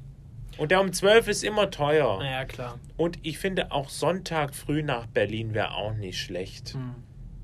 Und 0.58 0.70
der 0.70 0.80
um 0.80 0.92
12 0.92 1.28
ist 1.28 1.44
immer 1.44 1.70
teuer. 1.70 2.22
Ja, 2.22 2.44
klar. 2.44 2.78
Und 2.96 3.18
ich 3.22 3.38
finde 3.38 3.72
auch 3.72 3.88
Sonntag 3.88 4.54
früh 4.54 4.82
nach 4.82 5.06
Berlin 5.06 5.54
wäre 5.54 5.74
auch 5.74 5.94
nicht 5.94 6.20
schlecht. 6.20 6.74
Hm. 6.74 6.94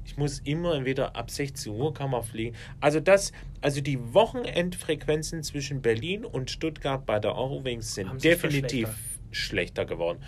Ich 0.04 0.16
muss 0.16 0.40
immer 0.40 0.74
entweder 0.74 1.14
ab 1.14 1.30
16 1.30 1.72
Uhr 1.72 1.94
kann 1.94 2.10
man 2.10 2.24
fliegen. 2.24 2.56
Also 2.80 2.98
das, 2.98 3.32
also 3.60 3.80
die 3.80 4.12
Wochenendfrequenzen 4.12 5.44
zwischen 5.44 5.82
Berlin 5.82 6.24
und 6.24 6.50
Stuttgart 6.50 7.06
bei 7.06 7.20
der 7.20 7.36
Eurowings 7.36 7.94
sind 7.94 8.22
definitiv 8.22 8.88
schlechter 9.30 9.84
geworden. 9.84 10.18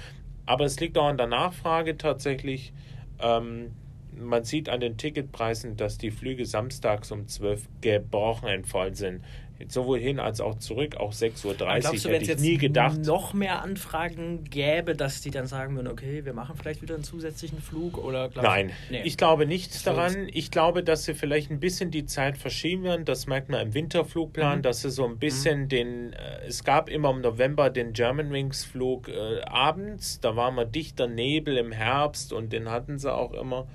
Aber 0.46 0.64
es 0.64 0.78
liegt 0.78 0.96
auch 0.98 1.06
an 1.06 1.16
der 1.16 1.26
Nachfrage 1.26 1.96
tatsächlich. 1.96 2.72
Ähm, 3.20 3.72
man 4.16 4.44
sieht 4.44 4.68
an 4.68 4.80
den 4.80 4.96
Ticketpreisen, 4.98 5.76
dass 5.76 5.98
die 5.98 6.10
Flüge 6.10 6.44
samstags 6.44 7.10
um 7.10 7.26
12 7.26 7.66
gebrochen 7.80 8.64
voll 8.64 8.94
sind. 8.94 9.24
Sowohl 9.68 9.98
hin 9.98 10.20
als 10.20 10.40
auch 10.40 10.56
zurück, 10.56 10.96
auch 10.96 11.12
6.30 11.12 11.46
Uhr 11.46 11.54
glaubst 11.54 12.04
du, 12.04 12.08
hätte 12.10 12.32
ich 12.32 12.38
nie 12.38 12.58
gedacht. 12.58 13.04
noch 13.04 13.32
mehr 13.32 13.62
Anfragen 13.62 14.44
gäbe, 14.44 14.94
dass 14.94 15.20
die 15.20 15.30
dann 15.30 15.46
sagen 15.46 15.76
würden, 15.76 15.88
okay, 15.88 16.24
wir 16.24 16.32
machen 16.32 16.56
vielleicht 16.56 16.82
wieder 16.82 16.94
einen 16.94 17.04
zusätzlichen 17.04 17.60
Flug? 17.60 17.98
Oder 17.98 18.30
Nein, 18.34 18.72
nee. 18.90 19.02
ich 19.04 19.16
glaube 19.16 19.46
nicht 19.46 19.86
daran. 19.86 20.28
Ich 20.32 20.50
glaube, 20.50 20.82
dass 20.82 21.04
sie 21.04 21.14
vielleicht 21.14 21.50
ein 21.50 21.60
bisschen 21.60 21.90
die 21.90 22.06
Zeit 22.06 22.38
verschieben 22.38 22.84
werden. 22.84 23.04
Das 23.04 23.26
merkt 23.26 23.48
man 23.48 23.60
im 23.60 23.74
Winterflugplan, 23.74 24.58
mhm. 24.58 24.62
dass 24.62 24.82
sie 24.82 24.90
so 24.90 25.04
ein 25.04 25.18
bisschen 25.18 25.62
mhm. 25.62 25.68
den, 25.68 26.12
äh, 26.12 26.46
es 26.46 26.64
gab 26.64 26.88
immer 26.88 27.10
im 27.10 27.20
November 27.20 27.70
den 27.70 27.92
Germanwings 27.92 28.64
Flug 28.64 29.08
äh, 29.08 29.40
abends, 29.42 30.20
da 30.20 30.36
war 30.36 30.50
mal 30.50 30.64
dichter 30.64 31.06
Nebel 31.06 31.56
im 31.56 31.72
Herbst 31.72 32.32
und 32.32 32.52
den 32.52 32.70
hatten 32.70 32.98
sie 32.98 33.12
auch 33.12 33.32
immer 33.32 33.66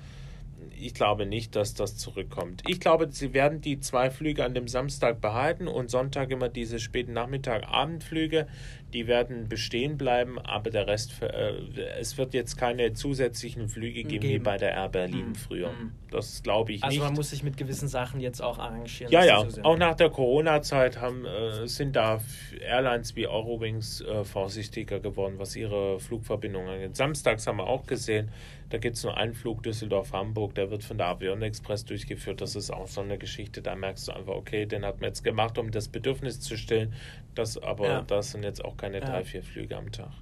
ich 0.80 0.94
glaube 0.94 1.26
nicht, 1.26 1.56
dass 1.56 1.74
das 1.74 1.96
zurückkommt. 1.96 2.62
Ich 2.66 2.80
glaube, 2.80 3.08
sie 3.10 3.34
werden 3.34 3.60
die 3.60 3.80
zwei 3.80 4.10
Flüge 4.10 4.44
an 4.44 4.54
dem 4.54 4.68
Samstag 4.68 5.20
behalten 5.20 5.68
und 5.68 5.90
Sonntag 5.90 6.30
immer 6.30 6.48
diese 6.48 6.78
späten 6.78 7.12
Nachmittag-Abendflüge. 7.12 8.46
Die 8.92 9.06
werden 9.06 9.48
bestehen 9.48 9.98
bleiben, 9.98 10.38
aber 10.38 10.70
der 10.70 10.86
Rest, 10.86 11.22
äh, 11.22 11.52
es 12.00 12.16
wird 12.16 12.32
jetzt 12.32 12.56
keine 12.56 12.94
zusätzlichen 12.94 13.68
Flüge 13.68 14.02
geben, 14.02 14.22
geben. 14.22 14.34
wie 14.34 14.38
bei 14.38 14.56
der 14.56 14.72
Air 14.72 14.88
Berlin 14.88 15.28
mhm. 15.28 15.34
früher. 15.34 15.72
Mhm. 15.72 15.92
Das 16.10 16.42
glaube 16.42 16.72
ich 16.72 16.82
also 16.82 16.94
nicht. 16.94 17.00
Also 17.02 17.10
man 17.10 17.16
muss 17.16 17.30
sich 17.30 17.42
mit 17.42 17.58
gewissen 17.58 17.88
Sachen 17.88 18.20
jetzt 18.20 18.40
auch 18.40 18.58
arrangieren. 18.58 19.12
Ja, 19.12 19.24
ja. 19.24 19.48
So 19.48 19.62
auch 19.62 19.76
nach 19.76 19.94
der 19.94 20.08
Corona-Zeit 20.08 20.96
äh, 20.96 21.66
sind 21.66 21.96
da 21.96 22.20
Airlines 22.60 23.14
wie 23.14 23.26
Eurowings 23.26 24.00
äh, 24.00 24.24
vorsichtiger 24.24 25.00
geworden, 25.00 25.34
was 25.36 25.54
ihre 25.54 26.00
Flugverbindungen 26.00 26.68
angeht. 26.68 26.96
Samstags 26.96 27.46
haben 27.46 27.58
wir 27.58 27.66
auch 27.66 27.86
gesehen, 27.86 28.30
da 28.70 28.78
gibt 28.78 28.96
es 28.96 29.04
nur 29.04 29.16
einen 29.16 29.34
Flug 29.34 29.62
Düsseldorf-Hamburg, 29.62 30.54
der 30.54 30.70
wird 30.70 30.84
von 30.84 30.98
der 30.98 31.06
Avion 31.06 31.42
Express 31.42 31.84
durchgeführt. 31.84 32.40
Das 32.40 32.54
ist 32.54 32.70
auch 32.70 32.86
so 32.86 33.00
eine 33.00 33.18
Geschichte, 33.18 33.62
da 33.62 33.74
merkst 33.74 34.08
du 34.08 34.12
einfach, 34.12 34.34
okay, 34.34 34.66
den 34.66 34.84
hat 34.84 35.00
man 35.00 35.08
jetzt 35.08 35.24
gemacht, 35.24 35.58
um 35.58 35.70
das 35.70 35.88
Bedürfnis 35.88 36.40
zu 36.40 36.56
stillen. 36.56 36.92
Das, 37.34 37.56
aber 37.56 37.88
ja. 37.88 38.02
das 38.02 38.32
sind 38.32 38.42
jetzt 38.42 38.64
auch 38.64 38.76
keine 38.76 39.00
ja. 39.00 39.06
drei, 39.06 39.24
vier 39.24 39.42
Flüge 39.42 39.76
am 39.76 39.90
Tag. 39.90 40.12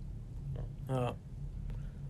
Ja. 0.88 0.94
ja. 0.94 1.16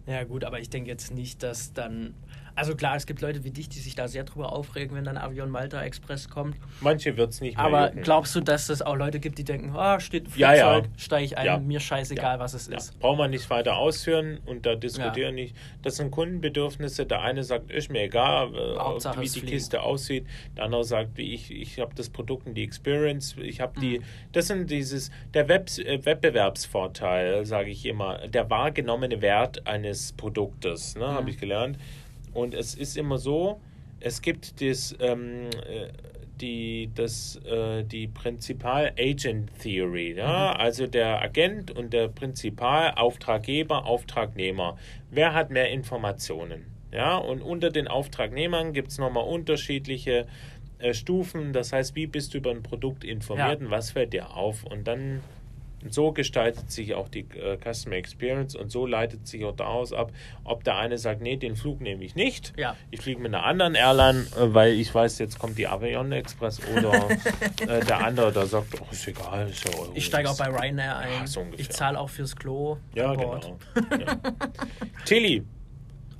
Ja, 0.07 0.22
gut, 0.22 0.45
aber 0.45 0.61
ich 0.61 0.70
denke 0.70 0.89
jetzt 0.89 1.12
nicht, 1.12 1.43
dass 1.43 1.72
dann 1.72 2.14
also 2.57 2.74
klar, 2.74 2.96
es 2.96 3.07
gibt 3.07 3.20
Leute 3.20 3.44
wie 3.44 3.50
dich, 3.50 3.68
die 3.68 3.78
sich 3.78 3.94
da 3.94 4.09
sehr 4.09 4.24
drüber 4.24 4.52
aufregen, 4.52 4.96
wenn 4.96 5.04
dann 5.04 5.18
Avion 5.18 5.50
Malta 5.50 5.82
Express 5.82 6.30
kommt. 6.30 6.57
Manche 6.80 7.16
wird 7.16 7.30
es 7.30 7.42
nicht 7.42 7.57
mehr 7.57 7.64
Aber 7.64 7.88
jucken. 7.88 8.02
glaubst 8.02 8.34
du, 8.34 8.40
dass 8.40 8.70
es 8.70 8.80
auch 8.80 8.96
Leute 8.96 9.20
gibt, 9.20 9.36
die 9.38 9.44
denken, 9.44 9.76
ah, 9.76 9.96
oh, 9.96 10.00
steht 10.00 10.24
ein 10.24 10.30
Flugzeug, 10.30 10.57
ja, 10.57 10.78
ja. 10.78 10.82
steige 10.96 11.24
ich 11.24 11.38
ein, 11.38 11.46
ja. 11.46 11.59
mir 11.59 11.80
scheißegal, 11.80 12.38
was 12.38 12.54
es 12.54 12.66
ist. 12.68 12.98
Braucht 12.98 13.18
man 13.18 13.30
nicht 13.30 13.48
weiter 13.50 13.76
ausführen 13.76 14.40
und 14.46 14.64
da 14.64 14.74
diskutieren 14.74 15.34
nicht. 15.34 15.54
Das 15.82 15.96
sind 15.96 16.11
Kundenbedürfnisse. 16.11 17.04
Der 17.04 17.20
eine 17.20 17.44
sagt, 17.44 17.70
ist 17.70 17.90
mir 17.90 18.04
egal, 18.04 18.48
äh, 18.48 19.20
wie 19.20 19.28
die 19.28 19.42
Kiste 19.42 19.82
aussieht. 19.82 20.26
Der 20.57 20.64
andere 20.64 20.84
sagt, 20.84 21.18
ich, 21.18 21.50
ich 21.50 21.78
habe 21.78 21.94
das 21.94 22.09
Produkt 22.09 22.46
und 22.46 22.54
die 22.54 22.64
Experience. 22.64 23.36
Ich 23.38 23.61
habe 23.61 23.78
die, 23.78 23.98
mhm. 23.98 24.04
das 24.32 24.46
sind 24.46 24.70
dieses, 24.70 25.11
der 25.34 25.48
Web, 25.48 25.68
äh, 25.78 26.02
Wettbewerbsvorteil, 26.04 27.44
sage 27.44 27.68
ich 27.70 27.84
immer, 27.84 28.26
der 28.28 28.48
wahrgenommene 28.48 29.20
Wert 29.20 29.66
eines 29.66 30.14
Produktes, 30.14 30.94
ne, 30.94 31.07
mhm. 31.07 31.12
habe 31.12 31.30
ich 31.30 31.38
gelernt 31.38 31.78
und 32.32 32.54
es 32.54 32.74
ist 32.74 32.96
immer 32.96 33.18
so, 33.18 33.60
es 34.00 34.22
gibt 34.22 34.60
das, 34.60 34.94
ähm, 35.00 35.48
äh, 35.66 35.88
die, 36.40 36.90
das, 36.94 37.36
äh, 37.46 37.84
die 37.84 38.08
Prinzipal-Agent-Theory. 38.08 40.16
Ja? 40.16 40.54
Mhm. 40.54 40.60
Also 40.60 40.86
der 40.86 41.20
Agent 41.22 41.70
und 41.70 41.92
der 41.92 42.08
Prinzipal, 42.08 42.92
Auftraggeber, 42.96 43.86
Auftragnehmer. 43.86 44.76
Wer 45.10 45.34
hat 45.34 45.50
mehr 45.50 45.70
Informationen? 45.70 46.66
Ja? 46.92 47.16
Und 47.16 47.42
unter 47.42 47.70
den 47.70 47.88
Auftragnehmern 47.88 48.72
gibt 48.72 48.88
es 48.88 48.98
nochmal 48.98 49.24
unterschiedliche 49.24 50.26
äh, 50.78 50.92
Stufen. 50.92 51.52
Das 51.52 51.72
heißt, 51.72 51.96
wie 51.96 52.06
bist 52.06 52.34
du 52.34 52.38
über 52.38 52.50
ein 52.50 52.62
Produkt 52.62 53.04
informiert 53.04 53.60
ja. 53.60 53.66
und 53.66 53.70
was 53.70 53.92
fällt 53.92 54.12
dir 54.12 54.36
auf? 54.36 54.64
Und 54.64 54.86
dann 54.86 55.22
und 55.87 55.95
so 55.95 56.11
gestaltet 56.11 56.72
sich 56.72 56.95
auch 56.95 57.09
die 57.09 57.20
äh, 57.39 57.57
Customer 57.62 57.95
Experience 57.95 58.57
und 58.57 58.72
so 58.72 58.87
leitet 58.87 59.28
sich 59.28 59.45
auch 59.45 59.55
daraus 59.55 59.93
ab, 59.93 60.11
ob 60.43 60.64
der 60.64 60.78
eine 60.78 60.99
sagt, 60.99 61.22
nee, 61.22 61.37
den 61.37 61.55
Flug 61.55 61.80
nehme 61.80 62.03
ich 62.03 62.16
nicht. 62.16 62.53
Ja. 62.57 62.74
Ich 62.91 63.03
fliege 63.03 63.20
mit 63.20 63.32
einer 63.32 63.45
anderen 63.45 63.76
Airline, 63.76 64.26
äh, 64.37 64.53
weil 64.53 64.72
ich 64.72 64.93
weiß, 64.93 65.20
jetzt 65.20 65.39
kommt 65.39 65.59
die 65.59 65.68
Avion 65.68 66.11
Express 66.11 66.61
oder 66.76 67.09
äh, 67.68 67.84
der 67.84 68.05
andere, 68.05 68.32
der 68.32 68.47
sagt, 68.47 68.80
oh, 68.80 68.87
ist 68.91 69.07
egal, 69.07 69.49
ist 69.49 69.64
ja 69.64 69.78
Euro. 69.78 69.93
Ich 69.95 70.07
steige 70.07 70.28
auch 70.28 70.37
bei 70.37 70.49
Ryanair 70.49 70.97
ein. 70.97 71.12
Ja, 71.20 71.26
so 71.28 71.47
ich 71.57 71.70
zahle 71.70 72.01
auch 72.01 72.11
fürs 72.11 72.34
Klo. 72.34 72.78
Ja, 72.97 73.14
genau. 73.14 73.59
Ja. 73.76 74.18
Tilly, 75.05 75.45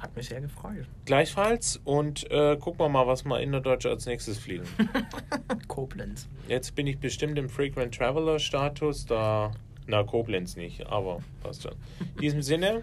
hat 0.07 0.17
mich 0.17 0.29
sehr 0.29 0.41
gefreut. 0.41 0.87
Gleichfalls 1.05 1.81
und 1.85 2.31
äh, 2.31 2.57
gucken 2.57 2.81
wir 2.81 2.89
mal, 2.89 3.07
was 3.07 3.25
wir 3.25 3.41
innerdeutsche 3.41 3.91
als 3.91 4.07
nächstes 4.07 4.39
fliegen. 4.39 4.65
Koblenz. 5.69 6.29
Jetzt 6.49 6.75
bin 6.75 6.87
ich 6.87 6.99
bestimmt 6.99 7.39
im 7.39 7.49
Frequent 7.49 7.95
Traveler 7.95 8.39
Status, 8.39 9.07
da. 9.07 9.53
Na, 9.89 10.03
Koblenz 10.05 10.57
nicht, 10.57 10.87
aber 10.87 11.21
passt 11.43 11.63
schon. 11.63 11.75
In 12.15 12.21
diesem 12.21 12.43
Sinne. 12.43 12.83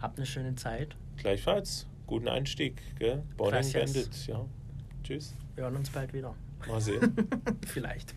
Habt 0.00 0.18
eine 0.18 0.26
schöne 0.26 0.54
Zeit. 0.54 0.96
Gleichfalls. 1.16 1.86
Guten 2.06 2.28
Einstieg, 2.28 2.80
gell? 2.98 3.22
Bandits, 3.36 4.26
ja. 4.26 4.44
Tschüss. 5.02 5.34
Wir 5.54 5.64
hören 5.64 5.76
uns 5.76 5.90
bald 5.90 6.12
wieder. 6.12 6.34
Mal 6.66 6.80
sehen. 6.80 7.14
Vielleicht. 7.66 8.14